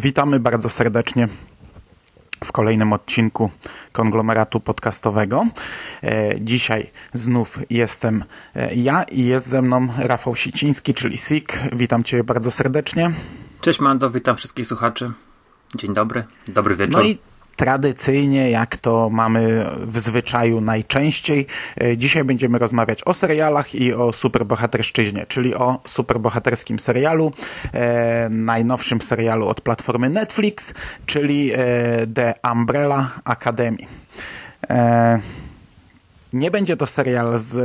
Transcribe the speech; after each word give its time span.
Witamy 0.00 0.40
bardzo 0.40 0.68
serdecznie 0.68 1.28
w 2.44 2.52
kolejnym 2.52 2.92
odcinku 2.92 3.50
konglomeratu 3.92 4.60
podcastowego. 4.60 5.46
E, 6.02 6.40
dzisiaj 6.40 6.90
znów 7.12 7.58
jestem 7.70 8.24
e, 8.54 8.74
ja 8.74 9.02
i 9.02 9.24
jest 9.24 9.46
ze 9.46 9.62
mną 9.62 9.88
Rafał 9.98 10.34
Siciński, 10.34 10.94
czyli 10.94 11.18
SIK. 11.18 11.58
Witam 11.72 12.04
Cię 12.04 12.24
bardzo 12.24 12.50
serdecznie. 12.50 13.10
Cześć 13.60 13.80
Mando, 13.80 14.10
witam 14.10 14.36
wszystkich 14.36 14.66
słuchaczy. 14.66 15.12
Dzień 15.74 15.94
dobry, 15.94 16.24
dobry 16.48 16.76
wieczór. 16.76 16.96
No 16.96 17.02
i 17.02 17.18
tradycyjnie, 17.60 18.50
jak 18.50 18.76
to 18.76 19.10
mamy 19.10 19.66
w 19.80 20.00
zwyczaju 20.00 20.60
najczęściej, 20.60 21.46
e, 21.80 21.96
dzisiaj 21.96 22.24
będziemy 22.24 22.58
rozmawiać 22.58 23.04
o 23.04 23.14
serialach 23.14 23.74
i 23.74 23.94
o 23.94 24.12
superbohaterszczyźnie, 24.12 25.26
czyli 25.28 25.54
o 25.54 25.80
superbohaterskim 25.86 26.78
serialu, 26.78 27.32
e, 27.72 28.28
najnowszym 28.28 29.00
serialu 29.00 29.48
od 29.48 29.60
platformy 29.60 30.10
Netflix, 30.10 30.74
czyli 31.06 31.52
e, 31.52 31.56
The 32.14 32.34
Umbrella 32.52 33.10
Academy. 33.24 33.78
E, 34.70 35.20
nie 36.32 36.50
będzie 36.50 36.76
to 36.76 36.86
serial 36.86 37.38
z 37.38 37.56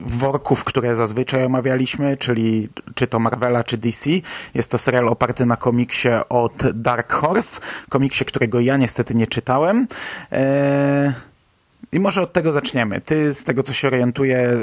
worków, 0.00 0.64
które 0.64 0.96
zazwyczaj 0.96 1.44
omawialiśmy, 1.44 2.16
czyli 2.16 2.68
czy 2.94 3.06
to 3.06 3.18
Marvela, 3.18 3.64
czy 3.64 3.76
DC. 3.76 4.10
Jest 4.54 4.70
to 4.70 4.78
serial 4.78 5.08
oparty 5.08 5.46
na 5.46 5.56
komiksie 5.56 6.08
od 6.28 6.72
Dark 6.72 7.12
Horse, 7.12 7.60
komiksie, 7.88 8.24
którego 8.24 8.60
ja 8.60 8.76
niestety 8.76 9.14
nie 9.14 9.26
czytałem. 9.26 9.86
Eee... 10.30 11.12
I 11.92 12.00
może 12.00 12.22
od 12.22 12.32
tego 12.32 12.52
zaczniemy. 12.52 13.00
Ty, 13.00 13.34
z 13.34 13.44
tego 13.44 13.62
co 13.62 13.72
się 13.72 13.88
orientuję, 13.88 14.58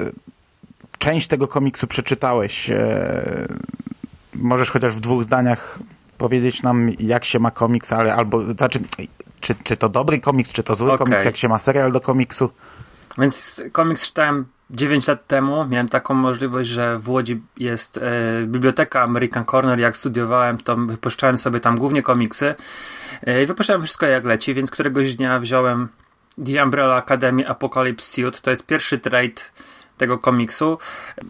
część 0.97 1.27
tego 1.27 1.47
komiksu 1.47 1.87
przeczytałeś. 1.87 2.69
Eee... 2.69 2.77
Możesz 4.33 4.71
chociaż 4.71 4.93
w 4.93 4.99
dwóch 4.99 5.23
zdaniach 5.23 5.79
powiedzieć 6.17 6.63
nam, 6.63 6.91
jak 6.99 7.25
się 7.25 7.39
ma 7.39 7.51
komiks, 7.51 7.93
ale 7.93 8.15
albo, 8.15 8.53
znaczy, 8.53 8.79
czy, 9.39 9.55
czy 9.63 9.77
to 9.77 9.89
dobry 9.89 10.19
komiks, 10.19 10.51
czy 10.51 10.63
to 10.63 10.75
zły 10.75 10.91
okay. 10.91 11.05
komiks, 11.05 11.25
jak 11.25 11.37
się 11.37 11.47
ma 11.47 11.59
serial 11.59 11.91
do 11.91 12.01
komiksu? 12.01 12.49
Więc 13.17 13.63
komiks 13.71 14.07
czytałem 14.07 14.45
9 14.69 15.07
lat 15.07 15.27
temu. 15.27 15.65
Miałem 15.65 15.89
taką 15.89 16.13
możliwość, 16.13 16.69
że 16.69 16.99
w 16.99 17.09
Łodzi 17.09 17.41
jest 17.57 17.97
e, 17.97 18.01
biblioteka 18.45 19.01
American 19.01 19.45
Corner. 19.45 19.79
Jak 19.79 19.97
studiowałem, 19.97 20.57
to 20.57 20.75
wypuszczałem 20.75 21.37
sobie 21.37 21.59
tam 21.59 21.77
głównie 21.77 22.01
komiksy. 22.01 22.55
E, 23.27 23.43
I 23.43 23.45
wypuszczałem 23.45 23.83
wszystko 23.83 24.05
jak 24.05 24.25
leci, 24.25 24.53
więc 24.53 24.71
któregoś 24.71 25.15
dnia 25.15 25.39
wziąłem 25.39 25.87
The 26.45 26.63
Umbrella 26.63 26.95
Academy 26.95 27.47
Apocalypse 27.47 28.05
Suit. 28.05 28.41
To 28.41 28.49
jest 28.49 28.65
pierwszy 28.65 28.99
trade 28.99 29.41
tego 29.97 30.17
komiksu. 30.17 30.77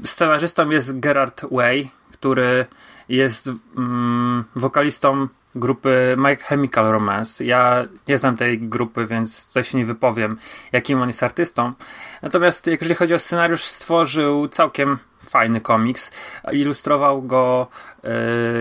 Scenarzystą 0.03 0.69
jest 0.69 0.99
Gerard 0.99 1.41
Way, 1.51 1.91
który 2.11 2.65
jest 3.09 3.49
mm, 3.77 4.43
wokalistą 4.55 5.27
grupy 5.55 6.15
My 6.17 6.35
Chemical 6.35 6.91
Romance. 6.91 7.45
Ja 7.45 7.85
nie 8.07 8.17
znam 8.17 8.37
tej 8.37 8.59
grupy, 8.59 9.05
więc 9.05 9.47
tutaj 9.47 9.63
się 9.63 9.77
nie 9.77 9.85
wypowiem, 9.85 10.37
jakim 10.71 11.01
on 11.01 11.07
jest 11.07 11.23
artystą. 11.23 11.73
Natomiast 12.21 12.67
jeżeli 12.67 12.95
chodzi 12.95 13.13
o 13.13 13.19
scenariusz, 13.19 13.63
stworzył 13.63 14.47
całkiem 14.47 14.97
fajny 15.29 15.61
komiks. 15.61 16.11
Ilustrował 16.51 17.21
go 17.21 17.67
yy, 18.03 18.09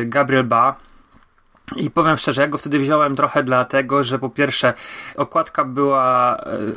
Gabriel 0.07 0.45
Ba. 0.45 0.77
I 1.77 1.91
powiem 1.91 2.17
szczerze, 2.17 2.43
ja 2.43 2.49
go 2.49 2.59
wtedy 2.59 2.79
wziąłem 2.79 3.17
trochę 3.17 3.43
dlatego, 3.43 4.03
że 4.03 4.19
po 4.19 4.31
pierwsze 4.31 4.75
okładka 5.17 5.65
była 5.65 6.39
yy, 6.47 6.75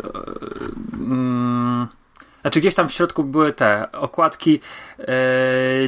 yy, 1.07 2.00
znaczy 2.41 2.59
gdzieś 2.59 2.75
tam 2.75 2.89
w 2.89 2.91
środku 2.91 3.23
były 3.23 3.53
te 3.53 3.91
okładki 3.91 4.59
e, 4.99 5.13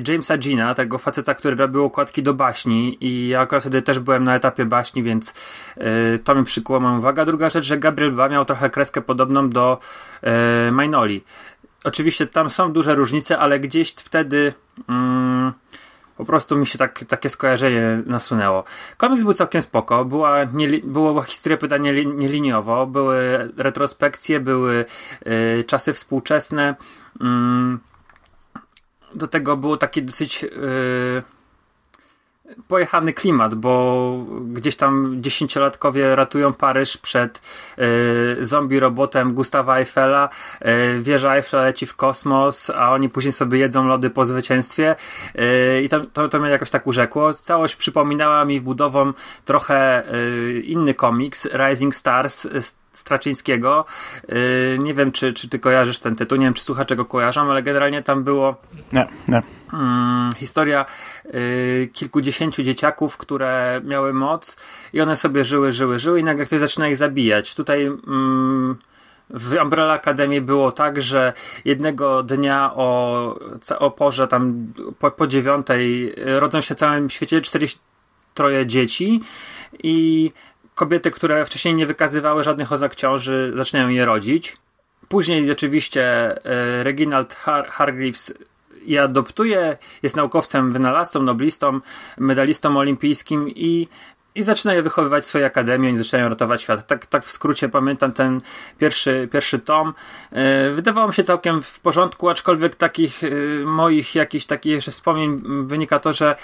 Jamesa 0.08 0.38
Gina, 0.38 0.74
tego 0.76 0.98
faceta, 0.98 1.34
który 1.34 1.56
robił 1.56 1.86
okładki 1.86 2.24
do 2.24 2.34
baśni 2.34 2.98
i 3.02 3.28
ja 3.28 3.42
akurat 3.42 3.64
wtedy 3.64 3.82
też 3.82 4.00
byłem 4.00 4.24
na 4.24 4.36
etapie 4.36 4.66
baśni, 4.66 5.04
więc 5.04 5.34
e, 5.78 6.20
to 6.20 6.36
mi 6.36 6.44
przykuło 6.44 6.80
moją 6.80 6.98
uwagę. 6.98 7.26
Druga 7.26 7.50
rzecz, 7.50 7.66
że 7.66 7.78
Gabriel 7.78 8.12
Ba 8.12 8.30
miał 8.30 8.46
trochę 8.46 8.70
kreskę 8.70 9.02
podobną 9.02 9.50
do 9.50 9.80
e, 10.22 10.72
Mainoli. 10.72 11.24
Oczywiście 11.84 12.28
tam 12.28 12.50
są 12.50 12.74
duże 12.74 12.96
różnice, 12.96 13.40
ale 13.40 13.60
gdzieś 13.60 13.94
wtedy 13.94 14.54
mm, 14.90 15.54
po 16.18 16.26
prostu 16.26 16.56
mi 16.56 16.66
się 16.66 16.78
tak, 16.78 17.06
takie 17.08 17.30
skojarzenie 17.30 18.02
nasunęło. 18.06 18.64
Komiks 18.98 19.24
był 19.24 19.34
całkiem 19.34 19.62
spoko, 19.62 20.06
była, 20.06 20.44
nie, 20.44 20.68
była 20.84 21.24
historia 21.24 21.58
pytania 21.58 21.92
nieliniowo, 22.06 22.88
były 22.88 23.50
retrospekcje, 23.58 24.40
były 24.40 24.86
y, 25.28 25.64
czasy 25.68 25.94
współczesne. 25.94 26.76
Y, 27.22 27.24
do 29.16 29.28
tego 29.28 29.58
było 29.58 29.78
takie 29.78 30.02
dosyć 30.02 30.44
y, 30.44 31.24
pojechany 32.68 33.14
klimat, 33.14 33.56
bo 33.56 34.26
gdzieś 34.44 34.76
tam 34.76 35.22
dziesięciolatkowie 35.22 36.16
ratują 36.16 36.54
Paryż 36.54 36.98
przed 36.98 37.42
y, 37.80 38.46
zombie 38.46 38.80
robotem 38.80 39.34
Gustawa 39.34 39.78
Eiffela, 39.78 40.30
y, 40.62 41.02
wieża 41.02 41.36
Eiffla 41.36 41.62
leci 41.62 41.86
w 41.86 41.96
kosmos, 41.96 42.70
a 42.70 42.92
oni 42.92 43.10
później 43.10 43.32
sobie 43.32 43.60
jedzą 43.60 43.88
lody 43.88 44.10
po 44.10 44.26
zwycięstwie 44.26 44.96
y, 45.36 45.82
i 45.84 45.90
to, 45.90 46.06
to, 46.06 46.30
to 46.30 46.40
mnie 46.40 46.50
jakoś 46.50 46.70
tak 46.70 46.88
urzekło. 46.88 47.34
Całość 47.34 47.76
przypominała 47.76 48.46
mi 48.46 48.62
budową 48.62 49.14
trochę 49.46 50.04
y, 50.14 50.62
inny 50.66 50.94
komiks, 50.94 51.48
Rising 51.54 51.96
Stars, 51.96 52.48
Straczyńskiego. 52.94 53.86
Yy, 54.28 54.80
nie 54.80 54.94
wiem, 54.94 55.12
czy, 55.12 55.34
czy 55.34 55.50
ty 55.50 55.60
kojarzysz 55.60 56.00
ten 56.00 56.16
tytuł, 56.16 56.38
nie 56.38 56.46
wiem, 56.46 56.54
czy 56.54 56.64
słuchacze 56.64 56.96
go 56.96 57.06
kojarzą, 57.06 57.52
ale 57.52 57.64
generalnie 57.64 58.04
tam 58.04 58.24
było 58.24 58.56
nie, 58.94 59.08
nie. 59.28 59.42
Yy, 59.74 59.80
historia 60.38 60.86
yy, 61.26 61.90
kilkudziesięciu 61.94 62.64
dzieciaków, 62.64 63.18
które 63.18 63.82
miały 63.84 64.14
moc 64.14 64.58
i 64.94 65.02
one 65.02 65.16
sobie 65.16 65.46
żyły, 65.46 65.72
żyły, 65.72 66.00
żyły 66.00 66.20
i 66.20 66.24
nagle 66.24 66.46
ktoś 66.46 66.60
zaczyna 66.60 66.88
ich 66.88 66.98
zabijać. 66.98 67.56
Tutaj 67.56 67.86
mm, 67.86 68.78
w 69.30 69.56
Umbrella 69.64 69.94
Academy 69.94 70.42
było 70.42 70.72
tak, 70.72 71.02
że 71.02 71.34
jednego 71.66 72.24
dnia 72.24 72.72
o, 72.76 73.40
o 73.80 73.92
porze 73.92 74.28
tam 74.28 74.74
po, 75.00 75.12
po 75.12 75.28
dziewiątej 75.28 76.16
rodzą 76.26 76.62
się 76.62 76.76
w 76.76 76.78
całym 76.78 77.10
świecie 77.10 77.42
43 77.42 78.66
dzieci 78.66 79.22
i 79.84 80.32
kobiety, 80.76 81.12
które 81.12 81.46
wcześniej 81.46 81.74
nie 81.74 81.86
wykazywały 81.86 82.44
żadnych 82.44 82.72
oznak 82.72 82.96
ciąży, 82.96 83.54
zaczynają 83.56 83.90
je 83.90 84.06
rodzić. 84.06 84.58
Później 85.08 85.52
oczywiście 85.52 86.04
e, 86.46 86.84
Reginald 86.84 87.34
Har 87.34 87.68
Hargreaves 87.68 88.34
je 88.86 89.02
adoptuje, 89.02 89.78
jest 90.04 90.16
naukowcem, 90.16 90.72
wynalazcą, 90.72 91.24
noblistą, 91.24 91.80
medalistą 92.18 92.78
olimpijskim 92.78 93.50
i 93.50 93.88
i 94.36 94.44
zaczyna 94.44 94.74
je 94.74 94.82
wychowywać 94.82 95.24
w 95.24 95.28
swojej 95.28 95.48
akademii, 95.48 95.90
oni 95.90 95.98
zaczynają 95.98 96.30
ratować 96.30 96.62
świat. 96.62 96.88
Tak, 96.88 97.06
tak 97.06 97.26
w 97.26 97.32
skrócie 97.32 97.70
pamiętam 97.70 98.14
ten 98.14 98.42
pierwszy, 98.78 99.30
pierwszy 99.32 99.60
tom. 99.60 99.94
E, 100.32 100.72
wydawało 100.72 101.08
mi 101.08 101.14
się 101.14 101.24
całkiem 101.24 101.62
w 101.62 101.80
porządku, 101.80 102.30
aczkolwiek 102.30 102.76
takich 102.76 103.24
e, 103.24 103.30
moich 103.66 104.16
jakichś 104.16 104.46
takich 104.46 104.74
jeszcze 104.74 104.92
wspomnień 104.92 105.42
wynika 105.68 106.00
to, 106.00 106.14
że 106.14 106.36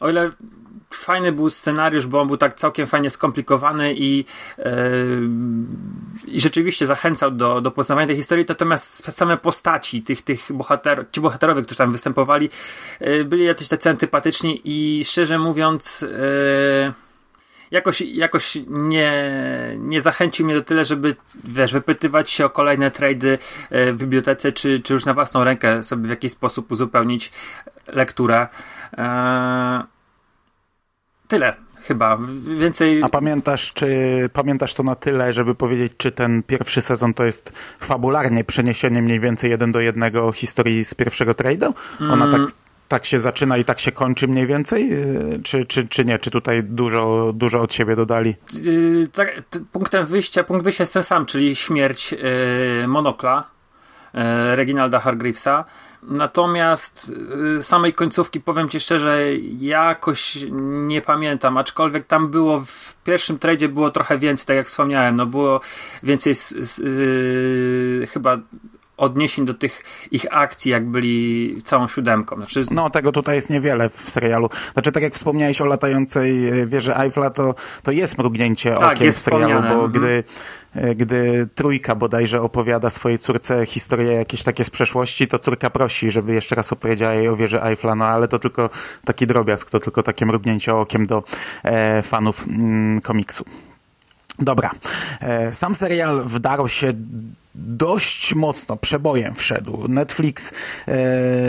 o 0.00 0.10
ile 0.10 0.30
fajny 0.90 1.32
był 1.32 1.50
scenariusz, 1.50 2.06
bo 2.06 2.20
on 2.20 2.26
był 2.28 2.36
tak 2.36 2.54
całkiem 2.54 2.86
fajnie 2.86 3.10
skomplikowany 3.10 3.94
i, 3.94 4.24
yy, 4.58 4.64
i 6.26 6.40
rzeczywiście 6.40 6.86
zachęcał 6.86 7.30
do, 7.30 7.60
do 7.60 7.70
poznawania 7.70 8.06
tej 8.06 8.16
historii, 8.16 8.46
natomiast 8.48 9.12
same 9.12 9.36
postaci 9.36 10.02
tych, 10.02 10.22
tych 10.22 10.52
bohaterów, 10.52 11.06
ci 11.12 11.20
bohaterowie, 11.20 11.62
którzy 11.62 11.78
tam 11.78 11.92
występowali, 11.92 12.50
yy, 13.00 13.24
byli 13.24 13.44
jacyś 13.44 13.68
tacy 13.68 13.90
antypatyczni 13.90 14.60
i 14.64 15.04
szczerze 15.04 15.38
mówiąc, 15.38 16.00
yy, 16.00 16.92
jakoś, 17.70 18.00
jakoś 18.00 18.58
nie, 18.66 19.12
nie 19.78 20.00
zachęcił 20.00 20.46
mnie 20.46 20.54
do 20.54 20.62
tyle, 20.62 20.84
żeby 20.84 21.16
wiesz, 21.44 21.72
wypytywać 21.72 22.30
się 22.30 22.44
o 22.44 22.50
kolejne 22.50 22.90
trady 22.90 23.38
w 23.70 23.96
bibliotece, 23.96 24.52
czy, 24.52 24.80
czy 24.80 24.92
już 24.92 25.04
na 25.04 25.14
własną 25.14 25.44
rękę 25.44 25.82
sobie 25.84 26.06
w 26.06 26.10
jakiś 26.10 26.32
sposób 26.32 26.72
uzupełnić 26.72 27.32
lekturę. 27.86 28.48
Eee, 28.96 29.82
tyle 31.28 31.54
chyba. 31.82 32.18
Więcej. 32.58 33.02
A 33.02 33.08
pamiętasz, 33.08 33.72
czy 33.72 33.88
pamiętasz 34.32 34.74
to 34.74 34.82
na 34.82 34.94
tyle, 34.94 35.32
żeby 35.32 35.54
powiedzieć, 35.54 35.92
czy 35.96 36.12
ten 36.12 36.42
pierwszy 36.42 36.80
sezon 36.80 37.14
to 37.14 37.24
jest 37.24 37.52
fabularnie 37.80 38.44
przeniesienie 38.44 39.02
mniej 39.02 39.20
więcej 39.20 39.50
jeden 39.50 39.72
do 39.72 39.80
jednego 39.80 40.32
historii 40.32 40.84
z 40.84 40.94
pierwszego 40.94 41.32
trade'u? 41.32 41.72
Ona 42.00 42.30
tak 42.32 42.40
tak 42.88 43.04
się 43.04 43.18
zaczyna 43.18 43.56
i 43.56 43.64
tak 43.64 43.80
się 43.80 43.92
kończy 43.92 44.28
mniej 44.28 44.46
więcej? 44.46 44.90
Czy, 45.44 45.64
czy, 45.64 45.88
czy 45.88 46.04
nie? 46.04 46.18
Czy 46.18 46.30
tutaj 46.30 46.62
dużo, 46.62 47.32
dużo 47.34 47.60
od 47.60 47.74
siebie 47.74 47.96
dodali? 47.96 48.34
Yy, 48.62 49.08
tak, 49.08 49.42
punktem 49.72 50.06
wyjścia, 50.06 50.44
punkt 50.44 50.64
wyjścia 50.64 50.82
jest 50.82 50.92
ten 50.92 51.02
sam, 51.02 51.26
czyli 51.26 51.56
śmierć 51.56 52.12
yy, 52.12 52.88
Monokla, 52.88 53.44
yy, 54.14 54.56
Reginalda 54.56 55.00
Hargreavesa. 55.00 55.64
Natomiast 56.06 57.12
yy, 57.36 57.62
samej 57.62 57.92
końcówki 57.92 58.40
powiem 58.40 58.68
Ci 58.68 58.80
szczerze, 58.80 59.22
jakoś 59.58 60.38
nie 60.86 61.02
pamiętam, 61.02 61.56
aczkolwiek 61.56 62.06
tam 62.06 62.30
było 62.30 62.60
w 62.60 62.94
pierwszym 63.04 63.38
tradzie 63.38 63.68
było 63.68 63.90
trochę 63.90 64.18
więcej, 64.18 64.46
tak 64.46 64.56
jak 64.56 64.66
wspomniałem, 64.66 65.16
no 65.16 65.26
było 65.26 65.60
więcej 66.02 66.34
z, 66.34 66.48
z, 66.48 66.78
yy, 68.00 68.06
chyba 68.06 68.38
odniesień 68.96 69.46
do 69.46 69.54
tych 69.54 69.82
ich 70.10 70.26
akcji, 70.30 70.70
jak 70.70 70.86
byli 70.86 71.56
całą 71.64 71.88
siódemką. 71.88 72.36
Znaczy... 72.36 72.62
No, 72.70 72.90
tego 72.90 73.12
tutaj 73.12 73.34
jest 73.34 73.50
niewiele 73.50 73.90
w 73.90 74.10
serialu. 74.10 74.50
Znaczy, 74.72 74.92
tak 74.92 75.02
jak 75.02 75.14
wspomniałeś 75.14 75.60
o 75.60 75.64
latającej 75.64 76.48
e, 76.48 76.66
wieży 76.66 76.96
Eiffla, 76.96 77.30
to, 77.30 77.54
to 77.82 77.90
jest 77.90 78.18
mrugnięcie 78.18 78.70
tak, 78.70 78.92
okiem 78.92 79.06
jest 79.06 79.18
w 79.18 79.22
serialu, 79.22 79.62
bo 79.62 79.84
mhm. 79.84 79.92
gdy, 79.92 80.24
e, 80.74 80.94
gdy 80.94 81.48
trójka 81.54 81.94
bodajże 81.94 82.42
opowiada 82.42 82.90
swojej 82.90 83.18
córce 83.18 83.66
historię 83.66 84.12
jakieś 84.12 84.42
takie 84.42 84.64
z 84.64 84.70
przeszłości, 84.70 85.28
to 85.28 85.38
córka 85.38 85.70
prosi, 85.70 86.10
żeby 86.10 86.34
jeszcze 86.34 86.54
raz 86.54 86.72
opowiedziała 86.72 87.14
jej 87.14 87.28
o 87.28 87.36
wieży 87.36 87.62
Eiffla, 87.62 87.94
no 87.94 88.04
ale 88.04 88.28
to 88.28 88.38
tylko 88.38 88.70
taki 89.04 89.26
drobiazg, 89.26 89.70
to 89.70 89.80
tylko 89.80 90.02
takie 90.02 90.26
mrugnięcie 90.26 90.74
okiem 90.74 91.06
do 91.06 91.24
e, 91.64 92.02
fanów 92.02 92.44
mm, 92.48 93.00
komiksu. 93.00 93.44
Dobra. 94.38 94.70
E, 95.20 95.54
sam 95.54 95.74
serial 95.74 96.22
wdarł 96.24 96.68
się 96.68 96.92
dość 97.56 98.34
mocno 98.34 98.76
przebojem 98.76 99.34
wszedł. 99.34 99.88
Netflix 99.88 100.52
e, 100.88 100.94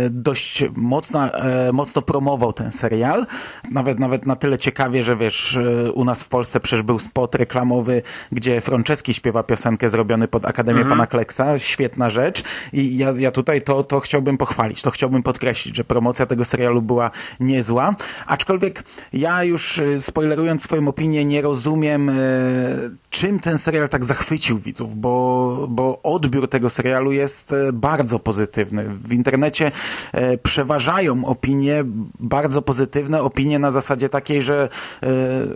dość 0.09 0.63
mocno, 0.75 1.33
e, 1.33 1.71
mocno 1.71 2.01
promował 2.01 2.54
ten 2.54 2.71
serial. 2.71 3.25
Nawet, 3.71 4.00
nawet 4.00 4.25
na 4.25 4.36
tyle 4.36 4.57
ciekawie, 4.57 5.04
że 5.04 5.15
wiesz, 5.15 5.57
e, 5.57 5.92
u 5.92 6.06
nas 6.06 6.24
w 6.24 6.27
Polsce 6.30 6.59
przecież 6.59 6.83
był 6.83 7.00
spot 7.00 7.36
reklamowy, 7.36 8.01
gdzie 8.31 8.62
Franceski 8.62 9.13
śpiewa 9.13 9.44
piosenkę 9.44 9.89
zrobiony 9.89 10.27
pod 10.27 10.45
Akademię 10.45 10.81
mhm. 10.81 10.89
Pana 10.89 11.07
Kleksa. 11.07 11.59
Świetna 11.59 12.10
rzecz. 12.10 12.44
I 12.74 12.98
ja, 12.98 13.12
ja 13.18 13.31
tutaj 13.31 13.62
to, 13.62 13.83
to 13.83 14.00
chciałbym 14.00 14.38
pochwalić, 14.38 14.81
to 14.81 14.92
chciałbym 14.92 15.24
podkreślić, 15.24 15.77
że 15.77 15.83
promocja 15.83 16.25
tego 16.25 16.45
serialu 16.45 16.81
była 16.81 17.12
niezła. 17.39 17.95
Aczkolwiek 18.27 18.83
ja 19.13 19.44
już 19.44 19.80
e, 19.80 20.01
spoilerując 20.01 20.63
swoją 20.63 20.88
opinię, 20.88 21.25
nie 21.25 21.42
rozumiem, 21.42 22.10
e, 22.10 22.13
czym 23.10 23.39
ten 23.39 23.57
serial 23.57 23.89
tak 23.89 24.06
zachwycił 24.06 24.60
widzów, 24.60 24.95
bo, 24.95 25.65
bo 25.69 25.97
odbiór 26.04 26.50
tego 26.50 26.70
serialu 26.70 27.12
jest 27.12 27.52
e, 27.52 27.74
bardzo 27.74 28.20
pozytywny. 28.20 28.86
W 28.90 29.14
internecie 29.14 29.72
e, 30.12 30.38
przeważają 30.38 31.26
opinie 31.26 31.84
bardzo 32.20 32.62
pozytywne, 32.62 33.22
opinie 33.22 33.60
na 33.60 33.72
zasadzie 33.72 34.10
takiej, 34.10 34.42
że 34.42 34.70
e, 35.04 35.08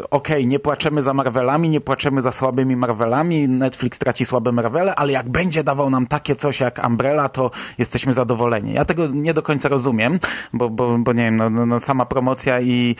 okej, 0.09 0.37
okay, 0.37 0.45
nie 0.45 0.59
płaczemy 0.59 1.01
za 1.01 1.13
Marvelami, 1.13 1.69
nie 1.69 1.81
płaczemy 1.81 2.21
za 2.21 2.31
słabymi 2.31 2.75
Marvelami, 2.75 3.47
Netflix 3.47 3.99
traci 3.99 4.25
słabe 4.25 4.51
Marvele, 4.51 4.95
ale 4.95 5.13
jak 5.13 5.29
będzie 5.29 5.63
dawał 5.63 5.89
nam 5.89 6.07
takie 6.07 6.35
coś 6.35 6.59
jak 6.59 6.87
Umbrella, 6.87 7.29
to 7.29 7.51
jesteśmy 7.77 8.13
zadowoleni. 8.13 8.73
Ja 8.73 8.85
tego 8.85 9.07
nie 9.07 9.33
do 9.33 9.41
końca 9.41 9.69
rozumiem, 9.69 10.19
bo, 10.53 10.69
bo, 10.69 10.97
bo 10.97 11.13
nie 11.13 11.23
wiem, 11.23 11.37
no, 11.37 11.49
no, 11.49 11.65
no 11.65 11.79
sama 11.79 12.05
promocja 12.05 12.61
i, 12.61 12.95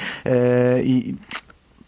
i 0.84 1.16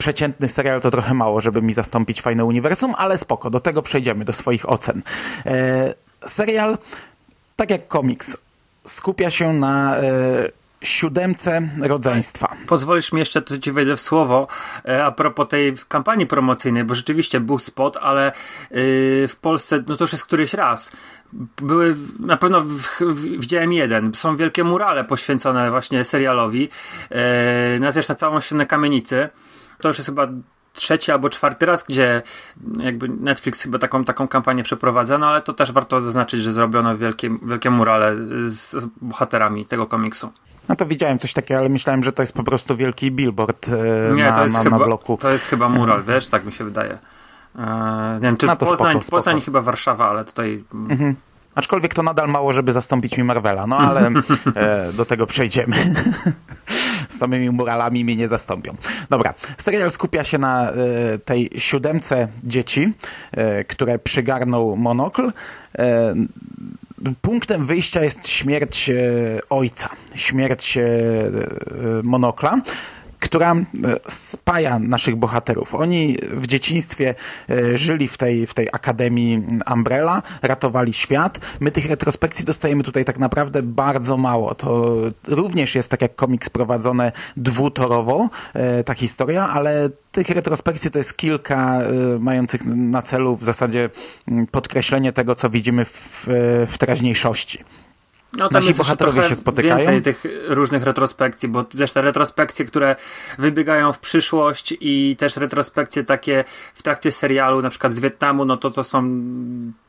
przeciętny 0.03 0.47
serial 0.47 0.81
to 0.81 0.91
trochę 0.91 1.13
mało, 1.13 1.41
żeby 1.41 1.61
mi 1.61 1.73
zastąpić 1.73 2.21
fajne 2.21 2.45
uniwersum, 2.45 2.93
ale 2.97 3.17
spoko, 3.17 3.49
do 3.49 3.59
tego 3.59 3.81
przejdziemy, 3.81 4.25
do 4.25 4.33
swoich 4.33 4.69
ocen. 4.69 5.01
E, 5.45 5.93
serial, 6.25 6.77
tak 7.55 7.69
jak 7.69 7.87
komiks, 7.87 8.37
skupia 8.85 9.29
się 9.29 9.53
na 9.53 9.97
e, 9.97 10.03
siódemce 10.81 11.61
rodzeństwa. 11.81 12.55
Pozwolisz 12.67 13.11
mi 13.11 13.19
jeszcze, 13.19 13.41
to 13.41 13.57
ci 13.57 13.71
wejdę 13.71 13.95
w 13.95 14.01
słowo, 14.01 14.47
e, 14.85 15.05
a 15.05 15.11
propos 15.11 15.47
tej 15.49 15.75
kampanii 15.87 16.27
promocyjnej, 16.27 16.83
bo 16.83 16.95
rzeczywiście 16.95 17.39
był 17.39 17.59
spot, 17.59 17.97
ale 17.97 18.27
e, 18.27 18.33
w 19.27 19.37
Polsce, 19.41 19.83
no 19.87 19.95
to 19.97 20.03
już 20.03 20.11
jest 20.11 20.25
któryś 20.25 20.53
raz, 20.53 20.91
były, 21.61 21.95
na 22.19 22.37
pewno 22.37 22.61
w, 22.61 22.99
w, 22.99 23.39
widziałem 23.39 23.73
jeden, 23.73 24.15
są 24.15 24.37
wielkie 24.37 24.63
murale 24.63 25.03
poświęcone 25.03 25.71
właśnie 25.71 26.03
serialowi, 26.03 26.69
e, 27.09 27.79
na 27.79 27.91
też 27.91 28.09
na 28.09 28.15
całą 28.15 28.41
ścianę 28.41 28.65
kamienicy, 28.65 29.29
to 29.83 29.87
już 29.87 29.97
jest 29.97 30.09
chyba 30.09 30.27
trzeci 30.73 31.11
albo 31.11 31.29
czwarty 31.29 31.65
raz, 31.65 31.83
gdzie 31.83 32.21
jakby 32.77 33.07
Netflix 33.07 33.61
chyba 33.61 33.79
taką, 33.79 34.05
taką 34.05 34.27
kampanię 34.27 34.63
przeprowadza, 34.63 35.17
no 35.17 35.27
ale 35.27 35.41
to 35.41 35.53
też 35.53 35.71
warto 35.71 36.01
zaznaczyć, 36.01 36.41
że 36.41 36.53
zrobiono 36.53 36.97
wielkie, 36.97 37.29
wielkie 37.43 37.69
murale 37.69 38.15
z 38.45 38.85
bohaterami 39.01 39.65
tego 39.65 39.87
komiksu. 39.87 40.31
No 40.69 40.75
to 40.75 40.85
widziałem 40.85 41.19
coś 41.19 41.33
takiego, 41.33 41.59
ale 41.59 41.69
myślałem, 41.69 42.03
że 42.03 42.13
to 42.13 42.23
jest 42.23 42.33
po 42.33 42.43
prostu 42.43 42.75
wielki 42.75 43.11
billboard 43.11 43.67
e, 43.69 44.13
Nie, 44.15 44.23
na, 44.23 44.31
to 44.31 44.43
jest 44.43 44.55
na, 44.55 44.63
chyba, 44.63 44.77
na 44.77 44.85
bloku. 44.85 45.17
To 45.21 45.29
jest 45.29 45.45
chyba 45.45 45.69
mural, 45.69 45.99
mhm. 45.99 46.15
wiesz, 46.15 46.27
tak 46.27 46.45
mi 46.45 46.51
się 46.51 46.63
wydaje. 46.63 46.97
E, 47.59 48.13
nie 48.13 48.27
wiem, 48.27 48.37
czy 48.37 48.45
no 48.45 48.55
Poznań, 48.55 48.77
spoko, 48.77 49.03
spoko. 49.03 49.17
Poznań 49.17 49.41
chyba 49.41 49.61
Warszawa, 49.61 50.09
ale 50.09 50.25
tutaj... 50.25 50.63
Mhm. 50.73 51.15
Aczkolwiek 51.55 51.93
to 51.93 52.03
nadal 52.03 52.29
mało, 52.29 52.53
żeby 52.53 52.73
zastąpić 52.73 53.17
mi 53.17 53.23
Marvela, 53.23 53.67
no 53.67 53.77
ale 53.77 54.07
e, 54.55 54.93
do 54.93 55.05
tego 55.05 55.27
przejdziemy. 55.27 55.75
Samymi 57.09 57.49
muralami 57.49 58.05
mnie 58.05 58.15
nie 58.15 58.27
zastąpią. 58.27 58.75
Dobra, 59.09 59.33
serial 59.57 59.91
skupia 59.91 60.23
się 60.23 60.37
na 60.37 60.71
e, 60.71 60.73
tej 61.25 61.49
siódemce 61.57 62.27
dzieci, 62.43 62.93
e, 63.31 63.63
które 63.63 63.99
przygarnął 63.99 64.75
monokl. 64.75 65.31
E, 65.77 66.15
punktem 67.21 67.65
wyjścia 67.65 68.03
jest 68.03 68.27
śmierć 68.27 68.89
e, 68.89 68.95
ojca, 69.49 69.89
śmierć 70.15 70.77
e, 70.77 70.83
monokla 72.03 72.61
która 73.33 73.55
e, 73.55 73.63
spaja 74.07 74.79
naszych 74.79 75.15
bohaterów. 75.15 75.75
Oni 75.75 76.17
w 76.31 76.47
dzieciństwie 76.47 77.15
e, 77.49 77.77
żyli 77.77 78.07
w 78.07 78.17
tej, 78.17 78.47
w 78.47 78.53
tej 78.53 78.67
Akademii 78.71 79.41
Umbrella, 79.73 80.21
ratowali 80.41 80.93
świat. 80.93 81.39
My 81.59 81.71
tych 81.71 81.85
retrospekcji 81.85 82.45
dostajemy 82.45 82.83
tutaj 82.83 83.05
tak 83.05 83.19
naprawdę 83.19 83.63
bardzo 83.63 84.17
mało. 84.17 84.55
To 84.55 84.95
również 85.27 85.75
jest, 85.75 85.91
tak 85.91 86.01
jak 86.01 86.15
komiks, 86.15 86.49
prowadzone 86.49 87.11
dwutorowo, 87.37 88.29
e, 88.53 88.83
ta 88.83 88.93
historia, 88.93 89.49
ale 89.49 89.89
tych 90.11 90.29
retrospekcji 90.29 90.91
to 90.91 90.97
jest 90.97 91.17
kilka 91.17 91.79
mających 92.19 92.65
na 92.65 93.01
celu 93.01 93.35
w 93.35 93.43
zasadzie 93.43 93.89
podkreślenie 94.51 95.13
tego, 95.13 95.35
co 95.35 95.49
widzimy 95.49 95.85
w, 95.85 96.25
w 96.67 96.77
teraźniejszości. 96.77 97.59
No, 98.37 98.49
tam 98.49 98.53
Nasi 98.53 98.67
jest 98.67 98.79
bohaterowie 98.79 99.23
się 99.23 99.35
spotykają. 99.35 99.77
więcej 99.77 100.01
tych 100.01 100.23
różnych 100.47 100.83
retrospekcji, 100.83 101.49
bo 101.49 101.63
też 101.63 101.91
te 101.91 102.01
retrospekcje, 102.01 102.65
które 102.65 102.95
wybiegają 103.37 103.93
w 103.93 103.99
przyszłość 103.99 104.73
i 104.81 105.15
też 105.19 105.37
retrospekcje 105.37 106.03
takie 106.03 106.43
w 106.73 106.83
trakcie 106.83 107.11
serialu, 107.11 107.61
na 107.61 107.69
przykład 107.69 107.93
z 107.93 107.99
Wietnamu, 107.99 108.45
no 108.45 108.57
to 108.57 108.69
to 108.69 108.83
są 108.83 109.21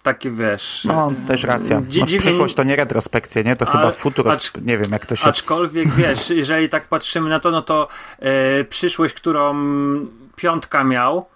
takie, 0.02 0.30
wiesz... 0.30 0.84
No, 0.84 1.12
też 1.28 1.44
racja. 1.44 1.82
No, 2.00 2.06
przyszłość 2.18 2.54
to 2.54 2.62
nie 2.62 2.76
retrospekcje, 2.76 3.44
nie? 3.44 3.56
To 3.56 3.66
chyba 3.66 3.92
futuro, 3.92 4.32
nie 4.62 4.78
wiem 4.78 4.92
jak 4.92 5.06
to 5.06 5.16
się... 5.16 5.28
Aczkolwiek, 5.28 5.88
wiesz, 5.88 6.30
jeżeli 6.44 6.68
tak 6.68 6.88
patrzymy 6.88 7.30
na 7.30 7.40
to, 7.40 7.50
no 7.50 7.62
to 7.62 7.88
e, 8.18 8.64
przyszłość, 8.64 9.14
którą 9.14 9.54
Piątka 10.36 10.84
miał, 10.84 11.26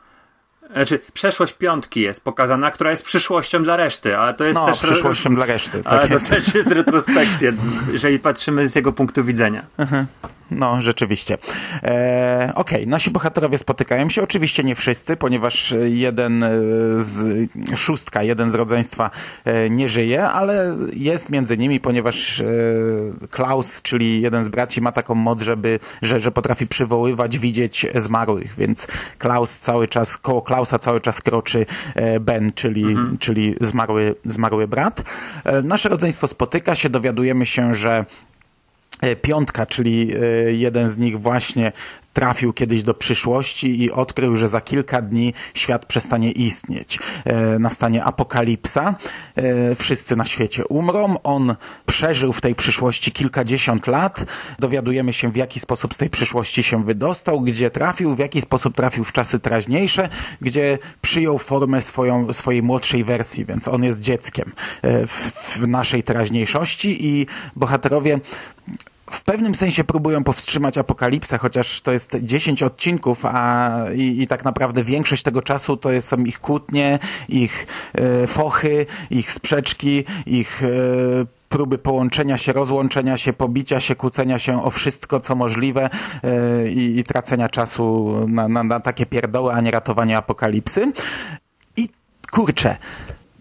znaczy, 0.72 1.00
przeszłość 1.12 1.52
piątki 1.52 2.00
jest 2.00 2.24
pokazana, 2.24 2.70
która 2.70 2.90
jest 2.90 3.04
przyszłością 3.04 3.62
dla 3.62 3.76
reszty, 3.76 4.18
ale 4.18 4.34
to 4.34 4.44
jest 4.44 4.60
no, 4.60 4.66
też. 4.66 4.78
przyszłością 4.78 5.34
dla 5.34 5.46
reszty. 5.46 5.82
Tak 5.82 5.92
ale 5.92 6.08
jest. 6.08 6.28
to 6.28 6.34
też 6.34 6.54
jest 6.54 6.70
retrospekcja, 6.70 7.52
jeżeli 7.92 8.18
patrzymy 8.18 8.68
z 8.68 8.74
jego 8.74 8.92
punktu 8.92 9.24
widzenia. 9.24 9.66
Mhm. 9.78 10.06
No, 10.50 10.82
rzeczywiście. 10.82 11.38
E, 11.82 12.52
Okej, 12.54 12.78
okay. 12.78 12.86
nasi 12.86 13.10
bohaterowie 13.10 13.58
spotykają 13.58 14.10
się. 14.10 14.22
Oczywiście 14.22 14.64
nie 14.64 14.74
wszyscy, 14.74 15.16
ponieważ 15.16 15.74
jeden 15.84 16.44
z 16.98 17.48
szóstka, 17.76 18.22
jeden 18.22 18.50
z 18.50 18.54
rodzeństwa 18.54 19.10
e, 19.44 19.70
nie 19.70 19.88
żyje, 19.88 20.28
ale 20.28 20.76
jest 20.92 21.30
między 21.30 21.58
nimi, 21.58 21.80
ponieważ 21.80 22.40
e, 22.40 22.46
Klaus, 23.30 23.82
czyli 23.82 24.20
jeden 24.20 24.44
z 24.44 24.48
braci, 24.48 24.80
ma 24.80 24.92
taką 24.92 25.14
moc, 25.14 25.42
żeby, 25.42 25.78
że, 26.02 26.20
że 26.20 26.30
potrafi 26.30 26.66
przywoływać, 26.66 27.38
widzieć 27.38 27.86
zmarłych, 27.94 28.54
więc 28.58 28.86
Klaus 29.18 29.60
cały 29.60 29.88
czas, 29.88 30.18
koło 30.18 30.42
Klausa 30.42 30.78
cały 30.78 31.00
czas 31.00 31.20
kroczy 31.20 31.66
e, 31.94 32.20
Ben, 32.20 32.52
czyli, 32.52 32.84
mhm. 32.84 33.18
czyli 33.18 33.54
zmarły, 33.60 34.14
zmarły 34.24 34.68
brat. 34.68 35.02
E, 35.44 35.62
nasze 35.62 35.88
rodzeństwo 35.88 36.26
spotyka 36.26 36.74
się, 36.74 36.90
dowiadujemy 36.90 37.46
się, 37.46 37.74
że 37.74 37.98
E, 37.98 38.04
piątka, 39.22 39.66
czyli 39.66 40.12
e, 40.14 40.52
jeden 40.52 40.88
z 40.88 40.98
nich 40.98 41.20
właśnie 41.20 41.72
trafił 42.12 42.52
kiedyś 42.52 42.82
do 42.82 42.94
przyszłości 42.94 43.82
i 43.82 43.92
odkrył, 43.92 44.36
że 44.36 44.48
za 44.48 44.60
kilka 44.60 45.02
dni 45.02 45.34
świat 45.54 45.86
przestanie 45.86 46.32
istnieć. 46.32 46.98
E, 47.24 47.58
nastanie 47.58 48.04
apokalipsa, 48.04 48.94
wszyscy 49.76 50.16
na 50.16 50.24
świecie 50.24 50.66
umrą. 50.66 51.16
On 51.22 51.56
przeżył 51.86 52.32
w 52.32 52.40
tej 52.40 52.54
przyszłości 52.54 53.12
kilkadziesiąt 53.12 53.86
lat. 53.86 54.24
Dowiadujemy 54.58 55.12
się, 55.12 55.32
w 55.32 55.36
jaki 55.36 55.60
sposób 55.60 55.94
z 55.94 55.96
tej 55.96 56.10
przyszłości 56.10 56.62
się 56.62 56.84
wydostał, 56.84 57.40
gdzie 57.40 57.70
trafił, 57.70 58.14
w 58.14 58.18
jaki 58.18 58.40
sposób 58.40 58.76
trafił 58.76 59.04
w 59.04 59.12
czasy 59.12 59.40
teraźniejsze, 59.40 60.08
gdzie 60.40 60.78
przyjął 61.02 61.38
formę 61.38 61.82
swoją, 61.82 62.32
swojej 62.32 62.62
młodszej 62.62 63.04
wersji, 63.04 63.44
więc 63.44 63.68
on 63.68 63.84
jest 63.84 64.00
dzieckiem 64.00 64.52
w, 64.82 65.30
w 65.58 65.68
naszej 65.68 66.02
teraźniejszości 66.02 67.06
i 67.06 67.26
bohaterowie 67.56 68.20
w 69.10 69.24
pewnym 69.24 69.54
sensie 69.54 69.84
próbują 69.84 70.24
powstrzymać 70.24 70.78
apokalipsę, 70.78 71.38
chociaż 71.38 71.80
to 71.80 71.92
jest 71.92 72.16
10 72.22 72.62
odcinków, 72.62 73.24
a 73.24 73.70
i, 73.94 74.22
i 74.22 74.26
tak 74.26 74.44
naprawdę 74.44 74.82
większość 74.82 75.22
tego 75.22 75.42
czasu 75.42 75.76
to 75.76 75.90
jest, 75.90 76.08
są 76.08 76.16
ich 76.16 76.40
kłótnie, 76.40 76.98
ich 77.28 77.66
e, 77.94 78.26
fochy, 78.26 78.86
ich 79.10 79.32
sprzeczki, 79.32 80.04
ich 80.26 80.62
e, 80.62 80.68
próby 81.48 81.78
połączenia 81.78 82.38
się, 82.38 82.52
rozłączenia 82.52 83.16
się, 83.16 83.32
pobicia 83.32 83.80
się, 83.80 83.94
kłócenia 83.96 84.38
się 84.38 84.64
o 84.64 84.70
wszystko, 84.70 85.20
co 85.20 85.34
możliwe 85.34 85.90
e, 86.24 86.68
i, 86.68 86.98
i 86.98 87.04
tracenia 87.04 87.48
czasu 87.48 88.14
na, 88.28 88.48
na, 88.48 88.62
na 88.62 88.80
takie 88.80 89.06
pierdoły, 89.06 89.52
a 89.52 89.60
nie 89.60 89.70
ratowanie 89.70 90.16
apokalipsy. 90.16 90.92
I 91.76 91.88
kurczę, 92.32 92.76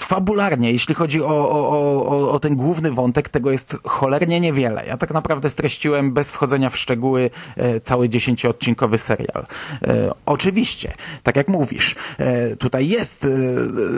fabularnie, 0.03 0.71
jeśli 0.71 0.95
chodzi 0.95 1.21
o, 1.21 1.27
o, 1.27 1.69
o, 2.07 2.31
o 2.31 2.39
ten 2.39 2.55
główny 2.55 2.91
wątek, 2.91 3.29
tego 3.29 3.51
jest 3.51 3.77
cholernie 3.83 4.39
niewiele. 4.39 4.85
Ja 4.87 4.97
tak 4.97 5.11
naprawdę 5.13 5.49
streściłem 5.49 6.13
bez 6.13 6.31
wchodzenia 6.31 6.69
w 6.69 6.77
szczegóły 6.77 7.29
e, 7.55 7.79
cały 7.79 8.09
dziesięcioodcinkowy 8.09 8.97
serial. 8.97 9.45
E, 9.87 10.11
oczywiście, 10.25 10.93
tak 11.23 11.35
jak 11.35 11.47
mówisz, 11.47 11.95
e, 12.17 12.55
tutaj 12.55 12.87
jest 12.87 13.25
e, 13.25 13.29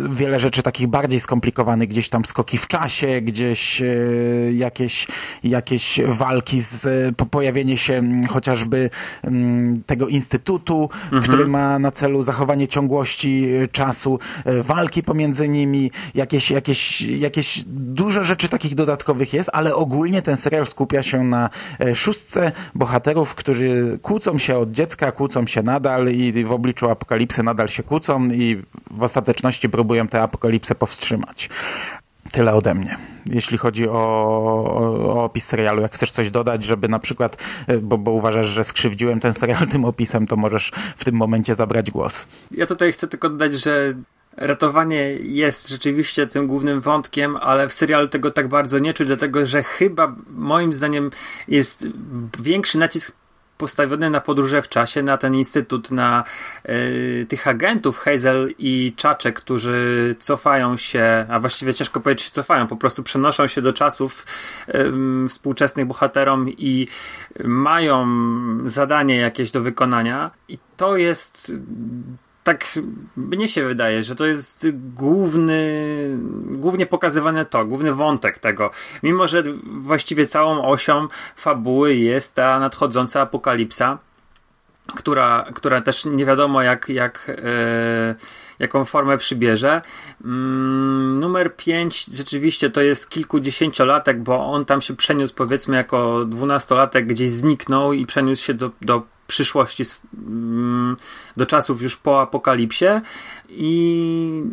wiele 0.09 0.39
rzeczy 0.39 0.63
takich 0.63 0.87
bardziej 0.87 1.19
skomplikowanych, 1.19 1.89
gdzieś 1.89 2.09
tam 2.09 2.25
skoki 2.25 2.57
w 2.57 2.67
czasie, 2.67 3.21
gdzieś 3.21 3.81
e, 3.81 3.85
jakieś, 4.53 5.07
jakieś 5.43 5.99
walki 6.07 6.61
z 6.61 7.15
po, 7.15 7.25
pojawienie 7.25 7.77
się 7.77 8.03
chociażby 8.29 8.89
m, 9.23 9.83
tego 9.85 10.07
instytutu, 10.07 10.89
który 11.23 11.47
ma 11.47 11.79
na 11.79 11.91
celu 11.91 12.23
zachowanie 12.23 12.67
ciągłości 12.67 13.45
e, 13.63 13.67
czasu, 13.67 14.19
walki 14.45 15.03
pomiędzy 15.03 15.49
nimi, 15.49 15.88
jakieś, 16.15 16.51
jakieś, 16.51 17.01
jakieś 17.01 17.63
dużo 17.67 18.23
rzeczy 18.23 18.49
takich 18.49 18.75
dodatkowych 18.75 19.33
jest, 19.33 19.49
ale 19.53 19.75
ogólnie 19.75 20.21
ten 20.21 20.37
serial 20.37 20.67
skupia 20.67 21.03
się 21.03 21.23
na 21.23 21.49
e, 21.79 21.95
szóstce 21.95 22.51
bohaterów, 22.75 23.35
którzy 23.35 23.99
kłócą 24.01 24.37
się 24.37 24.57
od 24.57 24.71
dziecka, 24.71 25.11
kłócą 25.11 25.47
się 25.47 25.63
nadal 25.63 26.11
i 26.11 26.45
w 26.45 26.51
obliczu 26.51 26.89
apokalipsy 26.89 27.43
nadal 27.43 27.67
się 27.67 27.83
kłócą 27.83 28.25
i 28.25 28.63
w 28.91 29.03
ostateczności 29.03 29.69
próbują 29.69 30.07
tę 30.07 30.21
apokalipsę 30.21 30.75
powstrzymać. 30.75 31.49
Tyle 32.31 32.53
ode 32.53 32.73
mnie. 32.75 32.97
Jeśli 33.25 33.57
chodzi 33.57 33.87
o, 33.87 33.93
o, 33.93 35.13
o, 35.13 35.23
opis 35.23 35.45
serialu, 35.45 35.81
jak 35.81 35.93
chcesz 35.93 36.11
coś 36.11 36.31
dodać, 36.31 36.63
żeby 36.63 36.87
na 36.87 36.99
przykład, 36.99 37.37
e, 37.67 37.77
bo, 37.77 37.97
bo 37.97 38.11
uważasz, 38.11 38.47
że 38.47 38.63
skrzywdziłem 38.63 39.19
ten 39.19 39.33
serial 39.33 39.67
tym 39.67 39.85
opisem, 39.85 40.27
to 40.27 40.35
możesz 40.35 40.71
w 40.97 41.05
tym 41.05 41.15
momencie 41.15 41.55
zabrać 41.55 41.91
głos. 41.91 42.27
Ja 42.51 42.65
tutaj 42.65 42.93
chcę 42.93 43.07
tylko 43.07 43.29
dodać, 43.29 43.53
że 43.53 43.93
ratowanie 44.39 45.11
jest 45.13 45.69
rzeczywiście 45.69 46.27
tym 46.27 46.47
głównym 46.47 46.81
wątkiem, 46.81 47.37
ale 47.37 47.69
w 47.69 47.73
serialu 47.73 48.07
tego 48.07 48.31
tak 48.31 48.47
bardzo 48.47 48.79
nie 48.79 48.93
czuć, 48.93 49.07
dlatego 49.07 49.45
że 49.45 49.63
chyba 49.63 50.15
moim 50.29 50.73
zdaniem 50.73 51.09
jest 51.47 51.87
większy 52.39 52.77
nacisk 52.77 53.11
postawiony 53.57 54.09
na 54.09 54.21
podróże 54.21 54.61
w 54.61 54.69
czasie, 54.69 55.03
na 55.03 55.17
ten 55.17 55.35
instytut, 55.35 55.91
na 55.91 56.23
y, 56.69 57.25
tych 57.29 57.47
agentów 57.47 57.97
Hazel 57.97 58.53
i 58.57 58.93
Czaczek, 58.95 59.39
którzy 59.39 60.15
cofają 60.19 60.77
się, 60.77 61.25
a 61.29 61.39
właściwie 61.39 61.73
ciężko 61.73 61.99
powiedzieć, 61.99 62.29
cofają, 62.29 62.67
po 62.67 62.77
prostu 62.77 63.03
przenoszą 63.03 63.47
się 63.47 63.61
do 63.61 63.73
czasów 63.73 64.25
y, 64.69 65.29
współczesnych 65.29 65.85
bohaterom 65.85 66.49
i 66.49 66.87
mają 67.43 68.07
zadanie 68.65 69.15
jakieś 69.15 69.51
do 69.51 69.61
wykonania. 69.61 70.31
I 70.47 70.57
to 70.77 70.97
jest 70.97 71.51
tak 72.49 72.79
mnie 73.15 73.49
się 73.49 73.63
wydaje, 73.63 74.03
że 74.03 74.15
to 74.15 74.25
jest 74.25 74.67
główny, 74.73 75.61
głównie 76.45 76.85
pokazywane 76.85 77.45
to, 77.45 77.65
główny 77.65 77.93
wątek 77.93 78.39
tego. 78.39 78.71
Mimo, 79.03 79.27
że 79.27 79.43
właściwie 79.63 80.27
całą 80.27 80.65
osią 80.65 81.07
fabuły 81.35 81.95
jest 81.95 82.35
ta 82.35 82.59
nadchodząca 82.59 83.21
apokalipsa, 83.21 83.97
która, 84.95 85.45
która 85.53 85.81
też 85.81 86.05
nie 86.05 86.25
wiadomo 86.25 86.61
jak, 86.61 86.89
jak 86.89 87.31
e, 87.43 88.15
jaką 88.59 88.85
formę 88.85 89.17
przybierze. 89.17 89.81
Mm, 90.25 91.19
numer 91.19 91.55
5 91.55 92.05
rzeczywiście 92.05 92.69
to 92.69 92.81
jest 92.81 93.09
kilkudziesięciolatek, 93.09 94.23
bo 94.23 94.45
on 94.45 94.65
tam 94.65 94.81
się 94.81 94.95
przeniósł 94.95 95.35
powiedzmy 95.35 95.77
jako 95.77 96.25
dwunastolatek, 96.25 97.07
gdzieś 97.07 97.31
zniknął 97.31 97.93
i 97.93 98.05
przeniósł 98.05 98.43
się 98.43 98.53
do, 98.53 98.71
do 98.81 99.18
przyszłości, 99.29 99.83
mm, 100.17 100.97
do 101.37 101.45
czasów 101.45 101.81
już 101.81 101.97
po 101.97 102.21
apokalipsie 102.21 103.01
i 103.49 104.43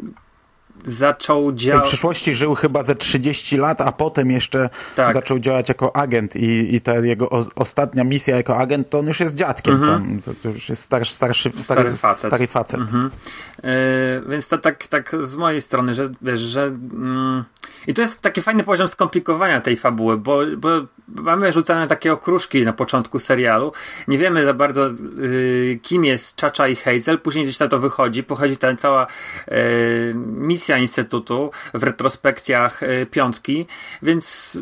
zaczął 0.87 1.53
działać. 1.53 1.85
W 1.85 1.89
przyszłości 1.89 2.35
żył 2.35 2.55
chyba 2.55 2.83
ze 2.83 2.95
30 2.95 3.57
lat, 3.57 3.81
a 3.81 3.93
potem 3.93 4.31
jeszcze 4.31 4.71
tak. 4.97 5.13
zaczął 5.13 5.39
działać 5.39 5.69
jako 5.69 5.97
agent 5.97 6.37
i, 6.37 6.75
i 6.75 6.81
ta 6.81 6.95
jego 6.95 7.31
o, 7.31 7.43
ostatnia 7.57 8.05
misja 8.05 8.37
jako 8.37 8.57
agent, 8.57 8.91
to 8.91 8.99
on 8.99 9.07
już 9.07 9.21
jest 9.21 9.35
dziadkiem 9.35 9.75
mhm. 9.75 10.21
to, 10.23 10.31
to, 10.43 10.49
już 10.49 10.69
jest 10.69 10.83
starszy, 10.83 11.15
starszy, 11.15 11.51
stary, 11.51 11.63
stary 11.63 11.97
facet. 11.97 12.31
Stary 12.31 12.47
facet. 12.47 12.81
Mhm. 12.81 13.11
Yy, 13.63 13.71
więc 14.29 14.49
to 14.49 14.59
tak, 14.59 14.87
tak 14.87 15.17
z 15.21 15.37
mojej 15.37 15.63
strony, 15.63 15.95
że 15.95 16.11
wiesz, 16.23 16.41
że 16.41 16.63
mm, 16.63 17.45
i 17.87 17.95
to 17.95 18.03
jest 18.03 18.21
taki 18.21 18.43
fajny 18.43 18.65
poziom 18.65 18.89
skomplikowania 18.89 19.61
tej 19.61 19.77
fabuły, 19.77 20.17
bo, 20.17 20.41
bo 20.57 20.69
mamy 21.09 21.53
rzucane 21.53 21.87
takie 21.87 22.13
okruszki 22.13 22.63
na 22.63 22.73
początku 22.73 23.19
serialu. 23.19 23.73
Nie 24.09 24.19
wiemy 24.19 24.45
za 24.45 24.55
bardzo, 24.55 24.89
yy, 24.89 25.79
kim 25.83 26.05
jest 26.05 26.41
Chacha 26.41 26.69
i 26.69 26.77
Hazel. 26.77 27.19
Później 27.19 27.45
gdzieś 27.45 27.59
na 27.59 27.69
to 27.69 27.79
wychodzi. 27.79 28.23
Pochodzi 28.23 28.57
ta 28.57 28.77
cała 28.77 29.07
yy, 29.49 29.57
Instytutu 30.79 31.51
w 31.75 31.83
retrospekcjach 31.83 32.83
yy, 32.83 33.07
piątki. 33.07 33.67
Więc 34.03 34.59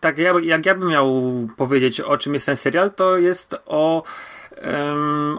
tak 0.00 0.18
jak, 0.18 0.44
jak 0.44 0.66
ja 0.66 0.74
bym 0.74 0.88
miał 0.88 1.32
powiedzieć, 1.56 2.00
o 2.00 2.18
czym 2.18 2.34
jest 2.34 2.46
ten 2.46 2.56
serial, 2.56 2.90
to 2.90 3.16
jest 3.16 3.56
o 3.66 4.02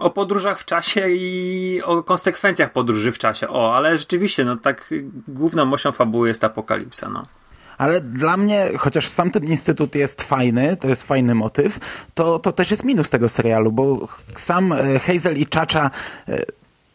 o 0.00 0.10
podróżach 0.10 0.60
w 0.60 0.64
czasie 0.64 1.08
i 1.08 1.82
o 1.84 2.02
konsekwencjach 2.02 2.72
podróży 2.72 3.12
w 3.12 3.18
czasie. 3.18 3.48
O, 3.48 3.76
ale 3.76 3.98
rzeczywiście, 3.98 4.44
no 4.44 4.56
tak 4.56 4.94
główną 5.28 5.72
osią 5.72 5.92
fabuły 5.92 6.28
jest 6.28 6.44
apokalipsa, 6.44 7.08
no 7.08 7.26
ale 7.80 8.00
dla 8.00 8.36
mnie, 8.36 8.70
chociaż 8.78 9.08
sam 9.08 9.30
ten 9.30 9.44
instytut 9.44 9.94
jest 9.94 10.22
fajny, 10.22 10.76
to 10.76 10.88
jest 10.88 11.02
fajny 11.02 11.34
motyw, 11.34 11.78
to, 12.14 12.38
to 12.38 12.52
też 12.52 12.70
jest 12.70 12.84
minus 12.84 13.10
tego 13.10 13.28
serialu, 13.28 13.72
bo 13.72 14.08
sam 14.34 14.72
e, 14.72 14.98
Hazel 14.98 15.36
i 15.36 15.46
Chacha 15.54 15.90
e, 16.28 16.42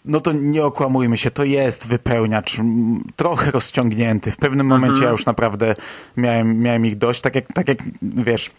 no 0.05 0.21
to 0.21 0.31
nie 0.31 0.65
okłamujmy 0.65 1.17
się, 1.17 1.31
to 1.31 1.43
jest 1.43 1.87
wypełniacz 1.87 2.57
trochę 3.15 3.51
rozciągnięty. 3.51 4.31
W 4.31 4.37
pewnym 4.37 4.67
momencie 4.67 4.89
mhm. 4.89 5.05
ja 5.05 5.11
już 5.11 5.25
naprawdę 5.25 5.75
miałem, 6.17 6.59
miałem 6.59 6.85
ich 6.85 6.97
dość, 6.97 7.21
tak 7.21 7.35
jak, 7.35 7.53
tak 7.53 7.67
jak 7.67 7.77
wiesz, 8.01 8.51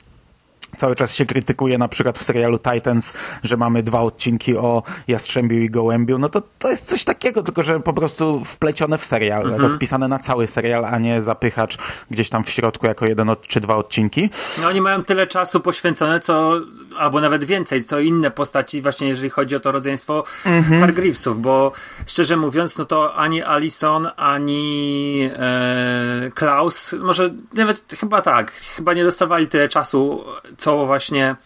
Cały 0.77 0.97
czas 0.97 1.15
się 1.15 1.27
krytykuje 1.27 1.79
na 1.79 1.89
przykład 1.89 2.19
w 2.19 2.25
serialu 2.25 2.59
Titans, 2.59 3.13
że 3.43 3.57
mamy 3.57 3.83
dwa 3.83 4.01
odcinki 4.01 4.57
o 4.57 4.83
Jastrzębiu 5.09 5.59
i 5.59 5.71
Gołębiu. 5.71 6.19
No 6.19 6.29
to 6.29 6.43
to 6.59 6.71
jest 6.71 6.87
coś 6.87 7.05
takiego, 7.05 7.43
tylko 7.43 7.63
że 7.63 7.81
po 7.81 7.93
prostu 7.93 8.45
wplecione 8.45 8.99
w 8.99 9.05
serial, 9.05 9.43
mhm. 9.43 9.63
rozpisane 9.63 10.09
na 10.09 10.19
cały 10.19 10.47
serial, 10.47 10.85
a 10.85 10.99
nie 10.99 11.21
zapychacz 11.21 11.79
gdzieś 12.11 12.31
tam 12.31 12.45
w 12.45 12.51
środku 12.51 12.87
jako 12.87 13.07
jeden 13.07 13.31
od, 13.31 13.47
czy 13.47 13.61
dwa 13.61 13.77
odcinki. 13.77 14.31
No 14.61 14.69
oni 14.69 14.81
mają 14.81 15.05
tyle 15.05 15.27
czasu 15.27 15.61
poświęcone, 15.61 16.21
co 16.21 16.61
albo 16.99 17.21
nawet 17.21 17.45
więcej, 17.45 17.85
co 17.85 18.01
inne 18.01 18.31
postaci, 18.31 18.83
właśnie 18.83 19.09
jeżeli 19.09 19.31
chodzi 19.31 19.57
o 19.57 19.61
to 19.61 19.73
rodzeństwo 19.73 20.25
mhm. 20.47 20.81
Hargreavesów, 20.81 21.43
bo 21.43 21.73
szczerze 22.07 22.37
mówiąc, 22.37 22.79
no 22.79 22.85
to 22.85 23.15
ani 23.15 23.43
Alison, 23.43 24.09
ani 24.17 25.31
e, 25.37 26.31
Klaus, 26.35 26.93
może 26.93 27.31
nawet 27.55 27.85
chyba 28.01 28.23
tak, 28.23 28.53
chyba 28.53 28.95
nie 28.95 29.05
dostawali 29.05 29.47
tyle 29.47 29.69
czasu, 29.69 30.25
co 30.57 30.87
właśnie 30.87 31.37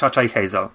Chacha 0.00 0.22
i 0.22 0.28
Hazel. 0.28 0.68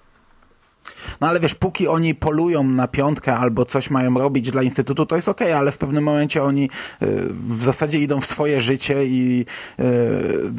No 1.20 1.28
ale 1.28 1.40
wiesz, 1.40 1.54
póki 1.54 1.88
oni 1.88 2.14
polują 2.14 2.64
na 2.64 2.88
piątkę 2.88 3.36
albo 3.36 3.64
coś 3.64 3.90
mają 3.90 4.14
robić 4.14 4.50
dla 4.50 4.62
Instytutu, 4.62 5.06
to 5.06 5.16
jest 5.16 5.28
okej, 5.28 5.48
okay, 5.48 5.58
ale 5.58 5.72
w 5.72 5.78
pewnym 5.78 6.04
momencie 6.04 6.42
oni 6.42 6.64
y, 6.64 7.06
w 7.30 7.64
zasadzie 7.64 7.98
idą 7.98 8.20
w 8.20 8.26
swoje 8.26 8.60
życie 8.60 9.06
i 9.06 9.44
y, 9.80 9.84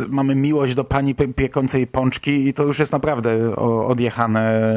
mamy 0.10 0.36
miłość 0.36 0.76
do 0.76 0.84
pani 0.84 1.16
piekącej 1.16 1.88
pączki 1.88 2.48
i 2.48 2.54
to 2.54 2.64
już 2.64 2.80
jest 2.80 2.92
naprawdę 2.92 3.56
odjechane 3.56 4.70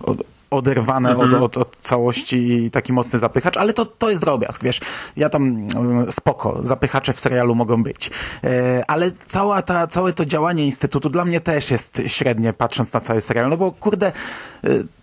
od, 0.00 0.35
oderwane 0.50 1.10
mhm. 1.10 1.34
od, 1.34 1.42
od, 1.42 1.56
od, 1.56 1.76
całości 1.76 2.36
i 2.36 2.70
taki 2.70 2.92
mocny 2.92 3.18
zapychacz, 3.18 3.56
ale 3.56 3.72
to, 3.72 3.86
to 3.86 4.10
jest 4.10 4.22
drobiazg, 4.22 4.62
wiesz. 4.62 4.80
Ja 5.16 5.28
tam 5.28 5.68
e, 6.08 6.12
spoko, 6.12 6.58
zapychacze 6.62 7.12
w 7.12 7.20
serialu 7.20 7.54
mogą 7.54 7.82
być. 7.82 8.10
E, 8.44 8.84
ale 8.86 9.10
cała 9.26 9.62
ta, 9.62 9.86
całe 9.86 10.12
to 10.12 10.24
działanie 10.24 10.66
Instytutu 10.66 11.08
dla 11.10 11.24
mnie 11.24 11.40
też 11.40 11.70
jest 11.70 12.02
średnie, 12.06 12.52
patrząc 12.52 12.92
na 12.92 13.00
cały 13.00 13.20
serial, 13.20 13.50
no 13.50 13.56
bo 13.56 13.72
kurde, 13.72 14.06
e, 14.06 14.12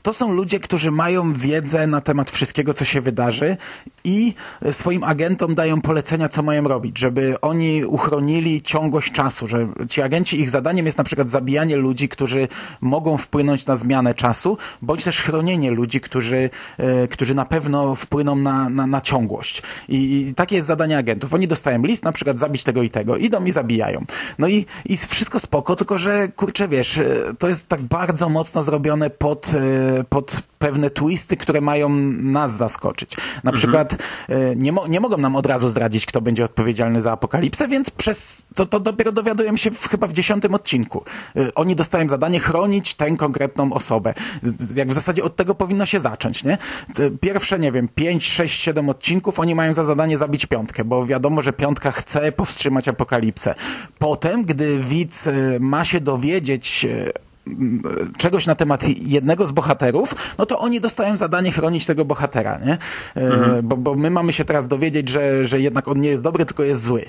to 0.03 0.13
są 0.13 0.33
ludzie, 0.33 0.59
którzy 0.59 0.91
mają 0.91 1.33
wiedzę 1.33 1.87
na 1.87 2.01
temat 2.01 2.31
wszystkiego, 2.31 2.73
co 2.73 2.85
się 2.85 3.01
wydarzy 3.01 3.57
i 4.03 4.33
swoim 4.71 5.03
agentom 5.03 5.55
dają 5.55 5.81
polecenia, 5.81 6.29
co 6.29 6.43
mają 6.43 6.63
robić, 6.63 6.99
żeby 6.99 7.35
oni 7.41 7.85
uchronili 7.85 8.61
ciągłość 8.61 9.11
czasu, 9.11 9.47
że 9.47 9.67
ci 9.89 10.01
agenci, 10.01 10.39
ich 10.39 10.49
zadaniem 10.49 10.85
jest 10.85 10.97
na 10.97 11.03
przykład 11.03 11.29
zabijanie 11.29 11.75
ludzi, 11.75 12.09
którzy 12.09 12.47
mogą 12.81 13.17
wpłynąć 13.17 13.65
na 13.65 13.75
zmianę 13.75 14.13
czasu, 14.13 14.57
bądź 14.81 15.03
też 15.03 15.21
chronienie 15.33 15.71
ludzi, 15.71 16.01
którzy 16.01 16.49
e, 16.77 17.07
którzy 17.07 17.35
na 17.35 17.45
pewno 17.45 17.95
wpłyną 17.95 18.35
na, 18.35 18.69
na, 18.69 18.87
na 18.87 19.01
ciągłość. 19.01 19.61
I, 19.89 20.27
I 20.27 20.33
takie 20.35 20.55
jest 20.55 20.67
zadanie 20.67 20.97
agentów. 20.97 21.33
Oni 21.33 21.47
dostają 21.47 21.83
list, 21.83 22.03
na 22.03 22.11
przykład 22.11 22.39
zabić 22.39 22.63
tego 22.63 22.83
i 22.83 22.89
tego, 22.89 23.17
idą 23.17 23.45
i 23.45 23.51
zabijają. 23.51 24.05
No 24.39 24.47
i, 24.47 24.65
i 24.85 24.97
wszystko 24.97 25.39
spoko, 25.39 25.75
tylko 25.75 25.97
że 25.97 26.27
kurczę, 26.27 26.67
wiesz, 26.67 26.97
e, 26.97 27.05
to 27.39 27.47
jest 27.47 27.67
tak 27.67 27.81
bardzo 27.81 28.29
mocno 28.29 28.61
zrobione 28.63 29.09
pod, 29.09 29.51
e, 29.53 30.03
pod 30.03 30.43
pewne 30.63 30.89
twisty, 30.89 31.37
które 31.37 31.61
mają 31.61 31.89
nas 31.89 32.57
zaskoczyć. 32.57 33.17
Na 33.17 33.51
mhm. 33.51 33.55
przykład 33.55 33.95
e, 34.29 34.55
nie, 34.55 34.71
mo 34.71 34.87
nie 34.87 34.99
mogą 34.99 35.17
nam 35.17 35.35
od 35.35 35.45
razu 35.45 35.69
zdradzić, 35.69 36.05
kto 36.05 36.21
będzie 36.21 36.45
odpowiedzialny 36.45 37.01
za 37.01 37.11
apokalipsę, 37.11 37.67
więc 37.67 37.89
przez 37.89 38.47
to, 38.55 38.65
to 38.65 38.79
dopiero 38.79 39.11
dowiadujemy 39.11 39.57
się 39.57 39.71
w, 39.71 39.87
chyba 39.87 40.07
w 40.07 40.13
dziesiątym 40.13 40.53
odcinku. 40.53 41.03
E, 41.35 41.53
oni 41.55 41.75
dostają 41.75 42.09
zadanie 42.09 42.39
chronić 42.39 42.95
tę 42.95 43.17
konkretną 43.17 43.73
osobę. 43.73 44.13
Jak 44.75 44.89
w 44.89 44.93
zasadzie 44.93 45.23
od 45.23 45.35
tego 45.35 45.55
powinno 45.55 45.85
się 45.85 45.99
zacząć, 45.99 46.43
nie? 46.43 46.57
Pierwsze, 47.21 47.59
nie 47.59 47.71
wiem, 47.71 47.87
pięć, 47.95 48.27
sześć, 48.27 48.61
siedem 48.61 48.89
odcinków 48.89 49.39
oni 49.39 49.55
mają 49.55 49.73
za 49.73 49.83
zadanie 49.83 50.17
zabić 50.17 50.45
piątkę, 50.45 50.85
bo 50.85 51.05
wiadomo, 51.05 51.41
że 51.41 51.53
piątka 51.53 51.91
chce 51.91 52.31
powstrzymać 52.31 52.87
apokalipsę. 52.87 53.55
Potem, 53.99 54.43
gdy 54.45 54.79
widz 54.79 55.27
e, 55.27 55.33
ma 55.59 55.85
się 55.85 55.99
dowiedzieć 55.99 56.87
czegoś 58.17 58.45
na 58.45 58.55
temat 58.55 58.83
jednego 59.07 59.47
z 59.47 59.51
bohaterów, 59.51 60.15
no 60.37 60.45
to 60.45 60.59
oni 60.59 60.81
dostają 60.81 61.17
zadanie 61.17 61.51
chronić 61.51 61.85
tego 61.85 62.05
bohatera, 62.05 62.59
nie? 62.65 62.77
E, 63.15 63.21
mhm. 63.21 63.67
Bo, 63.67 63.77
bo 63.77 63.95
my 63.95 64.11
mamy 64.11 64.33
się 64.33 64.45
teraz 64.45 64.67
dowiedzieć, 64.67 65.09
że, 65.09 65.45
że 65.45 65.59
jednak 65.59 65.87
on 65.87 66.01
nie 66.01 66.09
jest 66.09 66.23
dobry, 66.23 66.45
tylko 66.45 66.63
jest 66.63 66.83
zły, 66.83 67.05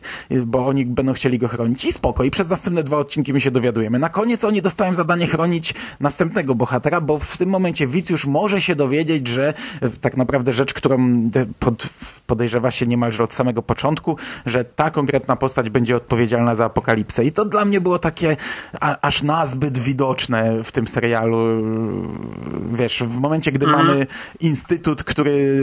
bo 0.47 0.67
oni 0.67 0.87
będą 0.87 1.13
chcieli 1.13 1.39
go 1.39 1.49
chronić 1.49 1.85
i 1.85 1.93
spoko. 1.93 2.25
I 2.25 2.31
przez 2.31 2.49
następne 2.49 2.83
dwa 2.83 2.99
odcinki 2.99 3.33
my 3.33 3.41
się 3.41 3.51
dowiadujemy. 3.51 3.99
Na 3.99 4.09
koniec 4.09 4.45
oni 4.45 4.63
dostają 4.63 4.95
zadanie 4.95 5.27
chronić 5.27 5.75
następnego 6.01 6.55
bohatera, 6.55 7.01
bo 7.01 7.19
w 7.19 7.37
tym 7.37 7.49
momencie 7.49 7.87
widz 7.87 8.11
już 8.11 8.27
może 8.27 8.61
się 8.61 8.77
dowiedzieć, 8.77 9.29
że 9.29 9.55
tak 10.01 10.17
naprawdę 10.17 10.53
rzecz, 10.53 10.75
którą 10.75 11.31
pod, 11.59 11.89
podejrzewa 12.27 12.71
się 12.71 12.87
niemalże 12.87 13.25
od 13.25 13.35
samego 13.35 13.63
początku, 13.63 14.17
że 14.47 14.65
ta 14.65 14.91
konkretna 14.91 15.37
postać 15.37 15.71
będzie 15.71 15.97
odpowiedzialna 15.97 16.55
za 16.55 16.65
apokalipsę. 16.65 17.25
I 17.25 17.33
to 17.33 17.45
dla 17.45 17.65
mnie 17.65 17.81
było 17.81 17.99
takie 17.99 18.37
a, 18.81 18.97
aż 19.01 19.23
nazbyt 19.23 19.79
widoczne 19.79 20.24
w 20.65 20.73
tym 20.73 20.87
serialu. 20.87 21.65
Wiesz, 22.73 23.03
w 23.03 23.19
momencie, 23.19 23.53
gdy 23.53 23.67
mhm. 23.67 23.87
mamy 23.87 24.07
instytut, 24.41 25.05
który, 25.05 25.63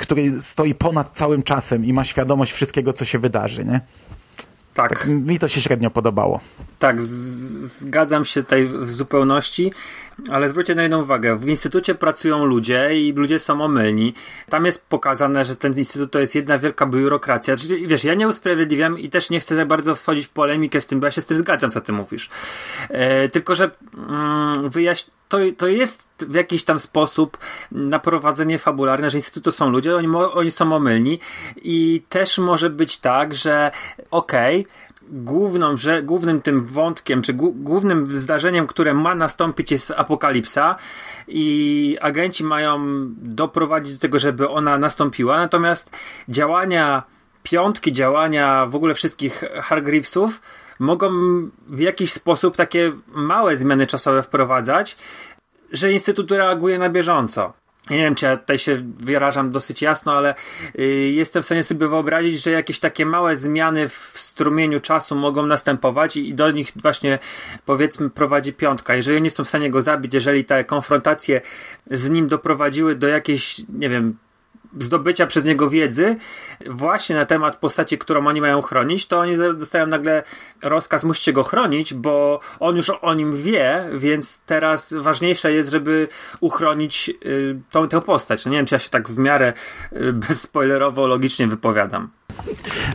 który 0.00 0.40
stoi 0.40 0.74
ponad 0.74 1.10
całym 1.10 1.42
czasem 1.42 1.84
i 1.84 1.92
ma 1.92 2.04
świadomość 2.04 2.52
wszystkiego, 2.52 2.92
co 2.92 3.04
się 3.04 3.18
wydarzy, 3.18 3.64
nie? 3.64 3.80
Tak. 4.74 4.98
tak 4.98 5.08
mi 5.08 5.38
to 5.38 5.48
się 5.48 5.60
średnio 5.60 5.90
podobało. 5.90 6.40
Tak, 6.78 7.02
zgadzam 7.02 8.24
się 8.24 8.42
tutaj 8.42 8.68
w 8.68 8.92
zupełności. 8.92 9.72
Ale 10.30 10.48
zwróćcie 10.48 10.74
na 10.74 10.82
jedną 10.82 11.02
uwagę. 11.02 11.36
W 11.36 11.48
instytucie 11.48 11.94
pracują 11.94 12.44
ludzie 12.44 13.00
i 13.00 13.12
ludzie 13.12 13.38
są 13.38 13.62
omylni. 13.62 14.14
Tam 14.48 14.66
jest 14.66 14.86
pokazane, 14.88 15.44
że 15.44 15.56
ten 15.56 15.78
instytut 15.78 16.10
to 16.10 16.18
jest 16.18 16.34
jedna 16.34 16.58
wielka 16.58 16.86
biurokracja. 16.86 17.56
Czyli, 17.56 17.86
wiesz, 17.86 18.04
ja 18.04 18.14
nie 18.14 18.28
usprawiedliwiam 18.28 18.98
i 18.98 19.10
też 19.10 19.30
nie 19.30 19.40
chcę 19.40 19.56
za 19.56 19.66
bardzo 19.66 19.94
wchodzić 19.94 20.26
w 20.26 20.30
polemikę 20.30 20.80
z 20.80 20.86
tym, 20.86 21.00
bo 21.00 21.06
ja 21.06 21.10
się 21.10 21.20
z 21.20 21.26
tym 21.26 21.36
zgadzam, 21.36 21.70
co 21.70 21.80
ty 21.80 21.92
mówisz. 21.92 22.30
E, 22.88 23.28
tylko, 23.28 23.54
że 23.54 23.70
mm, 23.94 24.70
to, 25.28 25.38
to 25.56 25.68
jest 25.68 26.08
w 26.28 26.34
jakiś 26.34 26.64
tam 26.64 26.78
sposób 26.78 27.38
naprowadzenie 27.72 28.58
fabularne, 28.58 29.10
że 29.10 29.18
instytutu 29.18 29.52
są 29.52 29.70
ludzie, 29.70 29.96
oni, 29.96 30.08
oni 30.16 30.50
są 30.50 30.72
omylni 30.72 31.18
i 31.56 32.02
też 32.08 32.38
może 32.38 32.70
być 32.70 32.98
tak, 32.98 33.34
że 33.34 33.70
okej, 34.10 34.60
okay, 34.60 34.93
główną, 35.08 35.76
że, 35.76 36.02
głównym 36.02 36.42
tym 36.42 36.64
wątkiem, 36.64 37.22
czy 37.22 37.32
głównym 37.32 38.06
zdarzeniem, 38.06 38.66
które 38.66 38.94
ma 38.94 39.14
nastąpić 39.14 39.72
jest 39.72 39.90
apokalipsa. 39.96 40.76
I 41.28 41.98
agenci 42.00 42.44
mają 42.44 42.78
doprowadzić 43.16 43.92
do 43.92 43.98
tego, 43.98 44.18
żeby 44.18 44.48
ona 44.48 44.78
nastąpiła, 44.78 45.38
natomiast 45.38 45.90
działania 46.28 47.02
piątki, 47.42 47.92
działania 47.92 48.66
w 48.66 48.76
ogóle 48.76 48.94
wszystkich 48.94 49.44
Hargreavesów 49.62 50.40
mogą 50.78 51.10
w 51.66 51.80
jakiś 51.80 52.12
sposób 52.12 52.56
takie 52.56 52.92
małe 53.14 53.56
zmiany 53.56 53.86
czasowe 53.86 54.22
wprowadzać, 54.22 54.96
że 55.72 55.92
Instytut 55.92 56.30
reaguje 56.30 56.78
na 56.78 56.90
bieżąco 56.90 57.63
nie 57.90 57.96
wiem, 57.96 58.14
czy 58.14 58.26
ja 58.26 58.36
tutaj 58.36 58.58
się 58.58 58.82
wyrażam 58.98 59.50
dosyć 59.50 59.82
jasno, 59.82 60.12
ale 60.12 60.34
y, 60.78 60.82
jestem 61.14 61.42
w 61.42 61.46
stanie 61.46 61.64
sobie 61.64 61.88
wyobrazić, 61.88 62.42
że 62.42 62.50
jakieś 62.50 62.78
takie 62.78 63.06
małe 63.06 63.36
zmiany 63.36 63.88
w 63.88 64.12
strumieniu 64.14 64.80
czasu 64.80 65.16
mogą 65.16 65.46
następować 65.46 66.16
i, 66.16 66.28
i 66.28 66.34
do 66.34 66.50
nich 66.50 66.72
właśnie 66.76 67.18
powiedzmy 67.64 68.10
prowadzi 68.10 68.52
piątka. 68.52 68.94
Jeżeli 68.94 69.16
oni 69.16 69.30
są 69.30 69.44
w 69.44 69.48
stanie 69.48 69.70
go 69.70 69.82
zabić, 69.82 70.14
jeżeli 70.14 70.44
te 70.44 70.64
konfrontacje 70.64 71.40
z 71.90 72.10
nim 72.10 72.28
doprowadziły 72.28 72.94
do 72.94 73.08
jakiejś, 73.08 73.60
nie 73.68 73.88
wiem, 73.88 74.16
zdobycia 74.78 75.26
przez 75.26 75.44
niego 75.44 75.70
wiedzy 75.70 76.16
właśnie 76.66 77.16
na 77.16 77.26
temat 77.26 77.56
postaci, 77.56 77.98
którą 77.98 78.26
oni 78.26 78.40
mają 78.40 78.62
chronić, 78.62 79.06
to 79.06 79.18
oni 79.18 79.36
dostają 79.36 79.86
nagle 79.86 80.22
rozkaz, 80.62 81.04
musicie 81.04 81.32
go 81.32 81.42
chronić, 81.42 81.94
bo 81.94 82.40
on 82.60 82.76
już 82.76 82.90
o 82.90 83.14
nim 83.14 83.42
wie, 83.42 83.88
więc 83.92 84.42
teraz 84.42 84.92
ważniejsze 84.92 85.52
jest, 85.52 85.70
żeby 85.70 86.08
uchronić 86.40 87.10
y, 87.26 87.60
tą, 87.70 87.88
tę 87.88 88.00
postać. 88.00 88.44
No 88.44 88.50
nie 88.50 88.56
wiem, 88.56 88.66
czy 88.66 88.74
ja 88.74 88.78
się 88.78 88.90
tak 88.90 89.08
w 89.08 89.18
miarę 89.18 89.52
y, 89.92 90.12
bezspoilerowo 90.12 91.06
logicznie 91.06 91.46
wypowiadam. 91.46 92.10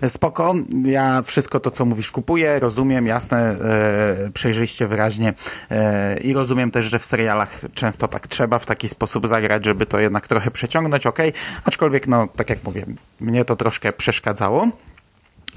Spoko, 0.08 0.54
ja 0.86 1.22
wszystko 1.22 1.60
to, 1.60 1.72
co 1.72 1.86
mówisz, 1.86 2.12
kupuję, 2.12 2.60
rozumiem, 2.60 3.08
jasne, 3.08 3.38
e, 3.38 4.32
przejrzyście, 4.34 4.88
wyraźnie 4.88 5.34
e, 5.72 6.20
i 6.20 6.34
rozumiem 6.34 6.72
też, 6.72 6.86
że 6.86 7.00
w 7.00 7.06
serialach 7.06 7.62
często 7.74 8.08
tak 8.08 8.28
trzeba 8.28 8.60
w 8.60 8.66
taki 8.66 8.90
sposób 8.90 9.28
zagrać, 9.28 9.66
żeby 9.66 9.86
to 9.86 10.00
jednak 10.00 10.28
trochę 10.28 10.52
przeciągnąć, 10.52 11.06
ok, 11.08 11.20
aczkolwiek, 11.66 12.08
no, 12.08 12.28
tak 12.36 12.50
jak 12.50 12.64
mówię, 12.64 12.86
mnie 13.20 13.46
to 13.46 13.56
troszkę 13.56 13.94
przeszkadzało. 13.94 14.68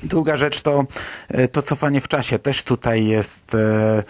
Druga 0.03 0.37
rzecz 0.37 0.61
to 0.61 0.85
e, 1.29 1.49
to 1.49 1.63
cofanie 1.63 2.01
w 2.01 2.09
czasie. 2.09 2.39
Też 2.39 2.63
tutaj 2.63 3.07
jest 3.07 3.55
e, 3.55 4.03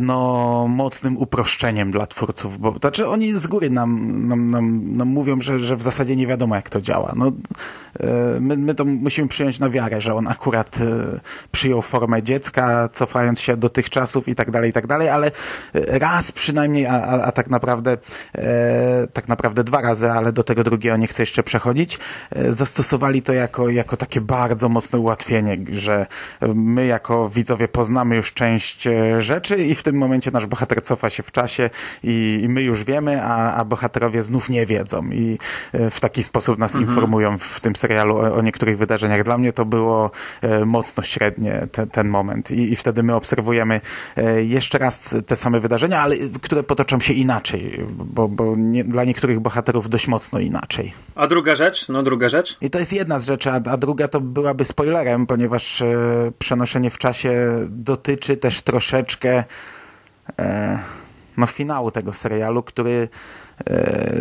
no, 0.00 0.66
mocnym 0.68 1.16
uproszczeniem 1.16 1.90
dla 1.90 2.06
twórców, 2.06 2.58
bo 2.58 2.72
znaczy 2.80 3.08
oni 3.08 3.32
z 3.32 3.46
góry 3.46 3.70
nam, 3.70 4.28
nam, 4.28 4.50
nam, 4.50 4.96
nam 4.96 5.08
mówią, 5.08 5.40
że, 5.40 5.58
że 5.58 5.76
w 5.76 5.82
zasadzie 5.82 6.16
nie 6.16 6.26
wiadomo 6.26 6.56
jak 6.56 6.70
to 6.70 6.80
działa. 6.80 7.12
No, 7.16 7.32
e, 8.00 8.40
my, 8.40 8.56
my 8.56 8.74
to 8.74 8.84
musimy 8.84 9.28
przyjąć 9.28 9.58
na 9.58 9.70
wiarę, 9.70 10.00
że 10.00 10.14
on 10.14 10.28
akurat 10.28 10.78
e, 10.80 11.20
przyjął 11.52 11.82
formę 11.82 12.22
dziecka, 12.22 12.88
cofając 12.92 13.40
się 13.40 13.56
do 13.56 13.68
tych 13.68 13.90
czasów 13.90 14.28
i 14.28 14.34
tak 14.34 14.50
dalej, 14.50 14.70
i 14.70 14.72
tak 14.72 14.86
dalej, 14.86 15.08
ale 15.08 15.30
raz 15.74 16.32
przynajmniej, 16.32 16.86
a, 16.86 16.92
a, 16.92 17.24
a 17.24 17.32
tak 17.32 17.50
naprawdę 17.50 17.98
e, 18.34 19.06
tak 19.12 19.28
naprawdę 19.28 19.64
dwa 19.64 19.80
razy, 19.80 20.10
ale 20.10 20.32
do 20.32 20.42
tego 20.42 20.64
drugiego 20.64 20.96
nie 20.96 21.06
chcę 21.06 21.22
jeszcze 21.22 21.42
przechodzić, 21.42 21.98
e, 22.30 22.52
zastosowali 22.52 23.22
to 23.22 23.32
jako, 23.32 23.68
jako 23.68 23.96
takie 23.96 24.20
bardzo 24.20 24.68
mocne 24.68 24.98
ułatwienie, 24.98 25.58
że 25.72 26.06
my 26.54 26.86
jako 26.86 27.28
widzowie 27.28 27.68
poznamy 27.68 28.16
już 28.16 28.32
część 28.32 28.88
rzeczy, 29.18 29.49
rzeczy 29.50 29.64
i 29.64 29.74
w 29.74 29.82
tym 29.82 29.96
momencie 29.96 30.30
nasz 30.30 30.46
bohater 30.46 30.82
cofa 30.82 31.10
się 31.10 31.22
w 31.22 31.32
czasie 31.32 31.70
i, 32.02 32.40
i 32.42 32.48
my 32.48 32.62
już 32.62 32.84
wiemy, 32.84 33.22
a, 33.22 33.54
a 33.54 33.64
bohaterowie 33.64 34.22
znów 34.22 34.48
nie 34.48 34.66
wiedzą 34.66 35.10
i 35.10 35.38
e, 35.72 35.90
w 35.90 36.00
taki 36.00 36.22
sposób 36.22 36.58
nas 36.58 36.74
mhm. 36.74 36.90
informują 36.90 37.38
w 37.38 37.60
tym 37.60 37.76
serialu 37.76 38.16
o, 38.16 38.34
o, 38.34 38.42
niektórych 38.42 38.78
wydarzeniach. 38.78 39.24
Dla 39.24 39.38
mnie 39.38 39.52
to 39.52 39.64
było 39.64 40.10
e, 40.42 40.64
mocno 40.64 41.02
średnie 41.02 41.66
te, 41.72 41.86
ten 41.86 42.08
moment 42.08 42.50
I, 42.50 42.72
i 42.72 42.76
wtedy 42.76 43.02
my 43.02 43.14
obserwujemy 43.14 43.80
e, 44.16 44.44
jeszcze 44.44 44.78
raz 44.78 45.14
te 45.26 45.36
same 45.36 45.60
wydarzenia, 45.60 46.00
ale 46.00 46.16
które 46.42 46.62
potoczą 46.62 47.00
się 47.00 47.12
inaczej, 47.12 47.84
bo, 47.88 48.28
bo 48.28 48.54
nie, 48.56 48.84
dla 48.84 49.04
niektórych 49.04 49.40
bohaterów 49.40 49.88
dość 49.88 50.08
mocno 50.08 50.40
inaczej. 50.40 50.92
A 51.14 51.26
druga 51.26 51.54
rzecz? 51.54 51.88
No 51.88 52.02
druga 52.02 52.28
rzecz? 52.28 52.56
I 52.60 52.70
to 52.70 52.78
jest 52.78 52.92
jedna 52.92 53.18
z 53.18 53.26
rzeczy, 53.26 53.50
a, 53.50 53.54
a 53.70 53.76
druga 53.76 54.08
to 54.08 54.20
byłaby 54.20 54.64
spoilerem, 54.64 55.26
ponieważ 55.26 55.82
e, 55.82 55.86
przenoszenie 56.38 56.90
w 56.90 56.98
czasie 56.98 57.30
dotyczy 57.68 58.36
też 58.36 58.62
troszeczkę 58.62 59.39
e, 60.38 60.78
no, 61.36 61.46
finału 61.46 61.90
tego 61.90 62.12
serialu, 62.12 62.62
który 62.62 63.08
e, 63.66 64.12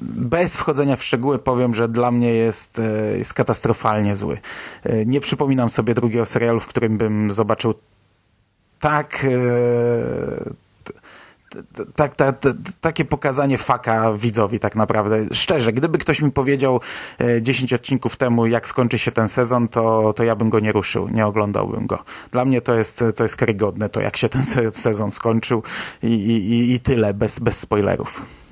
bez 0.00 0.56
wchodzenia 0.56 0.96
w 0.96 1.04
szczegóły 1.04 1.38
powiem, 1.38 1.74
że 1.74 1.88
dla 1.88 2.10
mnie 2.10 2.34
jest, 2.34 2.78
e, 2.78 3.18
jest 3.18 3.34
katastrofalnie 3.34 4.16
zły. 4.16 4.38
E, 4.82 5.06
nie 5.06 5.20
przypominam 5.20 5.70
sobie 5.70 5.94
drugiego 5.94 6.26
serialu, 6.26 6.60
w 6.60 6.66
którym 6.66 6.98
bym 6.98 7.32
zobaczył 7.32 7.74
tak 8.80 9.26
tak, 11.96 12.14
tak, 12.14 12.36
takie 12.80 13.04
pokazanie 13.04 13.58
faka 13.58 14.12
widzowi 14.12 14.60
tak 14.60 14.76
naprawdę. 14.76 15.26
Szczerze, 15.32 15.72
gdyby 15.72 15.98
ktoś 15.98 16.22
mi 16.22 16.32
powiedział 16.32 16.80
10 17.40 17.72
e, 17.72 17.76
odcinków 17.76 18.16
temu, 18.16 18.46
jak 18.46 18.68
skończy 18.68 18.98
się 18.98 19.12
ten 19.12 19.28
sezon, 19.28 19.68
to, 19.68 20.12
to 20.12 20.24
ja 20.24 20.36
bym 20.36 20.50
go 20.50 20.60
nie 20.60 20.72
ruszył, 20.72 21.08
nie 21.08 21.26
oglądałbym 21.26 21.86
go. 21.86 21.98
Dla 22.32 22.44
mnie 22.44 22.60
to 22.60 22.74
jest, 22.74 23.04
to 23.16 23.22
jest 23.22 23.36
karygodne, 23.36 23.88
to 23.88 24.00
jak 24.00 24.16
się 24.16 24.28
ten 24.28 24.42
sezon 24.72 25.10
skończył 25.10 25.62
i, 26.02 26.06
i, 26.06 26.72
i 26.72 26.80
tyle, 26.80 27.14
bez, 27.14 27.38
bez 27.38 27.58
spoilerów. 27.58 28.43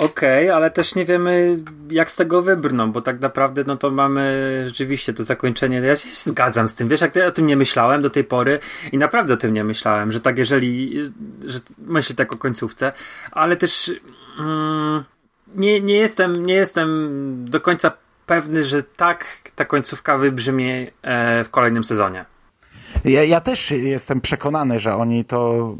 Okej, 0.00 0.44
okay, 0.44 0.54
ale 0.54 0.70
też 0.70 0.94
nie 0.94 1.04
wiemy, 1.04 1.56
jak 1.90 2.10
z 2.10 2.16
tego 2.16 2.42
wybrną, 2.42 2.92
bo 2.92 3.02
tak 3.02 3.20
naprawdę 3.20 3.64
no 3.66 3.76
to 3.76 3.90
mamy 3.90 4.62
rzeczywiście 4.66 5.14
to 5.14 5.24
zakończenie. 5.24 5.80
Ja 5.80 5.96
się 5.96 6.08
zgadzam 6.12 6.68
z 6.68 6.74
tym. 6.74 6.88
Wiesz, 6.88 7.00
jak 7.00 7.16
ja 7.16 7.26
o 7.26 7.30
tym 7.30 7.46
nie 7.46 7.56
myślałem 7.56 8.02
do 8.02 8.10
tej 8.10 8.24
pory 8.24 8.58
i 8.92 8.98
naprawdę 8.98 9.34
o 9.34 9.36
tym 9.36 9.52
nie 9.52 9.64
myślałem, 9.64 10.12
że 10.12 10.20
tak 10.20 10.38
jeżeli, 10.38 11.04
że 11.44 11.58
myślę 11.78 12.16
tak 12.16 12.32
o 12.32 12.38
końcówce, 12.38 12.92
ale 13.30 13.56
też 13.56 13.92
mm, 14.38 15.04
nie, 15.54 15.80
nie, 15.80 15.96
jestem, 15.96 16.46
nie 16.46 16.54
jestem 16.54 17.10
do 17.48 17.60
końca 17.60 17.92
pewny, 18.26 18.64
że 18.64 18.82
tak 18.82 19.26
ta 19.56 19.64
końcówka 19.64 20.18
wybrzmi 20.18 20.86
e, 21.02 21.44
w 21.44 21.50
kolejnym 21.50 21.84
sezonie. 21.84 22.24
Ja, 23.04 23.24
ja, 23.24 23.40
też 23.40 23.70
jestem 23.70 24.20
przekonany, 24.20 24.78
że 24.78 24.94
oni 24.94 25.24
to, 25.24 25.74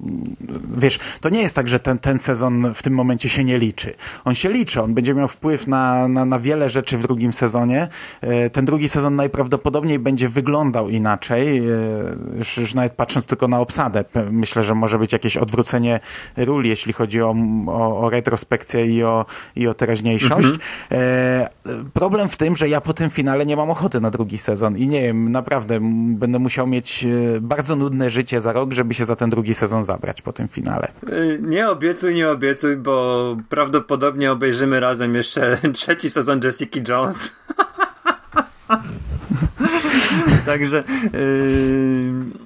wiesz, 0.76 0.98
to 1.20 1.28
nie 1.28 1.42
jest 1.42 1.54
tak, 1.54 1.68
że 1.68 1.80
ten, 1.80 1.98
ten 1.98 2.18
sezon 2.18 2.74
w 2.74 2.82
tym 2.82 2.94
momencie 2.94 3.28
się 3.28 3.44
nie 3.44 3.58
liczy. 3.58 3.94
On 4.24 4.34
się 4.34 4.50
liczy, 4.50 4.82
on 4.82 4.94
będzie 4.94 5.14
miał 5.14 5.28
wpływ 5.28 5.66
na, 5.66 6.08
na, 6.08 6.24
na 6.24 6.38
wiele 6.38 6.68
rzeczy 6.68 6.98
w 6.98 7.02
drugim 7.02 7.32
sezonie. 7.32 7.88
E, 8.20 8.50
ten 8.50 8.64
drugi 8.64 8.88
sezon 8.88 9.16
najprawdopodobniej 9.16 9.98
będzie 9.98 10.28
wyglądał 10.28 10.88
inaczej, 10.88 11.58
e, 11.58 11.62
już, 12.38 12.56
już 12.56 12.74
nawet 12.74 12.92
patrząc 12.92 13.26
tylko 13.26 13.48
na 13.48 13.60
obsadę. 13.60 14.04
Myślę, 14.30 14.62
że 14.62 14.74
może 14.74 14.98
być 14.98 15.12
jakieś 15.12 15.36
odwrócenie 15.36 16.00
ról, 16.36 16.64
jeśli 16.64 16.92
chodzi 16.92 17.22
o, 17.22 17.34
o, 17.66 18.00
o 18.00 18.10
retrospekcję 18.10 18.86
i 18.86 19.02
o, 19.02 19.26
i 19.56 19.68
o 19.68 19.74
teraźniejszość. 19.74 20.48
Mhm. 20.48 20.60
E, 21.66 21.84
problem 21.92 22.28
w 22.28 22.36
tym, 22.36 22.56
że 22.56 22.68
ja 22.68 22.80
po 22.80 22.92
tym 22.92 23.10
finale 23.10 23.46
nie 23.46 23.56
mam 23.56 23.70
ochoty 23.70 24.00
na 24.00 24.10
drugi 24.10 24.38
sezon 24.38 24.76
i 24.76 24.88
nie 24.88 25.02
wiem, 25.02 25.32
naprawdę 25.32 25.78
będę 26.14 26.38
musiał 26.38 26.66
mieć 26.66 27.06
bardzo 27.40 27.76
nudne 27.76 28.10
życie 28.10 28.40
za 28.40 28.52
rok, 28.52 28.72
żeby 28.72 28.94
się 28.94 29.04
za 29.04 29.16
ten 29.16 29.30
drugi 29.30 29.54
sezon 29.54 29.84
zabrać 29.84 30.22
po 30.22 30.32
tym 30.32 30.48
finale. 30.48 30.88
Y, 31.08 31.38
nie 31.42 31.68
obiecuj, 31.68 32.14
nie 32.14 32.30
obiecuj, 32.30 32.76
bo 32.76 33.36
prawdopodobnie 33.48 34.32
obejrzymy 34.32 34.80
razem 34.80 35.14
jeszcze 35.14 35.58
trzeci 35.74 36.10
sezon 36.10 36.40
Jessica 36.44 36.80
Jones. 36.88 37.32
Także 40.46 40.84
yy, 41.12 42.39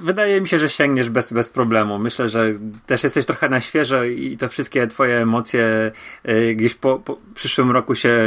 wydaje 0.00 0.40
mi 0.40 0.48
się, 0.48 0.58
że 0.58 0.68
sięgniesz 0.68 1.10
bez, 1.10 1.32
bez 1.32 1.48
problemu. 1.48 1.98
Myślę, 1.98 2.28
że 2.28 2.54
też 2.86 3.04
jesteś 3.04 3.26
trochę 3.26 3.48
na 3.48 3.60
świeżo 3.60 4.04
i 4.04 4.36
to 4.36 4.48
wszystkie 4.48 4.86
twoje 4.86 5.22
emocje 5.22 5.92
y, 6.28 6.54
gdzieś 6.54 6.74
po, 6.74 6.98
po 6.98 7.18
przyszłym 7.34 7.70
roku 7.70 7.94
się 7.94 8.18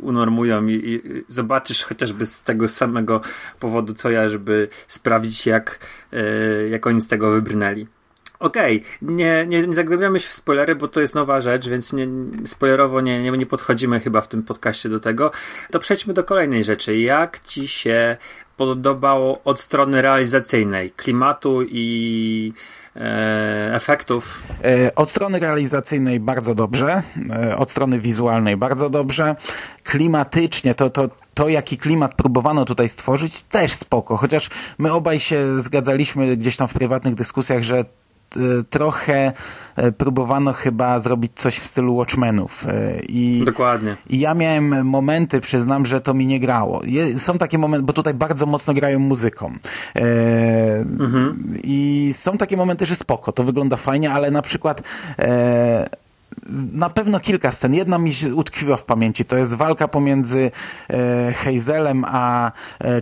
unormują 0.00 0.66
i, 0.66 0.72
i, 0.72 1.02
zobaczysz 1.28 1.84
chociażby 1.84 2.26
z 2.26 2.42
tego 2.42 2.68
samego 2.68 3.20
powodu, 3.60 3.94
co 3.94 4.10
ja, 4.10 4.28
żeby 4.28 4.68
sprawdzić, 4.88 5.46
jak, 5.46 5.78
y, 6.12 6.68
jak 6.70 6.86
oni 6.86 7.00
z 7.00 7.08
tego 7.08 7.30
wybrnęli. 7.30 7.86
Okej, 8.40 8.76
okay. 8.76 9.14
nie, 9.14 9.46
nie, 9.46 9.66
nie 9.66 9.74
zagłębiamy 9.74 10.20
się 10.20 10.28
w 10.28 10.34
spoilery, 10.34 10.74
bo 10.74 10.88
to 10.88 11.00
jest 11.00 11.14
nowa 11.14 11.40
rzecz, 11.40 11.68
więc 11.68 11.92
nie, 11.92 12.08
spoilerowo 12.44 13.00
nie, 13.00 13.22
nie, 13.22 13.30
nie 13.30 13.46
podchodzimy 13.46 14.00
chyba 14.00 14.20
w 14.20 14.28
tym 14.28 14.42
podcaście 14.42 14.88
do 14.88 15.00
tego. 15.00 15.30
To 15.70 15.78
przejdźmy 15.78 16.14
do 16.14 16.24
kolejnej 16.24 16.64
rzeczy. 16.64 16.98
Jak 16.98 17.38
ci 17.38 17.68
się 17.68 18.16
podobało 18.60 19.40
od 19.44 19.60
strony 19.60 20.02
realizacyjnej, 20.02 20.90
klimatu 20.90 21.62
i 21.62 22.52
e, 22.96 23.74
efektów? 23.74 24.42
E, 24.64 24.94
od 24.94 25.10
strony 25.10 25.38
realizacyjnej 25.38 26.20
bardzo 26.20 26.54
dobrze, 26.54 27.02
e, 27.30 27.56
od 27.56 27.70
strony 27.70 27.98
wizualnej 27.98 28.56
bardzo 28.56 28.90
dobrze. 28.90 29.36
Klimatycznie 29.84 30.74
to, 30.74 30.90
to, 30.90 31.08
to, 31.34 31.48
jaki 31.48 31.78
klimat 31.78 32.14
próbowano 32.14 32.64
tutaj 32.64 32.88
stworzyć, 32.88 33.42
też 33.42 33.72
spoko. 33.72 34.16
Chociaż 34.16 34.50
my 34.78 34.92
obaj 34.92 35.20
się 35.20 35.60
zgadzaliśmy 35.60 36.36
gdzieś 36.36 36.56
tam 36.56 36.68
w 36.68 36.72
prywatnych 36.72 37.14
dyskusjach, 37.14 37.62
że 37.62 37.84
trochę 38.70 39.32
e, 39.76 39.92
próbowano 39.92 40.52
chyba 40.52 40.98
zrobić 40.98 41.32
coś 41.34 41.58
w 41.58 41.66
stylu 41.66 41.96
Watchmenów. 41.96 42.66
E, 42.66 43.00
I, 43.08 43.42
Dokładnie. 43.44 43.96
I 44.08 44.20
ja 44.20 44.34
miałem 44.34 44.86
momenty, 44.86 45.40
przyznam, 45.40 45.86
że 45.86 46.00
to 46.00 46.14
mi 46.14 46.26
nie 46.26 46.40
grało. 46.40 46.82
Są 47.16 47.38
takie 47.38 47.58
momenty, 47.58 47.86
bo 47.86 47.92
tutaj 47.92 48.14
bardzo 48.14 48.46
mocno 48.46 48.74
grają 48.74 48.98
muzyką. 48.98 49.52
Mhm. 50.98 51.54
I 51.64 52.10
są 52.14 52.38
takie 52.38 52.56
momenty, 52.56 52.86
że 52.86 52.96
spoko, 52.96 53.32
to 53.32 53.44
wygląda 53.44 53.76
fajnie, 53.76 54.10
ale 54.10 54.30
na 54.30 54.42
przykład 54.42 54.82
na 56.72 56.90
pewno 56.90 57.20
kilka 57.20 57.52
scen. 57.52 57.74
Jedna 57.74 57.98
mi 57.98 58.12
się 58.12 58.34
utkwiła 58.34 58.76
w 58.76 58.84
pamięci. 58.84 59.24
To 59.24 59.36
jest 59.36 59.54
walka 59.54 59.88
pomiędzy 59.88 60.50
e, 60.90 61.32
Hazelem 61.32 62.04
a 62.06 62.52
e, 62.80 63.00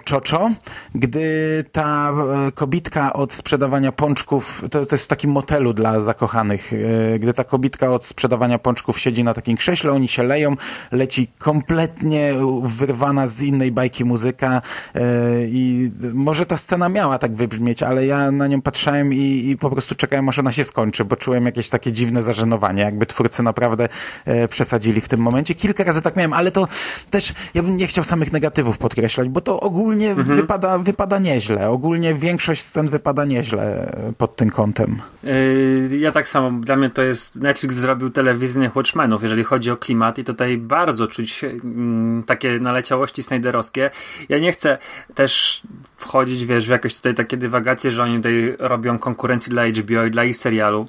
gdy 0.95 1.65
ta 1.73 2.13
e, 2.49 2.53
kobitka 2.53 3.13
od 3.13 3.33
sprzedawania 3.33 3.93
pączków, 3.93 4.65
to, 4.71 4.87
to 4.87 4.95
jest 4.95 5.05
w 5.05 5.09
takim 5.09 5.31
motelu 5.31 5.73
dla 5.73 6.01
zakochanych, 6.01 6.73
e, 6.73 7.19
gdy 7.19 7.35
ta 7.35 7.45
kobitka 7.45 7.93
od 7.93 8.05
sprzedawania 8.05 8.59
pączków 8.59 8.99
siedzi 8.99 9.25
na 9.25 9.35
takim 9.35 9.57
krześle, 9.57 9.93
oni 9.93 10.09
się 10.09 10.23
leją, 10.23 10.57
leci 10.93 11.29
kompletnie 11.39 12.35
wyrwana 12.63 13.27
z 13.27 13.43
innej 13.43 13.73
bajki 13.73 14.05
muzyka 14.05 14.63
e, 14.95 15.01
i 15.47 15.91
może 16.15 16.47
ta 16.47 16.57
scena 16.57 16.89
miała 16.89 17.19
tak 17.19 17.37
wybrzmieć, 17.37 17.83
ale 17.83 18.07
ja 18.07 18.31
na 18.31 18.47
nią 18.47 18.63
patrzałem 18.63 19.15
i, 19.15 19.51
i 19.51 19.57
po 19.57 19.71
prostu 19.71 19.95
czekałem, 19.95 20.29
aż 20.29 20.39
ona 20.39 20.53
się 20.53 20.65
skończy, 20.65 21.05
bo 21.05 21.17
czułem 21.17 21.47
jakieś 21.47 21.69
takie 21.69 21.93
dziwne 21.93 22.23
zażenowanie, 22.23 22.83
jakby 22.83 23.07
twórcy 23.29 23.43
naprawdę 23.43 23.89
e, 24.25 24.49
przesadzili 24.49 25.01
w 25.01 25.09
tym 25.09 25.21
momencie. 25.21 25.55
Kilka 25.55 25.85
razy 25.85 26.03
tak 26.03 26.17
miałem, 26.17 26.33
ale 26.33 26.51
to 26.51 26.69
też 27.11 27.33
ja 27.55 27.63
bym 27.63 27.77
nie 27.77 27.87
chciał 27.87 28.05
samych 28.05 28.33
negatywów 28.33 28.79
podkreślać, 28.79 29.29
bo 29.29 29.41
to 29.41 29.61
ogólnie 29.61 30.11
mhm. 30.11 30.37
wypada, 30.37 30.79
wypada 30.79 31.19
nieźle. 31.19 31.71
Ogólnie 31.71 32.15
większość 32.15 32.63
scen 32.63 32.89
wypada 32.89 33.25
nieźle 33.25 33.93
pod 34.19 34.37
tym 34.37 34.51
kątem. 34.51 34.99
Yy, 35.25 35.99
ja 35.99 36.13
tak 36.13 36.29
samo. 36.29 36.51
Dla 36.61 36.77
mnie 36.77 36.91
to 36.91 37.03
jest 37.03 37.37
Netflix 37.37 37.75
zrobił 37.75 38.11
telewizyjnych 38.11 38.77
Watchmenów, 38.77 39.23
jeżeli 39.23 39.45
chodzi 39.45 39.71
o 39.71 39.77
klimat 39.77 40.19
i 40.19 40.25
tutaj 40.25 40.59
bardzo 40.59 41.07
czuć 41.07 41.45
mm, 41.45 42.23
takie 42.27 42.59
naleciałości 42.61 43.23
snajderowskie. 43.23 43.91
Ja 44.29 44.39
nie 44.39 44.53
chcę 44.53 44.79
też 45.15 45.63
wchodzić, 45.97 46.47
wiesz, 46.47 46.67
w 46.67 46.71
jakieś 46.71 46.95
tutaj 46.95 47.15
takie 47.15 47.37
dywagacje, 47.37 47.93
że 47.93 48.03
oni 48.03 48.17
tutaj 48.17 48.57
robią 48.59 48.99
konkurencję 48.99 49.51
dla 49.51 49.67
HBO 49.67 50.05
i 50.05 50.11
dla 50.11 50.25
ich 50.25 50.37
serialu 50.37 50.89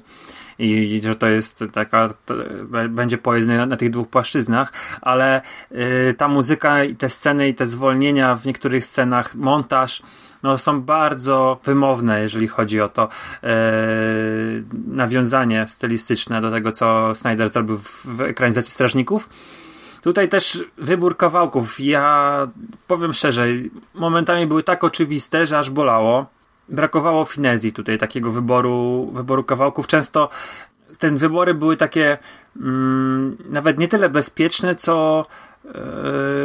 i 0.60 1.00
że 1.04 1.14
to 1.14 1.26
jest 1.26 1.64
taka, 1.72 2.14
to 2.26 2.34
będzie 2.88 3.18
pojedynek 3.18 3.58
na, 3.58 3.66
na, 3.66 3.76
tych 3.76 3.90
dwóch 3.90 4.08
płaszczyznach, 4.08 4.72
ale 5.00 5.42
y, 5.72 6.14
ta 6.18 6.28
muzyka 6.28 6.84
i 6.84 6.96
te 6.96 7.08
sceny 7.08 7.48
i 7.48 7.54
te 7.54 7.66
zwolnienia 7.66 8.36
w 8.36 8.46
niektórych 8.46 8.84
scenach, 8.84 9.34
montaż, 9.34 10.02
no, 10.42 10.58
są 10.58 10.80
bardzo 10.80 11.60
wymowne, 11.64 12.20
jeżeli 12.20 12.48
chodzi 12.48 12.80
o 12.80 12.88
to 12.88 13.08
e, 13.42 13.48
nawiązanie 14.86 15.68
stylistyczne 15.68 16.40
do 16.40 16.50
tego, 16.50 16.72
co 16.72 17.14
Snyder 17.14 17.48
zrobił 17.48 17.78
w, 17.78 18.06
w 18.06 18.20
ekranizacji 18.20 18.72
Strażników. 18.72 19.28
Tutaj 20.02 20.28
też 20.28 20.64
wybór 20.78 21.16
kawałków. 21.16 21.80
Ja 21.80 22.36
powiem 22.86 23.12
szczerze, 23.12 23.46
momentami 23.94 24.46
były 24.46 24.62
tak 24.62 24.84
oczywiste, 24.84 25.46
że 25.46 25.58
aż 25.58 25.70
bolało 25.70 26.26
brakowało 26.70 27.24
finezji 27.24 27.72
tutaj, 27.72 27.98
takiego 27.98 28.30
wyboru, 28.30 29.10
wyboru 29.14 29.44
kawałków. 29.44 29.86
Często 29.86 30.28
te 30.98 31.10
wybory 31.10 31.54
były 31.54 31.76
takie 31.76 32.18
mm, 32.56 33.36
nawet 33.48 33.78
nie 33.78 33.88
tyle 33.88 34.08
bezpieczne, 34.08 34.74
co 34.74 35.26
yy, 35.64 35.72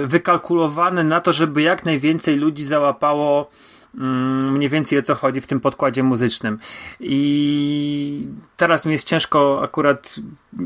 wykalkulowane 0.07 1.03
na 1.03 1.21
to, 1.21 1.33
żeby 1.33 1.61
jak 1.61 1.85
najwięcej 1.85 2.35
ludzi 2.35 2.63
załapało 2.63 3.49
mm, 3.97 4.51
mniej 4.51 4.69
więcej 4.69 4.99
o 4.99 5.01
co 5.01 5.15
chodzi 5.15 5.41
w 5.41 5.47
tym 5.47 5.59
podkładzie 5.59 6.03
muzycznym. 6.03 6.59
I 6.99 8.27
teraz 8.57 8.85
mi 8.85 8.91
jest 8.91 9.07
ciężko, 9.07 9.61
akurat 9.63 10.15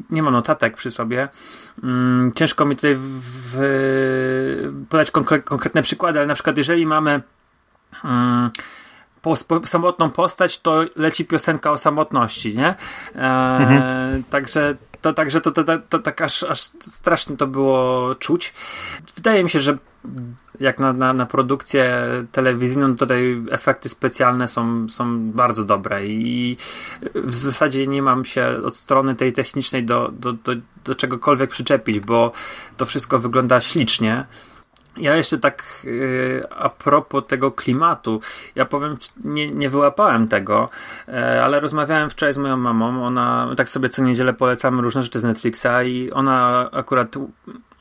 nie 0.09 0.23
mam 0.23 0.33
notatek 0.33 0.77
przy 0.77 0.91
sobie, 0.91 1.27
mm, 1.83 2.31
ciężko 2.35 2.65
mi 2.65 2.75
tutaj 2.75 2.95
w, 2.97 3.55
podać 4.89 5.11
konkretne 5.43 5.81
przykłady, 5.81 6.19
ale 6.19 6.27
na 6.27 6.33
przykład 6.33 6.57
jeżeli 6.57 6.85
mamy 6.85 7.21
mm, 8.03 8.49
po, 9.21 9.37
po, 9.47 9.67
samotną 9.67 10.11
postać, 10.11 10.59
to 10.59 10.83
leci 10.95 11.25
piosenka 11.25 11.71
o 11.71 11.77
samotności, 11.77 12.55
nie? 12.55 12.67
E, 12.67 12.75
mhm. 13.15 14.23
Także 14.23 14.75
to, 15.01 15.13
także 15.13 15.41
to, 15.41 15.51
to, 15.51 15.63
to, 15.63 15.77
to, 15.89 15.99
tak 15.99 16.21
aż, 16.21 16.43
aż 16.43 16.59
strasznie 16.79 17.37
to 17.37 17.47
było 17.47 18.15
czuć. 18.15 18.53
Wydaje 19.15 19.43
mi 19.43 19.49
się, 19.49 19.59
że 19.59 19.77
jak 20.59 20.79
na, 20.79 20.93
na, 20.93 21.13
na 21.13 21.25
produkcję 21.25 22.05
telewizyjną, 22.31 22.95
tutaj 22.95 23.41
efekty 23.51 23.89
specjalne 23.89 24.47
są, 24.47 24.89
są 24.89 25.31
bardzo 25.31 25.63
dobre 25.63 26.07
i 26.07 26.57
w 27.15 27.33
zasadzie 27.33 27.87
nie 27.87 28.01
mam 28.01 28.25
się 28.25 28.47
od 28.65 28.75
strony 28.75 29.15
tej 29.15 29.33
technicznej 29.33 29.83
do, 29.83 30.11
do, 30.11 30.33
do, 30.33 30.51
do 30.85 30.95
czegokolwiek 30.95 31.49
przyczepić, 31.49 31.99
bo 31.99 32.31
to 32.77 32.85
wszystko 32.85 33.19
wygląda 33.19 33.61
ślicznie. 33.61 34.25
Ja 34.99 35.15
jeszcze 35.15 35.37
tak 35.37 35.63
yy, 35.83 36.43
a 36.49 36.69
propos 36.69 37.23
tego 37.27 37.51
klimatu, 37.51 38.21
ja 38.55 38.65
powiem, 38.65 38.97
nie, 39.23 39.51
nie 39.51 39.69
wyłapałem 39.69 40.27
tego, 40.27 40.69
yy, 41.07 41.43
ale 41.43 41.59
rozmawiałem 41.59 42.09
wczoraj 42.09 42.33
z 42.33 42.37
moją 42.37 42.57
mamą. 42.57 43.05
Ona 43.05 43.53
tak 43.57 43.69
sobie 43.69 43.89
co 43.89 44.03
niedzielę 44.03 44.33
polecamy 44.33 44.81
różne 44.81 45.03
rzeczy 45.03 45.19
z 45.19 45.23
Netflixa 45.23 45.83
i 45.85 46.11
ona 46.11 46.69
akurat 46.71 47.15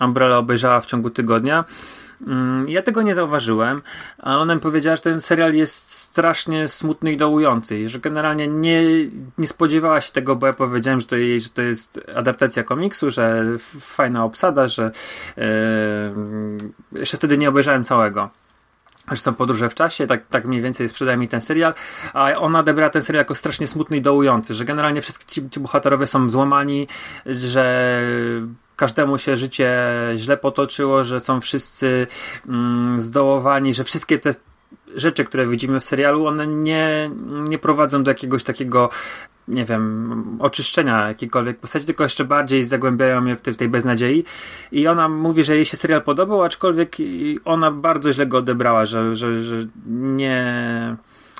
Umbrella 0.00 0.38
obejrzała 0.38 0.80
w 0.80 0.86
ciągu 0.86 1.10
tygodnia. 1.10 1.64
Mm, 2.26 2.68
ja 2.68 2.82
tego 2.82 3.02
nie 3.02 3.14
zauważyłem, 3.14 3.82
ale 4.18 4.38
ona 4.38 4.54
mi 4.54 4.60
powiedziała, 4.60 4.96
że 4.96 5.02
ten 5.02 5.20
serial 5.20 5.54
jest 5.54 5.90
strasznie 5.90 6.68
smutny 6.68 7.12
i 7.12 7.16
dołujący 7.16 7.88
że 7.88 7.98
generalnie 7.98 8.48
nie, 8.48 8.82
nie 9.38 9.46
spodziewała 9.46 10.00
się 10.00 10.12
tego, 10.12 10.36
bo 10.36 10.46
ja 10.46 10.52
powiedziałem, 10.52 11.00
że 11.00 11.06
to, 11.06 11.16
jej, 11.16 11.40
że 11.40 11.50
to 11.50 11.62
jest 11.62 12.00
adaptacja 12.16 12.62
komiksu, 12.62 13.10
że 13.10 13.44
fajna 13.80 14.24
obsada, 14.24 14.68
że 14.68 14.90
yy, 15.36 15.44
jeszcze 17.00 17.16
wtedy 17.16 17.38
nie 17.38 17.48
obejrzałem 17.48 17.84
całego. 17.84 18.30
Że 19.10 19.16
są 19.16 19.34
podróże 19.34 19.70
w 19.70 19.74
czasie, 19.74 20.06
tak, 20.06 20.26
tak 20.26 20.44
mniej 20.44 20.62
więcej 20.62 20.88
sprzedaje 20.88 21.18
mi 21.18 21.28
ten 21.28 21.40
serial, 21.40 21.74
a 22.12 22.34
ona 22.34 22.58
odebrała 22.58 22.90
ten 22.90 23.02
serial 23.02 23.20
jako 23.20 23.34
strasznie 23.34 23.66
smutny 23.66 23.96
i 23.96 24.02
dołujący, 24.02 24.54
że 24.54 24.64
generalnie 24.64 25.02
wszyscy 25.02 25.26
ci, 25.26 25.50
ci 25.50 25.60
bohaterowie 25.60 26.06
są 26.06 26.30
złamani, 26.30 26.88
że 27.26 28.02
każdemu 28.78 29.18
się 29.18 29.36
życie 29.36 29.78
źle 30.16 30.36
potoczyło, 30.36 31.04
że 31.04 31.20
są 31.20 31.40
wszyscy 31.40 32.06
mm, 32.48 33.00
zdołowani, 33.00 33.74
że 33.74 33.84
wszystkie 33.84 34.18
te 34.18 34.34
rzeczy, 34.96 35.24
które 35.24 35.46
widzimy 35.46 35.80
w 35.80 35.84
serialu, 35.84 36.26
one 36.26 36.46
nie, 36.46 37.10
nie 37.48 37.58
prowadzą 37.58 38.02
do 38.02 38.10
jakiegoś 38.10 38.44
takiego 38.44 38.90
nie 39.48 39.64
wiem, 39.64 40.36
oczyszczenia 40.40 41.08
jakiejkolwiek 41.08 41.58
postaci, 41.58 41.86
tylko 41.86 42.02
jeszcze 42.02 42.24
bardziej 42.24 42.64
zagłębiają 42.64 43.20
mnie 43.20 43.36
w 43.36 43.40
tej, 43.40 43.54
w 43.54 43.56
tej 43.56 43.68
beznadziei. 43.68 44.24
I 44.72 44.86
ona 44.86 45.08
mówi, 45.08 45.44
że 45.44 45.56
jej 45.56 45.64
się 45.64 45.76
serial 45.76 46.02
podobał, 46.02 46.42
aczkolwiek 46.42 46.96
ona 47.44 47.70
bardzo 47.70 48.12
źle 48.12 48.26
go 48.26 48.38
odebrała, 48.38 48.86
że, 48.86 49.16
że, 49.16 49.42
że 49.42 49.56
nie 49.86 50.96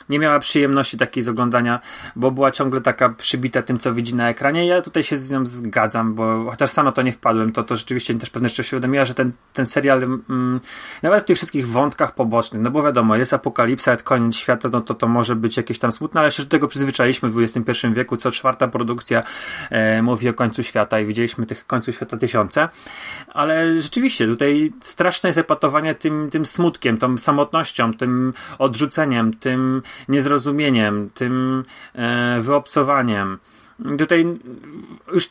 nie 0.08 0.18
miała 0.18 0.38
przyjemności 0.40 0.98
takiej 0.98 1.22
z 1.22 1.28
oglądania, 1.28 1.80
bo 2.16 2.30
była 2.30 2.50
ciągle 2.50 2.80
taka 2.80 3.08
przybita 3.08 3.62
tym, 3.62 3.78
co 3.78 3.94
widzi 3.94 4.14
na 4.14 4.28
ekranie. 4.28 4.66
Ja 4.66 4.82
tutaj 4.82 5.02
się 5.02 5.18
z 5.18 5.30
nią 5.30 5.46
zgadzam, 5.46 6.14
bo 6.14 6.50
chociaż 6.50 6.70
sama 6.70 6.92
to 6.92 7.02
nie 7.02 7.12
wpadłem, 7.12 7.52
to, 7.52 7.64
to 7.64 7.76
rzeczywiście 7.76 8.14
też 8.14 8.30
pewne 8.30 8.48
rzeczy 8.48 8.62
uświadomiła, 8.62 9.04
że 9.04 9.14
ten, 9.14 9.32
ten 9.52 9.66
serial 9.66 10.02
mm, 10.02 10.60
nawet 11.02 11.22
w 11.22 11.26
tych 11.26 11.36
wszystkich 11.36 11.68
wątkach 11.68 12.14
pobocznych, 12.14 12.62
no 12.62 12.70
bo 12.70 12.82
wiadomo, 12.82 13.16
jest 13.16 13.32
apokalipsa, 13.32 13.92
jest 13.92 14.04
koniec 14.04 14.36
świata, 14.36 14.68
no 14.72 14.80
to 14.80 14.94
to 14.94 15.08
może 15.08 15.36
być 15.36 15.56
jakieś 15.56 15.78
tam 15.78 15.92
smutne, 15.92 16.20
ale 16.20 16.30
się 16.30 16.42
do 16.42 16.48
tego 16.48 16.68
przyzwyczailiśmy 16.68 17.28
w 17.30 17.38
XXI 17.38 17.86
wieku, 17.92 18.16
co 18.16 18.30
czwarta 18.30 18.68
produkcja 18.68 19.22
e, 19.70 20.02
mówi 20.02 20.28
o 20.28 20.34
końcu 20.34 20.62
świata 20.62 21.00
i 21.00 21.06
widzieliśmy 21.06 21.46
tych 21.46 21.66
końcu 21.66 21.92
świata 21.92 22.16
tysiące, 22.16 22.68
ale 23.28 23.82
rzeczywiście 23.82 24.26
tutaj 24.26 24.72
straszne 24.80 25.28
jest 25.28 25.38
epatowanie 25.38 25.94
tym, 25.94 26.30
tym 26.30 26.46
smutkiem, 26.46 26.98
tą 26.98 27.18
samotnością, 27.18 27.94
tym 27.94 28.32
odrzuceniem, 28.58 29.34
tym 29.34 29.82
niezrozumieniem, 30.08 31.10
tym 31.14 31.64
e, 31.94 32.40
wyobcowaniem. 32.40 33.38
Tutaj 33.98 34.26
już 35.12 35.30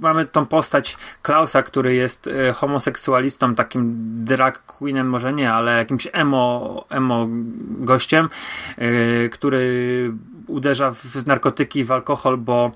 mamy 0.00 0.26
tą 0.26 0.46
postać 0.46 0.96
Klausa, 1.22 1.62
który 1.62 1.94
jest 1.94 2.26
e, 2.26 2.52
homoseksualistą, 2.52 3.54
takim 3.54 3.92
drag 4.24 4.66
queenem, 4.66 5.08
może 5.08 5.32
nie, 5.32 5.52
ale 5.52 5.78
jakimś 5.78 6.08
emo, 6.12 6.84
emo 6.88 7.26
gościem, 7.68 8.28
e, 8.76 9.28
który 9.28 10.12
uderza 10.46 10.90
w 10.90 11.26
narkotyki, 11.26 11.84
w 11.84 11.92
alkohol, 11.92 12.36
bo 12.36 12.72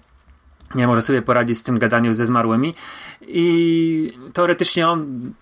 nie 0.75 0.87
może 0.87 1.03
sobie 1.03 1.23
poradzić 1.23 1.59
z 1.59 1.63
tym 1.63 1.79
gadaniem 1.79 2.15
ze 2.15 2.27
zmarłymi 2.27 2.75
i 3.21 4.13
teoretycznie 4.33 4.89
on 4.89 5.33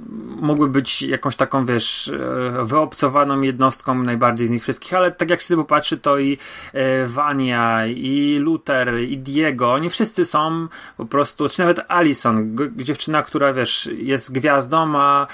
mógłby 0.40 0.68
być 0.68 1.02
jakąś 1.02 1.36
taką, 1.36 1.66
wiesz, 1.66 2.08
e, 2.08 2.64
wyobcowaną 2.64 3.40
jednostką 3.40 4.02
najbardziej 4.02 4.46
z 4.46 4.50
nich 4.50 4.62
wszystkich, 4.62 4.94
ale 4.94 5.12
tak 5.12 5.30
jak 5.30 5.40
się 5.40 5.56
popatrzy, 5.56 5.98
to 5.98 6.18
i 6.18 6.38
e, 6.72 7.06
Vania, 7.06 7.86
i 7.86 8.38
Luther, 8.40 9.00
i 9.00 9.18
Diego, 9.18 9.72
oni 9.72 9.90
wszyscy 9.90 10.24
są 10.24 10.68
po 10.96 11.06
prostu, 11.06 11.48
czy 11.48 11.60
nawet 11.60 11.80
Alison, 11.88 12.56
dziewczyna, 12.76 13.22
która, 13.22 13.52
wiesz, 13.52 13.90
jest 13.96 14.32
gwiazdą, 14.32 14.96
a 14.96 15.26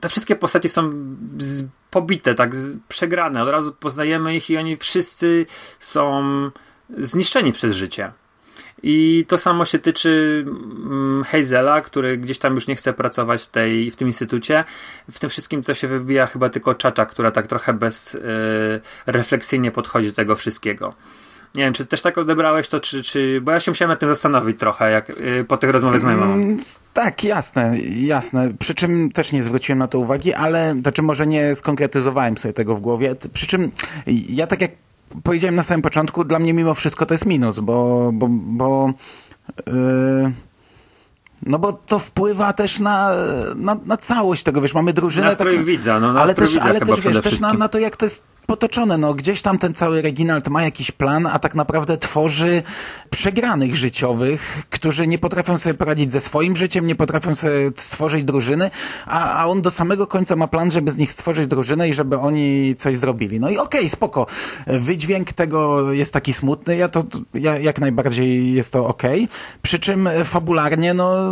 te 0.00 0.08
wszystkie 0.08 0.36
postacie 0.36 0.68
są 0.68 0.92
pobite, 1.90 2.34
tak, 2.34 2.50
przegrane, 2.88 3.42
od 3.42 3.48
razu 3.48 3.72
poznajemy 3.72 4.36
ich 4.36 4.50
i 4.50 4.56
oni 4.56 4.76
wszyscy 4.76 5.46
są 5.80 6.22
zniszczeni 6.98 7.52
przez 7.52 7.74
życie. 7.74 8.12
I 8.82 9.24
to 9.28 9.38
samo 9.38 9.64
się 9.64 9.78
tyczy 9.78 10.44
mm, 10.46 11.24
Hazela, 11.24 11.80
który 11.80 12.18
gdzieś 12.18 12.38
tam 12.38 12.54
już 12.54 12.66
nie 12.66 12.76
chce 12.76 12.92
pracować 12.92 13.42
w, 13.42 13.48
tej, 13.48 13.90
w 13.90 13.96
tym 13.96 14.08
instytucie. 14.08 14.64
W 15.10 15.18
tym 15.18 15.30
wszystkim 15.30 15.62
to 15.62 15.74
się 15.74 15.88
wybija 15.88 16.26
chyba 16.26 16.48
tylko 16.48 16.74
Czacza, 16.74 17.06
która 17.06 17.30
tak 17.30 17.46
trochę 17.46 17.74
bezrefleksyjnie 17.74 19.68
y, 19.68 19.72
podchodzi 19.72 20.08
do 20.08 20.14
tego 20.14 20.36
wszystkiego. 20.36 20.94
Nie 21.54 21.64
wiem, 21.64 21.74
czy 21.74 21.86
też 21.86 22.02
tak 22.02 22.18
odebrałeś 22.18 22.68
to, 22.68 22.80
czy, 22.80 23.02
czy 23.02 23.40
bo 23.40 23.52
ja 23.52 23.60
się 23.60 23.70
musiałem 23.70 23.90
nad 23.90 24.00
tym 24.00 24.08
zastanowić 24.08 24.60
trochę, 24.60 24.90
jak 24.90 25.10
y, 25.10 25.44
po 25.48 25.56
tych 25.56 25.70
rozmowach 25.70 26.00
z 26.00 26.04
moją 26.04 26.16
mamą. 26.16 26.34
Mm, 26.34 26.58
tak, 26.94 27.24
jasne, 27.24 27.78
jasne. 27.88 28.52
Przy 28.58 28.74
czym 28.74 29.12
też 29.12 29.32
nie 29.32 29.42
zwróciłem 29.42 29.78
na 29.78 29.88
to 29.88 29.98
uwagi, 29.98 30.34
ale 30.34 30.74
znaczy 30.74 31.02
może 31.02 31.26
nie 31.26 31.54
skonkretyzowałem 31.54 32.38
sobie 32.38 32.54
tego 32.54 32.76
w 32.76 32.80
głowie. 32.80 33.16
Przy 33.32 33.46
czym 33.46 33.70
ja 34.28 34.46
tak 34.46 34.60
jak 34.60 34.70
powiedziałem 35.22 35.54
na 35.54 35.62
samym 35.62 35.82
początku, 35.82 36.24
dla 36.24 36.38
mnie 36.38 36.52
mimo 36.52 36.74
wszystko 36.74 37.06
to 37.06 37.14
jest 37.14 37.26
minus, 37.26 37.58
bo, 37.58 38.10
bo, 38.12 38.26
bo 38.30 38.92
yy, 39.66 40.32
no 41.46 41.58
bo 41.58 41.72
to 41.72 41.98
wpływa 41.98 42.52
też 42.52 42.80
na, 42.80 43.12
na, 43.56 43.76
na 43.86 43.96
całość 43.96 44.42
tego, 44.42 44.60
wiesz, 44.60 44.74
mamy 44.74 44.92
drużynę... 44.92 45.26
Nastrój 45.26 45.56
tak, 45.56 45.64
widza, 45.64 46.00
no 46.00 46.20
ale 46.20 46.34
też, 46.34 46.56
ale 46.56 46.80
też, 46.80 47.00
wiesz, 47.00 47.20
też 47.20 47.40
na, 47.40 47.52
na 47.52 47.68
to, 47.68 47.78
jak 47.78 47.96
to 47.96 48.06
jest 48.06 48.24
potoczone. 48.46 48.98
No, 48.98 49.14
gdzieś 49.14 49.42
tam 49.42 49.58
ten 49.58 49.74
cały 49.74 50.02
Reginald 50.02 50.48
ma 50.48 50.62
jakiś 50.62 50.90
plan, 50.90 51.26
a 51.26 51.38
tak 51.38 51.54
naprawdę 51.54 51.98
tworzy 51.98 52.62
przegranych 53.10 53.76
życiowych, 53.76 54.66
którzy 54.70 55.06
nie 55.06 55.18
potrafią 55.18 55.58
sobie 55.58 55.74
poradzić 55.74 56.12
ze 56.12 56.20
swoim 56.20 56.56
życiem, 56.56 56.86
nie 56.86 56.94
potrafią 56.94 57.34
sobie 57.34 57.70
stworzyć 57.76 58.24
drużyny, 58.24 58.70
a, 59.06 59.34
a 59.34 59.46
on 59.46 59.62
do 59.62 59.70
samego 59.70 60.06
końca 60.06 60.36
ma 60.36 60.48
plan, 60.48 60.70
żeby 60.70 60.90
z 60.90 60.96
nich 60.96 61.12
stworzyć 61.12 61.46
drużynę 61.46 61.88
i 61.88 61.94
żeby 61.94 62.18
oni 62.18 62.74
coś 62.78 62.96
zrobili. 62.96 63.40
No 63.40 63.50
i 63.50 63.58
okej, 63.58 63.80
okay, 63.80 63.88
spoko. 63.88 64.26
Wydźwięk 64.66 65.32
tego 65.32 65.92
jest 65.92 66.12
taki 66.12 66.32
smutny, 66.32 66.76
ja 66.76 66.88
to, 66.88 67.04
ja, 67.34 67.58
jak 67.58 67.80
najbardziej 67.80 68.52
jest 68.52 68.72
to 68.72 68.86
okej. 68.86 69.24
Okay. 69.24 69.36
Przy 69.62 69.78
czym 69.78 70.08
fabularnie, 70.24 70.94
no, 70.94 71.26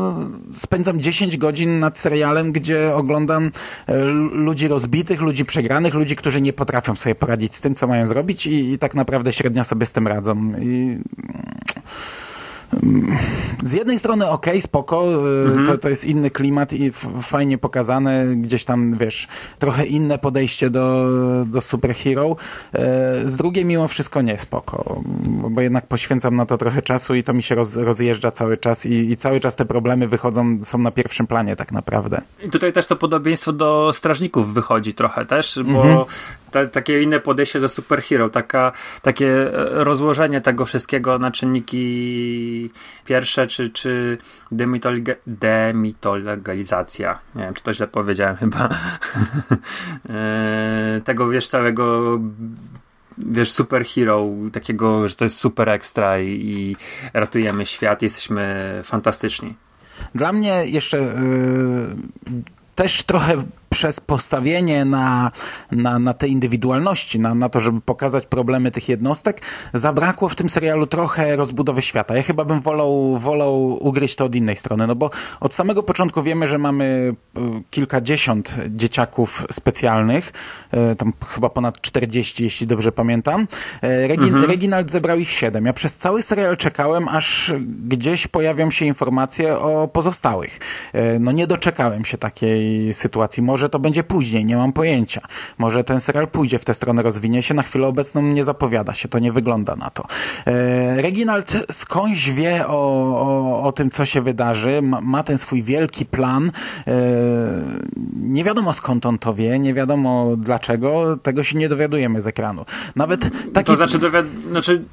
spędzam 0.52 1.00
10 1.00 1.36
godzin 1.36 1.78
nad 1.78 1.98
serialem, 1.98 2.52
gdzie 2.52 2.94
oglądam 2.94 3.50
e, 3.86 4.04
ludzi 4.32 4.68
rozbitych, 4.68 5.20
ludzi 5.20 5.44
przegranych, 5.44 5.94
ludzi, 5.94 6.16
którzy 6.16 6.40
nie 6.40 6.52
potrafią 6.52 6.96
sobie 6.96 7.03
poradzić 7.14 7.56
z 7.56 7.60
tym, 7.60 7.74
co 7.74 7.86
mają 7.86 8.06
zrobić 8.06 8.46
i, 8.46 8.72
i 8.72 8.78
tak 8.78 8.94
naprawdę 8.94 9.32
średnio 9.32 9.64
sobie 9.64 9.86
z 9.86 9.92
tym 9.92 10.08
radzą. 10.08 10.52
I 10.60 10.98
z 13.62 13.72
jednej 13.72 13.98
strony 13.98 14.28
ok, 14.28 14.46
spoko, 14.60 15.04
y, 15.04 15.48
mhm. 15.48 15.66
to, 15.66 15.78
to 15.78 15.88
jest 15.88 16.04
inny 16.04 16.30
klimat 16.30 16.72
i 16.72 16.92
fajnie 17.22 17.58
pokazane, 17.58 18.26
gdzieś 18.36 18.64
tam, 18.64 18.98
wiesz, 18.98 19.28
trochę 19.58 19.86
inne 19.86 20.18
podejście 20.18 20.70
do, 20.70 21.06
do 21.46 21.60
superhero. 21.60 22.36
Y, 22.74 22.78
z 23.28 23.36
drugiej 23.36 23.64
mimo 23.64 23.88
wszystko 23.88 24.22
nie 24.22 24.38
spoko, 24.38 25.02
bo 25.50 25.60
jednak 25.60 25.86
poświęcam 25.86 26.36
na 26.36 26.46
to 26.46 26.58
trochę 26.58 26.82
czasu 26.82 27.14
i 27.14 27.22
to 27.22 27.32
mi 27.32 27.42
się 27.42 27.54
roz, 27.54 27.76
rozjeżdża 27.76 28.30
cały 28.30 28.56
czas 28.56 28.86
i, 28.86 29.10
i 29.10 29.16
cały 29.16 29.40
czas 29.40 29.56
te 29.56 29.64
problemy 29.64 30.08
wychodzą, 30.08 30.58
są 30.64 30.78
na 30.78 30.90
pierwszym 30.90 31.26
planie 31.26 31.56
tak 31.56 31.72
naprawdę. 31.72 32.20
I 32.44 32.50
tutaj 32.50 32.72
też 32.72 32.86
to 32.86 32.96
podobieństwo 32.96 33.52
do 33.52 33.90
Strażników 33.94 34.54
wychodzi 34.54 34.94
trochę 34.94 35.26
też, 35.26 35.60
bo 35.64 35.82
mhm 35.82 36.04
ta, 36.54 36.66
takie 36.66 37.02
inne 37.02 37.20
podejście 37.20 37.60
do 37.60 37.68
superhero, 37.68 38.28
taka, 38.28 38.72
takie 39.02 39.28
e, 39.28 39.84
rozłożenie 39.84 40.40
tego 40.40 40.64
wszystkiego 40.64 41.18
na 41.18 41.30
czynniki 41.30 42.70
pierwsze, 43.04 43.46
czy, 43.46 43.70
czy 43.70 44.18
demitologizacja. 44.52 47.18
Nie 47.34 47.42
wiem, 47.42 47.54
czy 47.54 47.62
to 47.62 47.72
źle 47.72 47.86
powiedziałem 47.86 48.36
chyba. 48.36 48.68
E, 50.08 51.00
tego, 51.04 51.28
wiesz, 51.28 51.48
całego 51.48 52.18
wiesz, 53.18 53.52
superhero, 53.52 54.26
takiego, 54.52 55.08
że 55.08 55.14
to 55.14 55.24
jest 55.24 55.38
super 55.38 55.68
ekstra 55.68 56.18
i, 56.18 56.28
i 56.28 56.76
ratujemy 57.12 57.66
świat, 57.66 58.02
jesteśmy 58.02 58.80
fantastyczni. 58.84 59.54
Dla 60.14 60.32
mnie 60.32 60.66
jeszcze 60.66 60.98
yy, 60.98 61.08
też 62.74 63.02
trochę 63.02 63.42
przez 63.74 64.00
postawienie 64.00 64.84
na, 64.84 65.30
na, 65.70 65.98
na 65.98 66.14
te 66.14 66.28
indywidualności, 66.28 67.20
na, 67.20 67.34
na 67.34 67.48
to, 67.48 67.60
żeby 67.60 67.80
pokazać 67.80 68.26
problemy 68.26 68.70
tych 68.70 68.88
jednostek, 68.88 69.42
zabrakło 69.72 70.28
w 70.28 70.34
tym 70.34 70.48
serialu 70.50 70.86
trochę 70.86 71.36
rozbudowy 71.36 71.82
świata. 71.82 72.16
Ja 72.16 72.22
chyba 72.22 72.44
bym 72.44 72.60
wolał, 72.60 73.18
wolał 73.18 73.86
ugryźć 73.86 74.16
to 74.16 74.24
od 74.24 74.34
innej 74.34 74.56
strony, 74.56 74.86
no 74.86 74.94
bo 74.94 75.10
od 75.40 75.54
samego 75.54 75.82
początku 75.82 76.22
wiemy, 76.22 76.46
że 76.46 76.58
mamy 76.58 77.14
e, 77.36 77.40
kilkadziesiąt 77.70 78.56
dzieciaków 78.68 79.46
specjalnych, 79.50 80.32
e, 80.70 80.94
tam 80.94 81.12
chyba 81.26 81.48
ponad 81.50 81.80
40, 81.80 82.44
jeśli 82.44 82.66
dobrze 82.66 82.92
pamiętam. 82.92 83.46
E, 83.82 84.08
Regin 84.08 84.28
mhm. 84.28 84.44
Reginald 84.50 84.90
zebrał 84.90 85.18
ich 85.18 85.30
siedem. 85.30 85.66
Ja 85.66 85.72
przez 85.72 85.96
cały 85.96 86.22
serial 86.22 86.56
czekałem, 86.56 87.08
aż 87.08 87.52
gdzieś 87.88 88.26
pojawią 88.26 88.70
się 88.70 88.84
informacje 88.84 89.58
o 89.58 89.88
pozostałych. 89.88 90.58
No 91.20 91.32
nie 91.32 91.46
doczekałem 91.46 92.04
się 92.04 92.18
takiej 92.18 92.94
sytuacji. 92.94 93.42
Może 93.42 93.63
może 93.64 93.70
to 93.70 93.78
będzie 93.78 94.04
później, 94.04 94.44
nie 94.44 94.56
mam 94.56 94.72
pojęcia. 94.72 95.20
Może 95.58 95.84
ten 95.84 96.00
serial 96.00 96.28
pójdzie 96.28 96.58
w 96.58 96.64
tę 96.64 96.74
stronę, 96.74 97.02
rozwinie 97.02 97.42
się. 97.42 97.54
Na 97.54 97.62
chwilę 97.62 97.86
obecną 97.86 98.22
nie 98.22 98.44
zapowiada 98.44 98.94
się, 98.94 99.08
to 99.08 99.18
nie 99.18 99.32
wygląda 99.32 99.76
na 99.76 99.90
to. 99.90 100.04
E, 100.46 101.02
Reginald 101.02 101.56
skądś 101.70 102.30
wie 102.30 102.66
o, 102.66 102.72
o, 102.72 103.62
o 103.62 103.72
tym, 103.72 103.90
co 103.90 104.04
się 104.04 104.22
wydarzy, 104.22 104.82
ma, 104.82 105.00
ma 105.00 105.22
ten 105.22 105.38
swój 105.38 105.62
wielki 105.62 106.06
plan. 106.06 106.52
E, 106.86 106.92
nie 108.16 108.44
wiadomo 108.44 108.72
skąd 108.72 109.06
on 109.06 109.18
to 109.18 109.34
wie, 109.34 109.58
nie 109.58 109.74
wiadomo 109.74 110.36
dlaczego, 110.36 111.16
tego 111.16 111.42
się 111.42 111.58
nie 111.58 111.68
dowiadujemy 111.68 112.20
z 112.20 112.26
ekranu. 112.26 112.64
Nawet 112.96 113.30
taki... 113.52 113.66
To 113.66 113.76
znaczy, 113.76 113.98
dowiad... 113.98 114.26
znaczy 114.50 114.84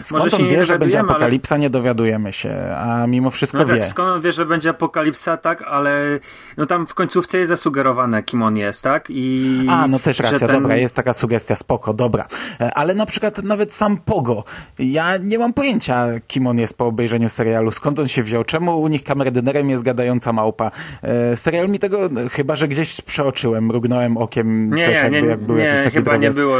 skąd 0.00 0.34
on 0.34 0.48
wie, 0.48 0.64
że 0.64 0.78
będzie 0.78 1.00
apokalipsa, 1.00 1.54
ale... 1.54 1.62
nie 1.62 1.70
dowiadujemy 1.70 2.32
się, 2.32 2.74
a 2.76 3.06
mimo 3.06 3.30
wszystko 3.30 3.58
no, 3.58 3.66
wie. 3.66 3.84
Skąd 3.84 4.08
on 4.08 4.20
wie, 4.20 4.32
że 4.32 4.46
będzie 4.46 4.70
apokalipsa, 4.70 5.36
tak, 5.36 5.62
ale 5.62 6.18
no 6.56 6.66
tam 6.66 6.86
w 6.86 6.94
końcówce 6.94 7.38
jest 7.38 7.48
zasugerowane 7.48 8.09
niewyjaśnione, 8.10 8.22
kim 8.22 8.42
on 8.42 8.56
jest, 8.56 8.82
tak? 8.82 9.06
I 9.10 9.66
A, 9.68 9.88
no 9.88 9.98
też 9.98 10.18
racja, 10.18 10.48
ten... 10.48 10.62
dobra, 10.62 10.76
jest 10.76 10.96
taka 10.96 11.12
sugestia, 11.12 11.56
spoko, 11.56 11.94
dobra. 11.94 12.26
E, 12.60 12.74
ale 12.74 12.94
na 12.94 13.06
przykład 13.06 13.42
nawet 13.42 13.74
sam 13.74 13.96
Pogo, 13.96 14.44
ja 14.78 15.16
nie 15.16 15.38
mam 15.38 15.52
pojęcia, 15.52 16.06
kim 16.26 16.46
on 16.46 16.58
jest 16.58 16.76
po 16.76 16.86
obejrzeniu 16.86 17.28
serialu, 17.28 17.70
skąd 17.70 17.98
on 17.98 18.08
się 18.08 18.22
wziął, 18.22 18.44
czemu 18.44 18.80
u 18.80 18.88
nich 18.88 19.04
kamerdynerem 19.04 19.70
jest 19.70 19.84
gadająca 19.84 20.32
małpa. 20.32 20.70
E, 21.02 21.36
serial 21.36 21.68
mi 21.68 21.78
tego, 21.78 22.10
chyba 22.30 22.56
że 22.56 22.68
gdzieś 22.68 23.00
przeoczyłem, 23.00 23.66
mrugnąłem 23.66 24.16
okiem 24.16 24.74
nie, 24.74 24.86
też 24.86 25.02
jakby, 25.02 25.22
nie, 25.22 25.28
jak 25.28 25.40
był 25.40 25.56
nie, 25.56 25.64
jakiś 25.64 25.84
taki 25.84 25.96
chyba 25.96 26.10
drobiazg. 26.10 26.38
nie 26.38 26.44
było 26.44 26.56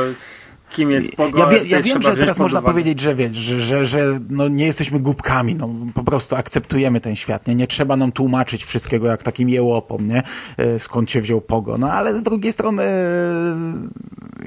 kim 0.70 0.90
jest 0.90 1.16
Pogo. 1.16 1.38
Ja, 1.38 1.46
wie, 1.46 1.58
ja 1.64 1.82
wiem, 1.82 2.02
że 2.02 2.16
teraz 2.16 2.38
można 2.38 2.62
powiedzieć, 2.62 3.00
że 3.00 3.14
wiesz, 3.14 3.36
że, 3.36 3.60
że, 3.60 3.84
że 3.84 4.20
no, 4.30 4.48
nie 4.48 4.66
jesteśmy 4.66 5.00
głupkami, 5.00 5.54
no, 5.54 5.68
po 5.94 6.04
prostu 6.04 6.36
akceptujemy 6.36 7.00
ten 7.00 7.16
świat, 7.16 7.46
nie? 7.46 7.54
nie 7.54 7.66
trzeba 7.66 7.96
nam 7.96 8.12
tłumaczyć 8.12 8.64
wszystkiego 8.64 9.06
jak 9.06 9.22
takim 9.22 9.48
jełopom, 9.48 10.06
nie? 10.06 10.22
E, 10.56 10.78
skąd 10.78 11.10
się 11.10 11.20
wziął 11.20 11.40
Pogo, 11.40 11.78
no 11.78 11.92
ale 11.92 12.18
z 12.18 12.22
drugiej 12.22 12.52
strony 12.52 12.82
e, 12.82 13.56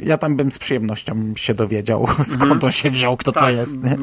ja 0.03 0.17
tam 0.17 0.35
bym 0.35 0.51
z 0.51 0.59
przyjemnością 0.59 1.33
się 1.35 1.53
dowiedział, 1.53 2.07
skąd 2.33 2.63
on 2.63 2.71
się 2.71 2.91
wziął, 2.91 3.17
kto 3.17 3.31
to 3.31 3.39
Tak, 3.39 3.55
jest, 3.55 3.83
nie? 3.83 3.97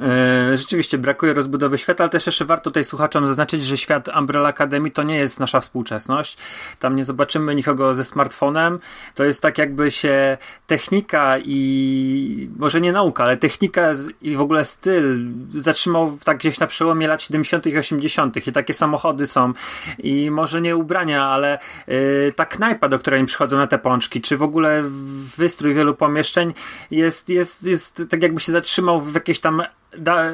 E, 0.00 0.56
Rzeczywiście 0.56 0.98
brakuje 0.98 1.34
rozbudowy 1.34 1.78
świata, 1.78 2.04
ale 2.04 2.08
też 2.10 2.26
jeszcze 2.26 2.44
warto 2.44 2.70
tutaj 2.70 2.84
słuchaczom 2.84 3.26
zaznaczyć, 3.26 3.64
że 3.64 3.76
świat 3.76 4.08
Umbrella 4.18 4.48
Academy 4.48 4.90
to 4.90 5.02
nie 5.02 5.16
jest 5.16 5.40
nasza 5.40 5.60
współczesność. 5.60 6.36
Tam 6.78 6.96
nie 6.96 7.04
zobaczymy 7.04 7.54
nikogo 7.54 7.94
ze 7.94 8.04
smartfonem. 8.04 8.78
To 9.14 9.24
jest 9.24 9.42
tak 9.42 9.58
jakby 9.58 9.90
się 9.90 10.38
technika 10.66 11.38
i 11.38 12.50
może 12.56 12.80
nie 12.80 12.92
nauka, 12.92 13.24
ale 13.24 13.36
technika 13.36 13.92
i 14.22 14.36
w 14.36 14.40
ogóle 14.40 14.64
styl 14.64 15.26
zatrzymał 15.54 16.18
tak 16.24 16.38
gdzieś 16.38 16.60
na 16.60 16.66
przełomie 16.66 17.08
lat 17.08 17.22
70. 17.22 17.66
i 17.66 17.78
80. 17.78 18.46
i 18.46 18.52
takie 18.52 18.74
samochody 18.74 19.26
są 19.26 19.52
i 19.98 20.30
może 20.30 20.60
nie 20.60 20.76
ubrania, 20.76 21.24
ale 21.24 21.58
y, 21.88 22.32
ta 22.36 22.46
knajpa, 22.46 22.88
do 22.88 22.98
której 22.98 23.24
przychodzą 23.24 23.56
na 23.56 23.66
te 23.66 23.78
pączki, 23.78 24.20
czy 24.20 24.36
w 24.36 24.42
ogóle 24.42 24.82
wystrój 25.36 25.74
wielu 25.74 25.94
pomieszczeń 25.94 26.54
jest, 26.90 27.28
jest, 27.28 27.62
jest 27.62 28.02
tak 28.10 28.22
jakby 28.22 28.40
się 28.40 28.52
zatrzymał 28.52 29.00
w 29.00 29.14
jakiejś 29.14 29.40
tam 29.40 29.62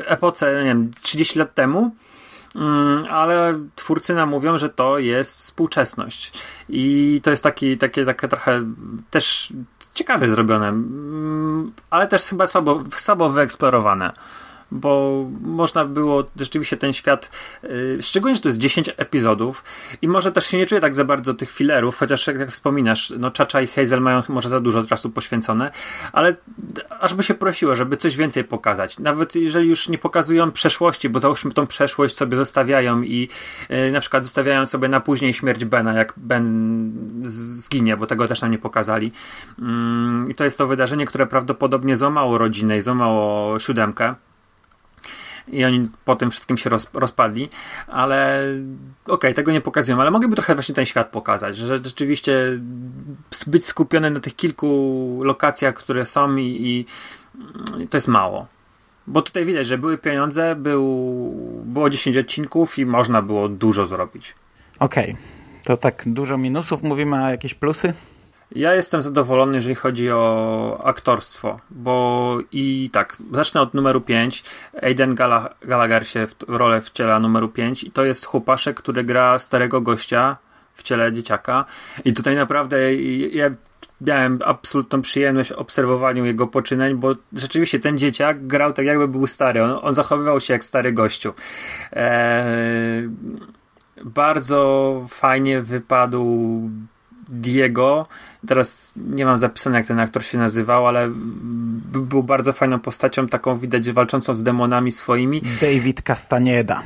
epoce, 0.06 0.54
nie 0.54 0.64
wiem, 0.64 0.90
30 1.02 1.38
lat 1.38 1.54
temu. 1.54 1.94
Mm, 2.54 3.06
ale 3.10 3.60
twórcy 3.74 4.14
nam 4.14 4.28
mówią, 4.28 4.58
że 4.58 4.68
to 4.68 4.98
jest 4.98 5.38
współczesność. 5.38 6.32
I 6.68 7.20
to 7.24 7.30
jest 7.30 7.42
taki, 7.42 7.78
takie, 7.78 8.04
takie 8.04 8.28
trochę 8.28 8.64
też 9.10 9.52
ciekawie 9.94 10.28
zrobione, 10.28 10.68
mm, 10.68 11.72
ale 11.90 12.08
też 12.08 12.22
chyba 12.22 12.46
słabo, 12.46 12.84
słabo 12.96 13.30
wyeksplorowane. 13.30 14.12
Bo 14.70 15.24
można 15.40 15.84
było 15.84 16.24
rzeczywiście 16.36 16.76
ten 16.76 16.92
świat, 16.92 17.30
yy, 17.62 17.98
szczególnie, 18.02 18.34
że 18.34 18.42
to 18.42 18.48
jest 18.48 18.58
10 18.58 18.90
epizodów 18.96 19.64
i 20.02 20.08
może 20.08 20.32
też 20.32 20.46
się 20.46 20.58
nie 20.58 20.66
czuję 20.66 20.80
tak 20.80 20.94
za 20.94 21.04
bardzo 21.04 21.34
tych 21.34 21.50
filerów, 21.50 21.96
chociaż 21.96 22.26
jak, 22.26 22.38
jak 22.38 22.50
wspominasz, 22.50 23.12
no 23.18 23.30
Czacza 23.30 23.60
i 23.60 23.66
Hazel 23.66 24.00
mają 24.00 24.22
może 24.28 24.48
za 24.48 24.60
dużo 24.60 24.84
czasu 24.84 25.10
poświęcone, 25.10 25.70
ale 26.12 26.36
aż 27.00 27.14
by 27.14 27.22
się 27.22 27.34
prosiło, 27.34 27.76
żeby 27.76 27.96
coś 27.96 28.16
więcej 28.16 28.44
pokazać. 28.44 28.98
Nawet 28.98 29.34
jeżeli 29.34 29.68
już 29.68 29.88
nie 29.88 29.98
pokazują 29.98 30.52
przeszłości, 30.52 31.08
bo 31.08 31.18
załóżmy 31.18 31.52
tą 31.52 31.66
przeszłość 31.66 32.16
sobie 32.16 32.36
zostawiają 32.36 33.02
i 33.02 33.28
yy, 33.68 33.92
na 33.92 34.00
przykład 34.00 34.24
zostawiają 34.24 34.66
sobie 34.66 34.88
na 34.88 35.00
później 35.00 35.34
śmierć 35.34 35.64
Bena, 35.64 35.92
jak 35.92 36.12
Ben 36.16 36.92
zginie, 37.22 37.96
bo 37.96 38.06
tego 38.06 38.28
też 38.28 38.42
nam 38.42 38.50
nie 38.50 38.58
pokazali. 38.58 39.12
Mm, 39.58 40.30
I 40.30 40.34
to 40.34 40.44
jest 40.44 40.58
to 40.58 40.66
wydarzenie, 40.66 41.06
które 41.06 41.26
prawdopodobnie 41.26 41.96
złamało 41.96 42.38
rodzinę 42.38 42.76
i 42.76 42.80
złamało 42.80 43.58
siódemkę 43.58 44.14
i 45.48 45.64
oni 45.64 45.88
po 46.04 46.16
tym 46.16 46.30
wszystkim 46.30 46.56
się 46.56 46.70
roz, 46.70 46.90
rozpadli, 46.94 47.48
ale 47.86 48.42
okej, 49.06 49.34
tego 49.34 49.52
nie 49.52 49.60
pokazują, 49.60 50.00
ale 50.00 50.10
mogliby 50.10 50.36
trochę 50.36 50.54
właśnie 50.54 50.74
ten 50.74 50.86
świat 50.86 51.10
pokazać, 51.10 51.56
że 51.56 51.78
rzeczywiście 51.78 52.60
być 53.46 53.66
skupiony 53.66 54.10
na 54.10 54.20
tych 54.20 54.36
kilku 54.36 55.20
lokacjach, 55.24 55.74
które 55.74 56.06
są 56.06 56.36
i, 56.36 56.86
i 57.78 57.88
to 57.88 57.96
jest 57.96 58.08
mało. 58.08 58.46
Bo 59.06 59.22
tutaj 59.22 59.44
widać, 59.44 59.66
że 59.66 59.78
były 59.78 59.98
pieniądze, 59.98 60.56
był, 60.56 60.84
było 61.64 61.90
10 61.90 62.16
odcinków 62.16 62.78
i 62.78 62.86
można 62.86 63.22
było 63.22 63.48
dużo 63.48 63.86
zrobić. 63.86 64.34
Okej, 64.78 65.16
to 65.64 65.76
tak 65.76 66.02
dużo 66.06 66.38
minusów 66.38 66.82
mówimy, 66.82 67.24
a 67.24 67.30
jakieś 67.30 67.54
plusy? 67.54 67.94
Ja 68.54 68.74
jestem 68.74 69.02
zadowolony, 69.02 69.54
jeżeli 69.54 69.74
chodzi 69.74 70.10
o 70.10 70.80
aktorstwo, 70.84 71.60
bo 71.70 72.38
i 72.52 72.90
tak, 72.92 73.16
zacznę 73.32 73.60
od 73.60 73.74
numeru 73.74 74.00
5. 74.00 74.44
Aiden 74.82 75.14
Gallagher 75.64 76.08
się 76.08 76.26
w 76.26 76.34
rolę 76.48 76.80
wciela 76.80 77.20
numeru 77.20 77.48
5 77.48 77.84
i 77.84 77.90
to 77.90 78.04
jest 78.04 78.24
chłopaszek, 78.24 78.76
który 78.76 79.04
gra 79.04 79.38
starego 79.38 79.80
gościa 79.80 80.36
w 80.74 80.82
ciele 80.82 81.12
dzieciaka 81.12 81.64
i 82.04 82.14
tutaj 82.14 82.36
naprawdę 82.36 82.94
ja 83.32 83.50
miałem 84.00 84.38
absolutną 84.44 85.02
przyjemność 85.02 85.52
obserwowaniu 85.52 86.24
jego 86.24 86.46
poczynań, 86.46 86.94
bo 86.94 87.12
rzeczywiście 87.32 87.80
ten 87.80 87.98
dzieciak 87.98 88.46
grał 88.46 88.72
tak 88.72 88.86
jakby 88.86 89.08
był 89.08 89.26
stary, 89.26 89.62
on, 89.62 89.78
on 89.82 89.94
zachowywał 89.94 90.40
się 90.40 90.52
jak 90.52 90.64
stary 90.64 90.92
gościu. 90.92 91.32
Eee, 91.92 93.08
bardzo 94.04 95.04
fajnie 95.08 95.62
wypadł 95.62 96.60
Diego. 97.28 98.06
Teraz 98.46 98.92
nie 98.96 99.24
mam 99.24 99.36
zapisane, 99.38 99.78
jak 99.78 99.86
ten 99.86 100.00
aktor 100.00 100.24
się 100.24 100.38
nazywał, 100.38 100.86
ale 100.86 101.08
był 101.92 102.22
bardzo 102.22 102.52
fajną 102.52 102.78
postacią, 102.78 103.26
taką 103.26 103.58
widać, 103.58 103.90
walczącą 103.90 104.36
z 104.36 104.42
demonami 104.42 104.92
swoimi. 104.92 105.42
David 105.60 106.02
Castaneda. 106.02 106.82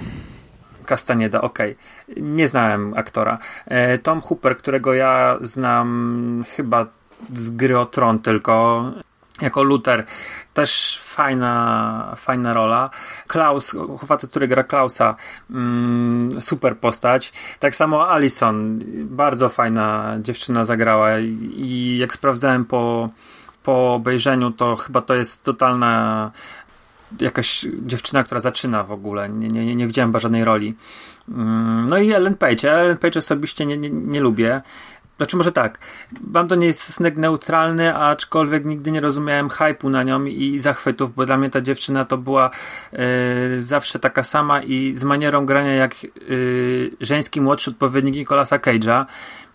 Castaneda, 0.86 1.40
okej. 1.40 1.76
Nie 2.16 2.48
znałem 2.48 2.94
aktora. 2.96 3.38
E, 3.66 3.98
Tom 3.98 4.20
Hooper, 4.20 4.56
którego 4.56 4.94
ja 4.94 5.38
znam 5.40 6.44
chyba 6.56 6.86
z 7.34 7.50
gry 7.50 7.78
o 7.78 7.86
Tron 7.86 8.18
tylko, 8.18 8.84
jako 9.40 9.62
Luther. 9.62 10.04
Też 10.54 11.00
fajna, 11.04 12.14
fajna 12.16 12.52
rola. 12.52 12.90
Klaus, 13.26 13.76
facet, 14.06 14.30
który 14.30 14.48
gra 14.48 14.64
Klausa, 14.64 15.14
mm, 15.50 16.40
super 16.40 16.76
postać. 16.78 17.32
Tak 17.58 17.74
samo 17.74 18.08
Alison, 18.08 18.80
bardzo 19.04 19.48
fajna 19.48 20.16
dziewczyna 20.20 20.64
zagrała 20.64 21.18
i, 21.18 21.96
jak 22.00 22.14
sprawdzałem 22.14 22.64
po, 22.64 23.08
po 23.62 23.94
obejrzeniu, 23.94 24.50
to 24.50 24.76
chyba 24.76 25.00
to 25.00 25.14
jest 25.14 25.44
totalna 25.44 26.30
jakaś 27.20 27.66
dziewczyna, 27.86 28.24
która 28.24 28.40
zaczyna 28.40 28.84
w 28.84 28.92
ogóle. 28.92 29.28
Nie, 29.28 29.48
nie, 29.48 29.76
nie 29.76 29.86
widziałem 29.86 30.10
chyba 30.10 30.18
żadnej 30.18 30.44
roli. 30.44 30.74
Mm, 31.28 31.86
No 31.86 31.98
i 31.98 32.12
Ellen 32.12 32.36
Page. 32.36 32.72
Ellen 32.72 32.96
Page 32.96 33.18
osobiście 33.18 33.66
nie, 33.66 33.78
nie, 33.78 33.90
nie 33.90 34.20
lubię. 34.20 34.62
Znaczy 35.20 35.36
może 35.36 35.52
tak, 35.52 35.78
mam 36.20 36.48
do 36.48 36.54
niej 36.54 36.72
stosunek 36.72 37.16
neutralny, 37.16 37.96
aczkolwiek 37.96 38.64
nigdy 38.64 38.90
nie 38.90 39.00
rozumiałem 39.00 39.48
hype'u 39.48 39.90
na 39.90 40.02
nią 40.02 40.24
i 40.24 40.58
zachwytów, 40.58 41.14
bo 41.14 41.26
dla 41.26 41.36
mnie 41.36 41.50
ta 41.50 41.60
dziewczyna 41.60 42.04
to 42.04 42.18
była 42.18 42.50
e, 42.92 42.98
zawsze 43.58 43.98
taka 43.98 44.22
sama 44.22 44.62
i 44.62 44.94
z 44.94 45.04
manierą 45.04 45.46
grania 45.46 45.74
jak 45.74 45.94
e, 45.94 46.08
żeński 47.00 47.40
młodszy 47.40 47.70
odpowiednik 47.70 48.14
Nicolasa 48.14 48.58
Cage'a. 48.58 49.06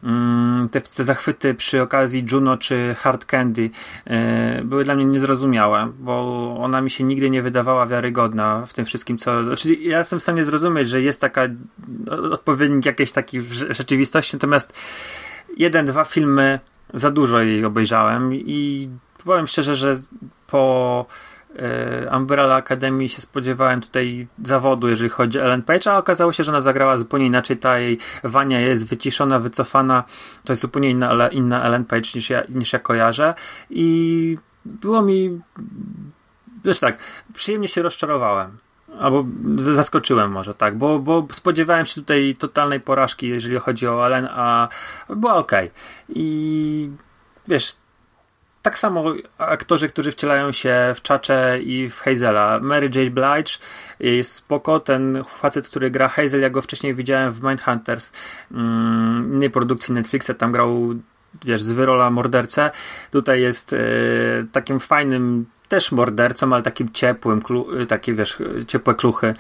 Mm, 0.04 0.69
te, 0.69 0.82
te 0.82 1.04
zachwyty 1.04 1.54
przy 1.54 1.82
okazji 1.82 2.25
Juno 2.32 2.58
czy 2.58 2.95
Hard 2.99 3.25
Candy 3.25 3.69
e, 4.06 4.62
były 4.63 4.84
dla 4.84 4.95
mnie 4.95 5.06
niezrozumiałe, 5.06 5.91
bo 5.99 6.56
ona 6.60 6.82
mi 6.82 6.89
się 6.89 7.04
nigdy 7.04 7.30
nie 7.30 7.41
wydawała 7.41 7.86
wiarygodna 7.86 8.65
w 8.65 8.73
tym 8.73 8.86
wszystkim, 8.86 9.17
co. 9.17 9.43
Znaczy, 9.43 9.73
ja 9.73 9.97
jestem 9.97 10.19
w 10.19 10.23
stanie 10.23 10.45
zrozumieć, 10.45 10.89
że 10.89 11.01
jest 11.01 11.21
taka 11.21 11.41
odpowiednik 12.32 12.86
jakiejś 12.86 13.12
takiej 13.12 13.41
rzeczywistości, 13.69 14.36
natomiast 14.36 14.73
jeden, 15.58 15.86
dwa 15.86 16.04
filmy 16.04 16.60
za 16.94 17.12
dużo 17.12 17.39
jej 17.39 17.65
obejrzałem 17.65 18.34
i 18.34 18.89
powiem 19.24 19.48
szczerze, 19.48 19.76
że 19.76 20.00
po 20.48 21.06
e, 21.56 22.18
Umbrella 22.18 22.56
Academy 22.56 23.10
się 23.10 23.22
spodziewałem 23.22 23.82
tutaj 23.82 24.28
zawodu, 24.44 24.88
jeżeli 24.88 25.10
chodzi 25.10 25.39
o 25.39 25.44
Ellen 25.44 25.63
Page, 25.63 25.91
a 25.91 25.98
okazało 25.98 26.34
się, 26.34 26.44
że 26.44 26.52
ona 26.52 26.62
zagrała 26.62 26.98
zupełnie 26.98 27.26
inaczej. 27.26 27.58
Ta 27.58 27.80
jej 27.80 27.98
Wania 28.24 28.60
jest 28.60 28.88
wyciszona, 28.88 29.39
wycofana. 29.39 30.04
To 30.44 30.52
jest 30.52 30.62
zupełnie 30.62 30.89
inna, 30.89 31.28
inna 31.28 31.63
Ellen 31.63 31.86
Page 31.86 32.10
niż 32.15 32.30
ja, 32.30 32.44
niż 32.50 32.74
ja 32.74 32.80
kojarzę. 32.80 33.34
I 33.70 34.38
było 34.65 35.02
mi. 35.02 35.41
Wiesz 36.65 36.80
tak, 36.80 36.98
przyjemnie 37.34 37.68
się 37.68 37.82
rozczarowałem. 37.82 38.58
Albo 39.00 39.26
zaskoczyłem 39.58 40.32
może, 40.32 40.54
tak, 40.54 40.78
bo, 40.78 41.00
bo 41.00 41.28
spodziewałem 41.32 41.86
się 41.86 41.96
tutaj 41.96 42.36
totalnej 42.40 42.80
porażki, 42.80 43.28
jeżeli 43.28 43.60
chodzi 43.60 43.88
o 43.88 44.06
Ellen, 44.06 44.28
a 44.32 44.68
była 45.10 45.36
ok. 45.36 45.52
I 46.10 46.90
wiesz, 47.48 47.76
tak 48.66 48.78
samo 48.78 49.04
aktorzy, 49.38 49.89
którzy 49.89 50.12
wcielają 50.12 50.52
się 50.52 50.93
w 50.96 51.02
Czacze 51.02 51.60
i 51.64 51.89
w 51.89 52.00
Hazela. 52.00 52.60
Mary 52.62 52.86
J. 52.96 53.10
Blige 53.10 53.52
jest 54.00 54.34
spoko. 54.34 54.80
Ten 54.80 55.24
facet, 55.28 55.68
który 55.68 55.91
gra 55.91 56.08
Hazel, 56.08 56.41
ja 56.41 56.50
go 56.50 56.62
wcześniej 56.62 56.96
widziałem 56.96 57.32
w 57.32 57.43
Mindhunters, 57.43 58.12
mm, 58.52 59.34
innej 59.34 59.50
produkcji 59.50 59.93
Netflixa, 59.93 60.32
tam 60.38 60.52
grał 60.52 60.96
wiesz, 61.46 61.62
z 61.62 61.72
wyrola 61.72 62.10
mordercę. 62.10 62.72
Tutaj 63.12 63.41
jest 63.41 63.74
e, 63.74 63.78
takim 64.52 64.80
fajnym 64.80 65.46
też 65.68 65.91
mordercą, 65.91 66.53
ale 66.53 66.63
takim 66.63 66.89
ciepłym, 66.89 67.41
klu, 67.41 67.86
takie 67.88 68.13
wiesz, 68.13 68.38
ciepłe 68.68 68.95
kluchy. 68.95 69.34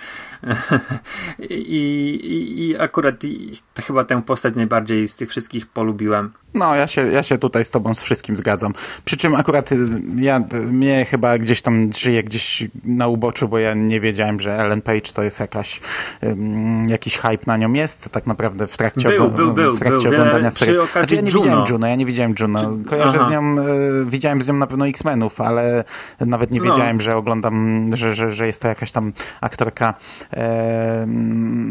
I, 1.39 1.53
i, 1.53 2.69
I, 2.69 2.77
akurat 2.77 3.23
i, 3.23 3.61
chyba 3.83 4.03
tę 4.03 4.21
postać 4.21 4.55
najbardziej 4.55 5.07
z 5.07 5.15
tych 5.15 5.29
wszystkich 5.29 5.67
polubiłem. 5.67 6.31
No, 6.55 6.75
ja 6.75 6.87
się, 6.87 7.11
ja 7.11 7.23
się 7.23 7.37
tutaj 7.37 7.65
z 7.65 7.71
tobą 7.71 7.95
z 7.95 8.01
wszystkim 8.01 8.37
zgadzam. 8.37 8.73
Przy 9.05 9.17
czym 9.17 9.35
akurat 9.35 9.71
y, 9.71 9.77
ja, 10.17 10.43
mnie 10.67 11.05
chyba 11.05 11.37
gdzieś 11.37 11.61
tam 11.61 11.89
żyje 11.97 12.23
gdzieś 12.23 12.63
na 12.83 13.07
uboczu, 13.07 13.47
bo 13.47 13.59
ja 13.59 13.73
nie 13.73 13.99
wiedziałem, 14.01 14.39
że 14.39 14.59
Ellen 14.59 14.81
Page 14.81 15.11
to 15.13 15.23
jest 15.23 15.39
jakaś, 15.39 15.81
um, 16.21 16.89
jakiś 16.89 17.17
hype 17.17 17.43
na 17.47 17.57
nią 17.57 17.73
jest. 17.73 18.09
Tak 18.09 18.27
naprawdę 18.27 18.67
w 18.67 18.77
trakcie, 18.77 19.09
był, 19.09 19.31
był, 19.31 19.53
był, 19.53 19.75
w 19.75 19.79
trakcie 19.79 20.09
był, 20.09 20.21
oglądania 20.21 20.51
serii. 20.51 20.75
Znaczy, 20.91 21.15
ja 21.15 21.21
nie 21.21 21.31
Juno. 21.31 21.43
widziałem 21.43 21.65
Juno, 21.69 21.87
ja 21.87 21.95
nie 21.95 22.05
widziałem 22.05 22.35
Juno. 22.39 22.77
Kojarzę 22.89 23.17
Aha. 23.19 23.27
z 23.27 23.31
nią, 23.31 23.59
y, 23.59 24.05
widziałem 24.05 24.41
z 24.41 24.47
nią 24.47 24.53
na 24.53 24.67
pewno 24.67 24.87
X-Menów, 24.87 25.41
ale 25.41 25.83
nawet 26.19 26.51
nie 26.51 26.59
no. 26.59 26.65
wiedziałem, 26.65 26.97
no. 26.97 27.03
że 27.03 27.15
oglądam, 27.15 27.89
że, 27.93 28.15
że, 28.15 28.31
że 28.31 28.47
jest 28.47 28.61
to 28.61 28.67
jakaś 28.67 28.91
tam 28.91 29.13
aktorka, 29.41 29.93
e, 30.33 31.05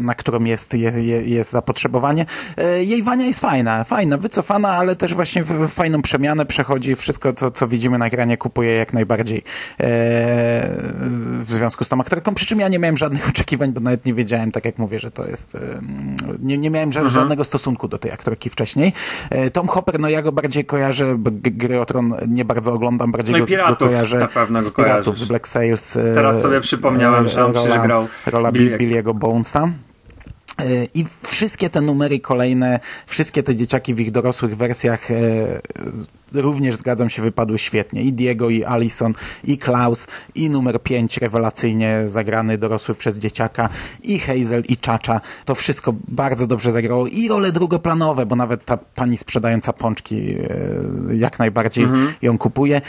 na 0.03 0.15
którą 0.15 0.43
jest, 0.43 0.73
je, 0.73 0.91
jest 1.21 1.51
zapotrzebowanie. 1.51 2.25
E, 2.57 2.83
jej 2.83 3.03
Wania 3.03 3.25
jest 3.25 3.39
fajna, 3.39 3.83
fajna, 3.83 4.17
wycofana, 4.17 4.74
ale 4.77 4.95
też 4.95 5.13
właśnie 5.13 5.43
w, 5.43 5.67
fajną 5.67 6.01
przemianę 6.01 6.45
przechodzi. 6.45 6.95
Wszystko, 6.95 7.33
co, 7.33 7.51
co 7.51 7.67
widzimy 7.67 7.97
na 7.97 8.05
ekranie, 8.05 8.37
kupuje 8.37 8.71
jak 8.75 8.93
najbardziej 8.93 9.37
e, 9.37 9.43
w 11.39 11.45
związku 11.45 11.83
z 11.83 11.89
tą 11.89 12.01
aktorką. 12.01 12.35
Przy 12.35 12.45
czym 12.45 12.59
ja 12.59 12.67
nie 12.67 12.79
miałem 12.79 12.97
żadnych 12.97 13.29
oczekiwań, 13.35 13.71
bo 13.71 13.79
nawet 13.79 14.05
nie 14.05 14.13
wiedziałem, 14.13 14.51
tak 14.51 14.65
jak 14.65 14.77
mówię, 14.77 14.99
że 14.99 15.11
to 15.11 15.27
jest. 15.27 15.55
E, 15.55 15.59
nie, 16.39 16.57
nie 16.57 16.69
miałem 16.69 16.89
mhm. 16.89 17.09
żadnego 17.09 17.43
stosunku 17.43 17.87
do 17.87 17.97
tej 17.97 18.11
aktorki 18.11 18.49
wcześniej. 18.49 18.93
E, 19.29 19.51
Tom 19.51 19.67
Hopper, 19.67 19.99
no 19.99 20.09
ja 20.09 20.21
go 20.21 20.31
bardziej 20.31 20.65
kojarzę, 20.65 21.17
gry 21.41 21.79
o 21.79 21.85
Tron 21.85 22.15
nie 22.27 22.45
bardzo 22.45 22.73
oglądam, 22.73 23.11
bardziej 23.11 23.33
no 23.33 23.39
go, 23.39 23.45
piratów, 23.45 23.79
go 23.79 23.85
kojarzę 23.85 24.17
na 24.17 24.27
pewno 24.27 24.59
z 24.59 24.71
piratów, 24.71 25.19
z 25.19 25.25
Black 25.25 25.47
Sails. 25.47 25.97
E, 25.97 26.13
Teraz 26.13 26.41
sobie 26.41 26.61
przypomniałem, 26.61 27.27
że 27.27 27.45
on 27.45 27.53
rola, 27.53 27.79
grał 27.79 28.07
rola 28.25 28.51
Billy'ego 28.51 29.13
Bonesa. 29.13 29.67
I 30.93 31.05
wszystkie 31.21 31.69
te 31.69 31.81
numery 31.81 32.19
kolejne, 32.19 32.79
wszystkie 33.05 33.43
te 33.43 33.55
dzieciaki 33.55 33.93
w 33.93 33.99
ich 33.99 34.11
dorosłych 34.11 34.57
wersjach 34.57 35.11
e, 35.11 35.15
również 36.33 36.75
zgadzam 36.75 37.09
się, 37.09 37.21
wypadły 37.21 37.57
świetnie. 37.57 38.03
I 38.03 38.13
Diego, 38.13 38.49
i 38.49 38.63
Alison, 38.63 39.13
i 39.43 39.57
Klaus, 39.57 40.07
i 40.35 40.49
numer 40.49 40.83
5 40.83 41.17
rewelacyjnie 41.17 42.01
zagrany 42.05 42.57
dorosły 42.57 42.95
przez 42.95 43.17
dzieciaka, 43.17 43.69
i 44.03 44.19
Hazel, 44.19 44.63
i 44.69 44.77
Czacza. 44.77 45.21
To 45.45 45.55
wszystko 45.55 45.93
bardzo 46.07 46.47
dobrze 46.47 46.71
zagrało. 46.71 47.07
I 47.07 47.27
role 47.27 47.51
drugoplanowe, 47.51 48.25
bo 48.25 48.35
nawet 48.35 48.65
ta 48.65 48.77
pani 48.77 49.17
sprzedająca 49.17 49.73
pączki 49.73 50.15
e, 50.15 51.15
jak 51.15 51.39
najbardziej 51.39 51.83
mhm. 51.83 52.13
ją 52.21 52.37
kupuje 52.37 52.81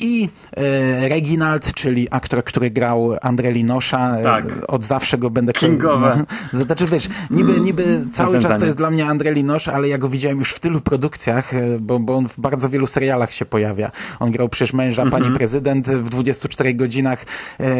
i 0.00 0.28
e, 0.56 1.08
Reginald, 1.08 1.74
czyli 1.74 2.08
aktor, 2.10 2.44
który 2.44 2.70
grał 2.70 3.10
André 3.10 3.52
Linosza. 3.52 4.18
E, 4.18 4.22
tak. 4.22 4.44
Od 4.68 4.84
zawsze 4.84 5.18
go 5.18 5.30
będę... 5.30 5.52
Kingowe. 5.52 6.10
No, 6.52 6.64
znaczy 6.64 6.86
wiesz, 6.86 7.08
niby, 7.30 7.52
mm, 7.52 7.64
niby 7.64 8.06
cały 8.12 8.38
czas 8.38 8.58
to 8.58 8.64
jest 8.64 8.76
dla 8.76 8.90
mnie 8.90 9.04
André 9.04 9.32
Linosz, 9.34 9.68
ale 9.68 9.88
ja 9.88 9.98
go 9.98 10.08
widziałem 10.08 10.38
już 10.38 10.52
w 10.52 10.60
tylu 10.60 10.80
produkcjach, 10.80 11.54
e, 11.54 11.78
bo, 11.80 11.98
bo 11.98 12.16
on 12.16 12.28
w 12.28 12.40
bardzo 12.40 12.68
wielu 12.68 12.86
serialach 12.86 13.32
się 13.32 13.44
pojawia. 13.44 13.90
On 14.20 14.30
grał 14.30 14.48
przecież 14.48 14.72
męża 14.72 15.02
mm 15.02 15.14
-hmm. 15.14 15.22
pani 15.22 15.36
prezydent 15.36 15.88
w 15.88 16.08
24 16.08 16.74
godzinach 16.74 17.24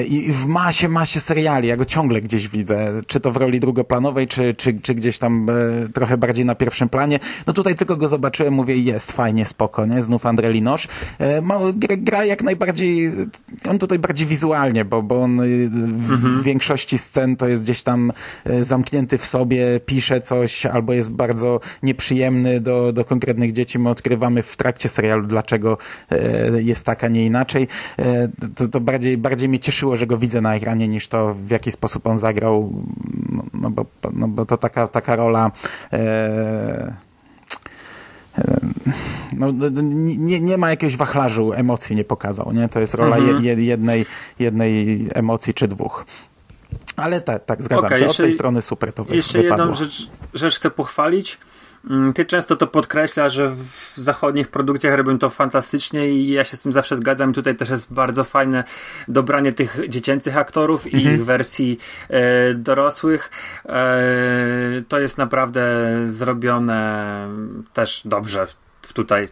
i 0.08 0.32
w 0.32 0.46
masie, 0.46 0.88
masie 0.88 1.20
seriali. 1.20 1.68
Ja 1.68 1.76
go 1.76 1.84
ciągle 1.84 2.20
gdzieś 2.20 2.48
widzę. 2.48 3.02
Czy 3.06 3.20
to 3.20 3.32
w 3.32 3.36
roli 3.36 3.60
drugoplanowej, 3.60 4.28
czy, 4.28 4.54
czy, 4.54 4.80
czy 4.82 4.94
gdzieś 4.94 5.18
tam 5.18 5.46
trochę 5.94 6.16
bardziej 6.16 6.44
na 6.44 6.54
pierwszym 6.54 6.88
planie. 6.88 7.18
No 7.46 7.52
tutaj 7.52 7.74
tylko 7.74 7.96
go 7.96 8.08
zobaczyłem, 8.08 8.54
mówię, 8.54 8.76
jest 8.76 9.12
fajnie, 9.12 9.46
spoko, 9.46 9.86
nie? 9.86 10.02
Znów 10.02 10.22
André 10.22 10.50
Linosz. 10.50 10.88
Ma, 11.42 11.58
gra 12.10 12.24
jak 12.24 12.42
najbardziej, 12.42 13.12
on 13.68 13.78
tutaj 13.78 13.98
bardziej 13.98 14.26
wizualnie, 14.26 14.84
bo, 14.84 15.02
bo 15.02 15.22
on 15.22 15.40
y, 15.40 15.68
w 15.68 16.12
mhm. 16.12 16.42
większości 16.42 16.98
scen 16.98 17.36
to 17.36 17.48
jest 17.48 17.64
gdzieś 17.64 17.82
tam 17.82 18.12
y, 18.46 18.64
zamknięty 18.64 19.18
w 19.18 19.26
sobie, 19.26 19.80
pisze 19.86 20.20
coś 20.20 20.66
albo 20.66 20.92
jest 20.92 21.10
bardzo 21.10 21.60
nieprzyjemny 21.82 22.60
do, 22.60 22.92
do 22.92 23.04
konkretnych 23.04 23.52
dzieci. 23.52 23.78
My 23.78 23.88
odkrywamy 23.88 24.42
w 24.42 24.56
trakcie 24.56 24.88
serialu, 24.88 25.26
dlaczego 25.26 25.78
y, 26.12 26.62
jest 26.62 26.86
tak, 26.86 27.04
a 27.04 27.08
nie 27.08 27.26
inaczej. 27.26 27.68
To, 28.54 28.68
to 28.68 28.80
bardziej, 28.80 29.18
bardziej 29.18 29.48
mnie 29.48 29.58
cieszyło, 29.58 29.96
że 29.96 30.06
go 30.06 30.18
widzę 30.18 30.40
na 30.40 30.54
ekranie 30.54 30.88
niż 30.88 31.08
to, 31.08 31.34
w 31.34 31.50
jaki 31.50 31.72
sposób 31.72 32.06
on 32.06 32.18
zagrał, 32.18 32.72
no 33.54 33.70
bo, 33.70 33.86
no 34.12 34.28
bo 34.28 34.46
to 34.46 34.56
taka, 34.56 34.88
taka 34.88 35.16
rola 35.16 35.50
no, 39.32 39.52
nie, 39.82 40.40
nie 40.40 40.58
ma 40.58 40.70
jakiegoś 40.70 40.96
wachlarzu 40.96 41.52
emocji 41.52 41.96
nie 41.96 42.04
pokazał, 42.04 42.52
nie? 42.52 42.68
To 42.68 42.80
jest 42.80 42.94
rola 42.94 43.16
mhm. 43.16 43.44
je, 43.44 43.54
jednej, 43.54 44.06
jednej 44.38 45.06
emocji 45.14 45.54
czy 45.54 45.68
dwóch. 45.68 46.06
Ale 46.96 47.20
tak, 47.20 47.44
tak 47.44 47.62
zgadzam 47.62 47.84
okay, 47.84 47.98
się. 47.98 48.04
Jeszcze, 48.04 48.22
Od 48.22 48.26
tej 48.26 48.32
strony 48.32 48.62
super 48.62 48.92
to 48.92 49.06
Jeszcze 49.08 49.42
wypadło. 49.42 49.66
jedną 49.66 49.78
rzecz, 49.78 50.10
rzecz 50.34 50.56
chcę 50.56 50.70
pochwalić. 50.70 51.38
Mm, 51.90 52.12
ty 52.12 52.24
często 52.24 52.56
to 52.56 52.66
podkreśla, 52.66 53.28
że 53.28 53.50
w 53.50 53.92
zachodnich 53.96 54.48
produkcjach 54.48 54.94
robią 54.94 55.18
to 55.18 55.30
fantastycznie 55.30 56.08
i 56.08 56.30
ja 56.30 56.44
się 56.44 56.56
z 56.56 56.62
tym 56.62 56.72
zawsze 56.72 56.96
zgadzam. 56.96 57.32
Tutaj 57.32 57.56
też 57.56 57.70
jest 57.70 57.92
bardzo 57.92 58.24
fajne 58.24 58.64
dobranie 59.08 59.52
tych 59.52 59.78
dziecięcych 59.88 60.36
aktorów 60.36 60.86
i 60.86 60.96
mhm. 60.96 61.14
ich 61.14 61.24
wersji 61.24 61.78
e, 62.08 62.54
dorosłych. 62.54 63.30
E, 63.66 64.02
to 64.88 65.00
jest 65.00 65.18
naprawdę 65.18 65.62
zrobione 66.06 67.28
też 67.72 68.02
dobrze 68.04 68.46
tutaj 68.94 69.28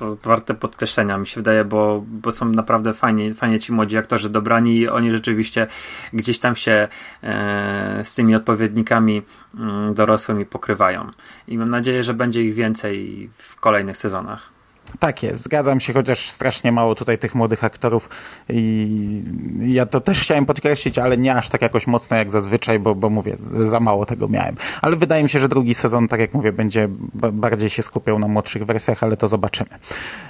to 0.00 0.28
warte 0.28 0.54
podkreślenia, 0.54 1.18
mi 1.18 1.26
się 1.26 1.40
wydaje, 1.40 1.64
bo, 1.64 2.04
bo 2.06 2.32
są 2.32 2.48
naprawdę 2.48 2.94
fajnie, 2.94 3.34
fajnie 3.34 3.58
ci 3.58 3.72
młodzi 3.72 3.96
aktorzy 3.96 4.30
dobrani 4.30 4.76
i 4.76 4.88
oni 4.88 5.10
rzeczywiście 5.10 5.66
gdzieś 6.12 6.38
tam 6.38 6.56
się 6.56 6.88
e, 7.22 8.00
z 8.04 8.14
tymi 8.14 8.34
odpowiednikami 8.34 9.22
mm, 9.54 9.94
dorosłymi 9.94 10.46
pokrywają. 10.46 11.10
I 11.48 11.58
mam 11.58 11.70
nadzieję, 11.70 12.04
że 12.04 12.14
będzie 12.14 12.42
ich 12.42 12.54
więcej 12.54 13.28
w 13.34 13.56
kolejnych 13.56 13.96
sezonach. 13.96 14.59
Tak 14.98 15.22
jest, 15.22 15.44
zgadzam 15.44 15.80
się, 15.80 15.92
chociaż 15.92 16.30
strasznie 16.30 16.72
mało 16.72 16.94
tutaj 16.94 17.18
tych 17.18 17.34
młodych 17.34 17.64
aktorów 17.64 18.08
i 18.48 19.22
ja 19.66 19.86
to 19.86 20.00
też 20.00 20.20
chciałem 20.20 20.46
podkreślić, 20.46 20.98
ale 20.98 21.16
nie 21.16 21.34
aż 21.34 21.48
tak 21.48 21.62
jakoś 21.62 21.86
mocno 21.86 22.16
jak 22.16 22.30
zazwyczaj, 22.30 22.78
bo, 22.78 22.94
bo 22.94 23.10
mówię, 23.10 23.36
za 23.40 23.80
mało 23.80 24.06
tego 24.06 24.28
miałem. 24.28 24.54
Ale 24.82 24.96
wydaje 24.96 25.22
mi 25.22 25.28
się, 25.28 25.40
że 25.40 25.48
drugi 25.48 25.74
sezon, 25.74 26.08
tak 26.08 26.20
jak 26.20 26.34
mówię, 26.34 26.52
będzie 26.52 26.88
bardziej 27.32 27.70
się 27.70 27.82
skupiał 27.82 28.18
na 28.18 28.28
młodszych 28.28 28.66
wersjach, 28.66 29.02
ale 29.02 29.16
to 29.16 29.28
zobaczymy. 29.28 29.70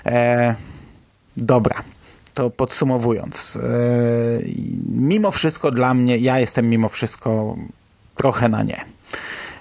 E, 0.07 0.55
dobra, 1.37 1.83
to 2.35 2.51
podsumowując, 2.51 3.59
e, 3.63 3.69
mimo 4.89 5.31
wszystko 5.31 5.71
dla 5.71 5.95
mnie, 5.95 6.19
ja 6.19 6.39
jestem 6.39 6.69
mimo 6.69 6.89
wszystko 6.89 7.57
trochę 8.17 8.49
na 8.49 8.63
nie. 8.63 8.81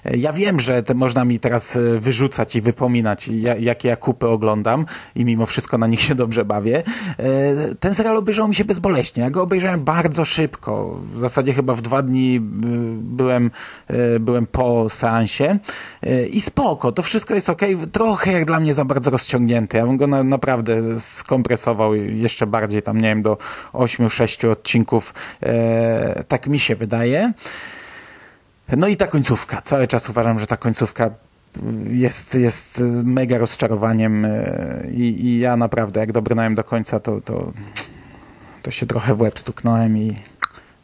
Ja 0.04 0.32
wiem, 0.32 0.60
że 0.60 0.82
te, 0.82 0.94
można 0.94 1.24
mi 1.24 1.40
teraz 1.40 1.76
e, 1.76 1.80
wyrzucać 2.00 2.56
i 2.56 2.60
wypominać, 2.60 3.28
jakie 3.58 3.88
ja 3.88 3.96
kupy 3.96 4.28
oglądam 4.28 4.86
i 5.14 5.24
mimo 5.24 5.46
wszystko 5.46 5.78
na 5.78 5.86
nich 5.86 6.00
się 6.00 6.14
dobrze 6.14 6.44
bawię. 6.44 6.82
E, 7.18 7.74
ten 7.74 7.94
serial 7.94 8.16
obejrzał 8.16 8.48
mi 8.48 8.54
się 8.54 8.64
bezboleśnie. 8.64 9.22
Ja 9.22 9.30
go 9.30 9.42
obejrzałem 9.42 9.84
bardzo 9.84 10.24
szybko. 10.24 11.00
W 11.12 11.18
zasadzie 11.18 11.52
chyba 11.52 11.74
w 11.74 11.82
dwa 11.82 12.02
dni 12.02 12.36
e, 12.36 12.40
byłem, 12.96 13.50
byłem 14.20 14.46
po 14.46 14.88
seansie 14.88 15.58
i 16.30 16.40
spoko. 16.40 16.92
To 16.92 17.02
wszystko 17.02 17.34
jest 17.34 17.50
ok. 17.50 17.62
Trochę 17.92 18.32
jak 18.32 18.44
dla 18.44 18.60
mnie 18.60 18.74
za 18.74 18.84
bardzo 18.84 19.10
rozciągnięty. 19.10 19.76
Ja 19.76 19.86
bym 19.86 19.96
go 19.96 20.06
na, 20.06 20.22
naprawdę 20.22 21.00
skompresował 21.00 21.94
jeszcze 21.94 22.46
bardziej, 22.46 22.82
tam 22.82 23.00
nie 23.00 23.08
wiem, 23.08 23.22
do 23.22 23.38
8-6 23.72 24.50
odcinków. 24.50 25.14
Tak 26.28 26.46
mi 26.46 26.58
się 26.58 26.76
wydaje. 26.76 27.32
No 28.76 28.88
i 28.88 28.96
ta 28.96 29.06
końcówka. 29.06 29.62
Cały 29.62 29.86
czas 29.86 30.10
uważam, 30.10 30.38
że 30.38 30.46
ta 30.46 30.56
końcówka 30.56 31.10
jest, 31.90 32.34
jest 32.34 32.82
mega 33.04 33.38
rozczarowaniem 33.38 34.24
e, 34.24 34.86
i, 34.92 35.26
i 35.26 35.38
ja 35.38 35.56
naprawdę, 35.56 36.00
jak 36.00 36.12
dobrnąłem 36.12 36.54
do 36.54 36.64
końca, 36.64 37.00
to, 37.00 37.20
to, 37.20 37.52
to 38.62 38.70
się 38.70 38.86
trochę 38.86 39.14
w 39.14 39.20
łeb 39.20 39.38
stuknąłem 39.38 39.98
i, 39.98 40.16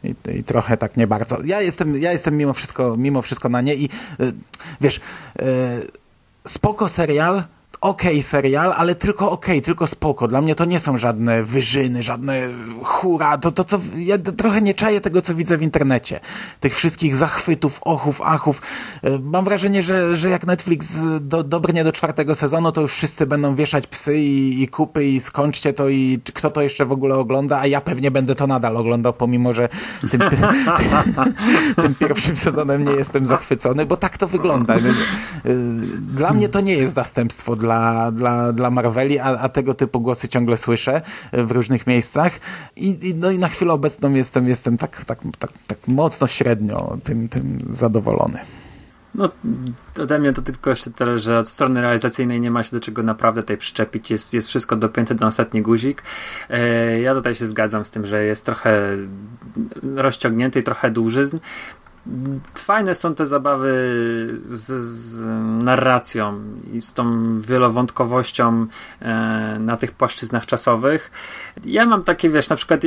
i, 0.03 0.15
i, 0.35 0.43
trochę 0.43 0.77
tak 0.77 0.97
nie 0.97 1.07
bardzo. 1.07 1.37
Ja 1.45 1.61
jestem, 1.61 2.01
ja 2.01 2.11
jestem 2.11 2.37
mimo 2.37 2.53
wszystko, 2.53 2.97
mimo 2.97 3.21
wszystko 3.21 3.49
na 3.49 3.61
nie 3.61 3.75
i 3.75 3.89
e, 4.19 4.31
wiesz, 4.81 5.01
spoko 6.47 6.87
serial, 6.87 7.43
okej 7.81 8.11
okay 8.11 8.23
serial, 8.23 8.73
ale 8.77 8.95
tylko 8.95 9.31
okej, 9.31 9.57
okay, 9.57 9.65
tylko 9.65 9.87
spoko. 9.87 10.27
Dla 10.27 10.41
mnie 10.41 10.55
to 10.55 10.65
nie 10.65 10.79
są 10.79 10.97
żadne 10.97 11.43
wyżyny, 11.43 12.03
żadne 12.03 12.49
hura. 12.83 13.37
To, 13.37 13.51
to 13.51 13.63
co, 13.63 13.79
ja 13.97 14.17
trochę 14.17 14.61
nie 14.61 14.73
czaję 14.73 15.01
tego, 15.01 15.21
co 15.21 15.35
widzę 15.35 15.57
w 15.57 15.61
internecie. 15.61 16.19
Tych 16.59 16.75
wszystkich 16.75 17.15
zachwytów, 17.15 17.79
ochów, 17.83 18.21
achów. 18.21 18.61
E, 19.03 19.19
mam 19.19 19.45
wrażenie, 19.45 19.83
że, 19.83 20.15
że 20.15 20.29
jak 20.29 20.45
Netflix 20.45 20.99
do, 21.21 21.43
dobrnie 21.43 21.83
do 21.83 21.91
czwartego 21.91 22.35
sezonu, 22.35 22.71
to 22.71 22.81
już 22.81 22.93
wszyscy 22.93 23.25
będą 23.25 23.55
wieszać 23.55 23.87
psy 23.87 24.17
i, 24.17 24.63
i 24.63 24.67
kupy 24.67 25.05
i 25.05 25.19
skończcie 25.19 25.73
to 25.73 25.89
i 25.89 26.19
kto 26.33 26.51
to 26.51 26.61
jeszcze 26.61 26.85
w 26.85 26.91
ogóle 26.91 27.15
ogląda, 27.15 27.59
a 27.59 27.67
ja 27.67 27.81
pewnie 27.81 28.11
będę 28.11 28.35
to 28.35 28.47
nadal 28.47 28.77
oglądał, 28.77 29.13
pomimo, 29.13 29.53
że 29.53 29.69
tym, 30.11 30.21
tym, 31.81 31.95
pierwszym 31.95 32.37
sezonem 32.37 32.85
nie 32.85 32.91
jestem 32.91 33.25
zachwycony, 33.25 33.85
bo 33.85 33.97
tak 33.97 34.17
to 34.17 34.27
wygląda. 34.27 34.75
E, 34.75 34.79
dla 35.99 36.33
mnie 36.33 36.49
to 36.49 36.61
nie 36.61 36.73
jest 36.73 36.93
zastępstwo 36.93 37.56
dla, 37.57 38.11
dla, 38.11 38.53
dla 38.53 38.69
Marveli, 38.69 39.19
a, 39.19 39.25
a 39.25 39.49
tego 39.49 39.73
typu 39.73 40.01
głosy 40.01 40.27
ciągle 40.27 40.57
słyszę 40.57 41.01
w 41.33 41.51
różnych 41.51 41.87
miejscach 41.87 42.39
i, 42.75 43.09
i, 43.09 43.15
no 43.15 43.31
i 43.31 43.37
na 43.39 43.47
chwilę 43.47 43.73
obecną 43.73 44.13
jestem, 44.13 44.47
jestem 44.47 44.77
tak, 44.77 45.05
tak, 45.05 45.19
tak, 45.39 45.51
tak 45.67 45.87
mocno 45.87 46.27
średnio 46.27 46.97
tym, 47.03 47.29
tym 47.29 47.59
zadowolony. 47.69 48.39
No, 49.15 49.29
ode 50.01 50.19
mnie 50.19 50.33
to 50.33 50.41
tylko 50.41 50.69
jeszcze 50.69 50.91
tyle, 50.91 51.19
że 51.19 51.39
od 51.39 51.49
strony 51.49 51.81
realizacyjnej 51.81 52.41
nie 52.41 52.51
ma 52.51 52.63
się 52.63 52.71
do 52.71 52.79
czego 52.79 53.03
naprawdę 53.03 53.41
tutaj 53.41 53.57
przyczepić. 53.57 54.11
Jest, 54.11 54.33
jest 54.33 54.47
wszystko 54.47 54.75
dopięte 54.75 55.15
na 55.15 55.27
ostatni 55.27 55.61
guzik. 55.61 56.03
E, 56.49 56.99
ja 56.99 57.13
tutaj 57.13 57.35
się 57.35 57.47
zgadzam 57.47 57.85
z 57.85 57.91
tym, 57.91 58.05
że 58.05 58.23
jest 58.23 58.45
trochę 58.45 58.97
rozciągnięty 59.95 60.59
i 60.59 60.63
trochę 60.63 60.91
dłużyzn. 60.91 61.37
Fajne 62.53 62.95
są 62.95 63.15
te 63.15 63.25
zabawy 63.25 63.71
z, 64.45 64.83
z 64.83 65.25
narracją 65.63 66.41
i 66.73 66.81
z 66.81 66.93
tą 66.93 67.41
wielowątkowością 67.41 68.67
e, 68.99 69.57
na 69.59 69.77
tych 69.77 69.91
płaszczyznach 69.91 70.45
czasowych. 70.45 71.11
Ja 71.65 71.85
mam 71.85 72.03
takie, 72.03 72.29
wiesz, 72.29 72.49
na 72.49 72.55
przykład 72.55 72.81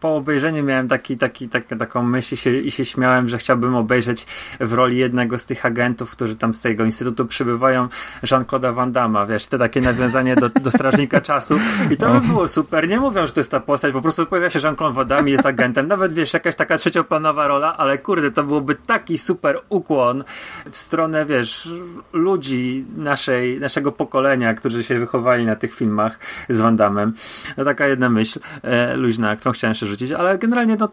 po 0.00 0.16
obejrzeniu 0.16 0.64
miałem 0.64 0.88
taki, 0.88 1.16
taki, 1.16 1.48
tak, 1.48 1.66
taką 1.78 2.02
myśl 2.02 2.34
i 2.34 2.36
się, 2.36 2.50
i 2.50 2.70
się 2.70 2.84
śmiałem, 2.84 3.28
że 3.28 3.38
chciałbym 3.38 3.74
obejrzeć 3.74 4.26
w 4.60 4.72
roli 4.72 4.96
jednego 4.96 5.38
z 5.38 5.46
tych 5.46 5.66
agentów, 5.66 6.10
którzy 6.10 6.36
tam 6.36 6.54
z 6.54 6.60
tego 6.60 6.84
instytutu 6.84 7.26
przybywają, 7.26 7.88
Jean-Claude'a 8.22 8.74
Van 8.74 8.92
Damme, 8.92 9.26
wiesz, 9.26 9.46
to 9.46 9.58
takie 9.58 9.80
nawiązanie 9.80 10.36
do, 10.36 10.48
do 10.48 10.70
Strażnika 10.70 11.20
Czasu 11.20 11.58
i 11.90 11.96
to 11.96 12.14
by 12.14 12.20
było 12.20 12.48
super. 12.48 12.88
Nie 12.88 13.00
mówią, 13.00 13.26
że 13.26 13.32
to 13.32 13.40
jest 13.40 13.50
ta 13.50 13.60
postać, 13.60 13.92
po 13.92 14.02
prostu 14.02 14.26
pojawia 14.26 14.50
się 14.50 14.58
Jean-Claude 14.58 14.94
Van 14.94 15.06
Damme 15.06 15.28
i 15.28 15.32
jest 15.32 15.46
agentem. 15.46 15.86
Nawet, 15.86 16.12
wiesz, 16.12 16.34
jakaś 16.34 16.54
taka 16.54 16.78
trzecioplanowa 16.78 17.48
rola, 17.48 17.76
ale 17.76 17.98
kurde, 17.98 18.30
to 18.30 18.42
byłoby 18.42 18.74
taki 18.74 19.18
super 19.18 19.60
ukłon 19.68 20.24
w 20.70 20.76
stronę, 20.76 21.24
wiesz, 21.24 21.68
ludzi 22.12 22.84
naszej, 22.96 23.60
naszego 23.60 23.92
pokolenia, 23.92 24.54
którzy 24.54 24.84
się 24.84 24.98
wychowali 24.98 25.46
na 25.46 25.56
tych 25.56 25.74
filmach 25.74 26.18
z 26.48 26.60
Van 26.60 26.76
Damme. 26.76 27.12
To 27.56 27.64
taka 27.64 27.86
jedna 27.86 28.08
myśl 28.08 28.38
e, 28.62 28.96
luźna, 28.96 29.36
którą 29.36 29.52
chciałem 29.52 29.63
jeszcze 29.68 29.86
rzucić, 29.86 30.12
ale 30.12 30.38
generalnie 30.38 30.76
no, 30.80 30.88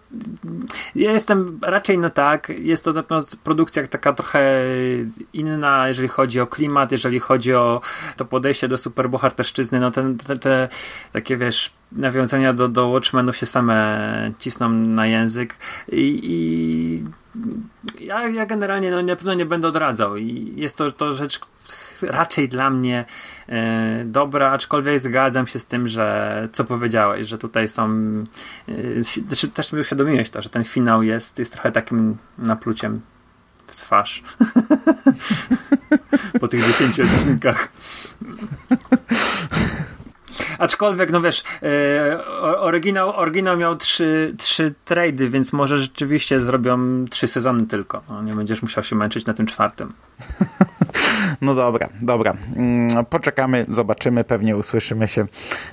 ja 0.96 1.12
jestem 1.12 1.60
raczej 1.62 1.98
na 1.98 2.10
tak. 2.10 2.50
Jest 2.50 2.86
to 2.86 2.94
na 2.94 3.04
pewno 3.04 3.28
produkcja 3.44 3.88
taka 3.88 4.14
trochę 4.14 4.64
inna, 5.34 5.88
jeżeli 5.88 6.08
chodzi 6.08 6.40
o 6.40 6.48
klimat, 6.48 6.92
jeżeli 6.92 7.20
chodzi 7.20 7.54
o 7.54 7.82
to 8.18 8.26
podejście 8.26 8.68
do 8.68 8.78
superbohaterszczyzny, 8.78 9.80
no 9.80 9.92
ten, 9.92 10.18
te, 10.18 10.38
te 10.38 10.70
takie 11.12 11.38
wiesz 11.38 11.74
nawiązania 11.92 12.54
do, 12.54 12.68
do 12.68 12.88
Watchmenów 12.88 13.38
się 13.38 13.46
same 13.46 14.32
cisną 14.40 14.70
na 14.70 15.08
język 15.08 15.56
i, 15.92 16.20
i 16.24 17.04
ja, 18.06 18.28
ja 18.28 18.46
generalnie 18.46 18.92
no, 18.92 19.02
na 19.02 19.16
pewno 19.16 19.34
nie 19.34 19.46
będę 19.46 19.68
odradzał 19.68 20.18
i 20.18 20.54
jest 20.56 20.78
to, 20.78 20.92
to 20.92 21.14
rzecz 21.14 21.40
raczej 22.02 22.50
dla 22.50 22.70
mnie 22.70 23.06
e, 23.50 24.04
dobra, 24.06 24.52
aczkolwiek 24.52 25.00
zgadzam 25.00 25.48
się 25.48 25.60
z 25.60 25.66
tym, 25.66 25.88
że 25.88 26.48
co 26.52 26.66
powiedziałeś, 26.66 27.28
że 27.28 27.38
tutaj 27.38 27.68
są 27.68 27.90
e, 28.68 29.04
znaczy 29.04 29.48
też 29.48 29.74
mi 29.74 29.80
uświadomiłeś 29.80 30.30
to, 30.30 30.42
że 30.42 30.50
ten 30.50 30.64
finał 30.64 31.04
jest, 31.04 31.40
jest 31.40 31.54
trochę 31.54 31.72
takim 31.72 32.18
napluciem 32.38 33.02
w 33.68 33.76
twarz 33.76 34.24
po 36.42 36.48
tych 36.48 36.66
10 36.66 37.00
odcinkach. 37.00 37.72
Aczkolwiek, 40.62 41.12
no 41.12 41.22
wiesz, 41.22 41.44
e, 41.64 42.26
oryginał, 42.60 43.16
oryginał 43.16 43.58
miał 43.58 43.76
trzy, 43.76 44.36
trzy 44.38 44.74
trady, 44.86 45.30
więc 45.30 45.54
może 45.54 45.80
rzeczywiście 45.80 46.42
zrobią 46.42 47.06
trzy 47.10 47.28
sezony 47.28 47.68
tylko. 47.68 48.02
No, 48.10 48.22
nie 48.22 48.34
będziesz 48.34 48.62
musiał 48.62 48.84
się 48.84 48.96
męczyć 48.96 49.26
na 49.26 49.34
tym 49.34 49.46
czwartym. 49.46 49.94
No 51.42 51.56
dobra, 51.56 51.90
dobra. 52.02 52.34
Mm, 52.56 53.06
poczekamy, 53.06 53.66
zobaczymy, 53.70 54.24
pewnie 54.24 54.58
usłyszymy 54.58 55.08
się 55.08 55.28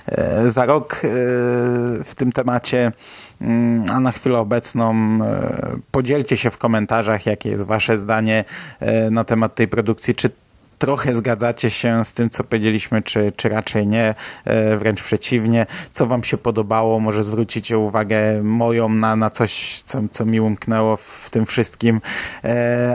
e, 0.05 0.49
za 0.49 0.65
rok 0.65 0.93
e, 0.93 1.07
w 2.03 2.13
tym 2.15 2.31
temacie. 2.31 2.91
Mm, 3.41 3.83
a 3.91 3.99
na 3.99 4.11
chwilę 4.11 4.39
obecną 4.39 5.19
podzielcie 5.91 6.37
się 6.37 6.51
w 6.51 6.57
komentarzach, 6.57 7.25
jakie 7.25 7.49
jest 7.49 7.65
wasze 7.65 7.97
zdanie 7.97 8.45
na 9.11 9.23
temat 9.23 9.55
tej 9.55 9.67
produkcji. 9.67 10.15
Czy 10.15 10.29
trochę 10.79 11.15
zgadzacie 11.15 11.69
się 11.69 12.05
z 12.05 12.13
tym, 12.13 12.29
co 12.29 12.43
powiedzieliśmy, 12.43 13.01
czy, 13.01 13.33
czy 13.35 13.49
raczej 13.49 13.87
nie, 13.87 14.15
wręcz 14.77 15.03
przeciwnie. 15.03 15.65
Co 15.91 16.05
wam 16.05 16.23
się 16.23 16.37
podobało? 16.37 16.99
Może 16.99 17.23
zwrócicie 17.23 17.77
uwagę 17.77 18.43
moją 18.43 18.89
na, 18.89 19.15
na 19.15 19.29
coś, 19.29 19.81
co, 19.81 20.01
co 20.11 20.25
mi 20.25 20.39
umknęło 20.39 20.97
w 20.97 21.29
tym 21.31 21.45
wszystkim, 21.45 22.01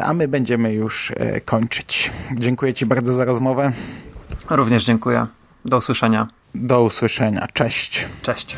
a 0.02 0.14
my 0.14 0.28
będziemy 0.28 0.72
już 0.72 1.12
kończyć. 1.44 2.10
Dziękuję 2.32 2.74
ci 2.74 2.86
bardzo 2.86 3.12
za 3.12 3.24
rozmowę. 3.24 3.72
Również 4.50 4.84
dziękuję. 4.84 5.26
Do 5.64 5.76
usłyszenia. 5.76 6.28
Do 6.54 6.82
usłyszenia. 6.82 7.48
Cześć. 7.52 8.08
Cześć. 8.22 8.56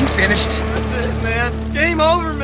You 0.00 0.06
finished? 0.06 0.50
That's 0.50 1.06
it, 1.06 1.22
man. 1.22 1.74
Game 1.74 2.04
over, 2.04 2.34
man. 2.34 2.43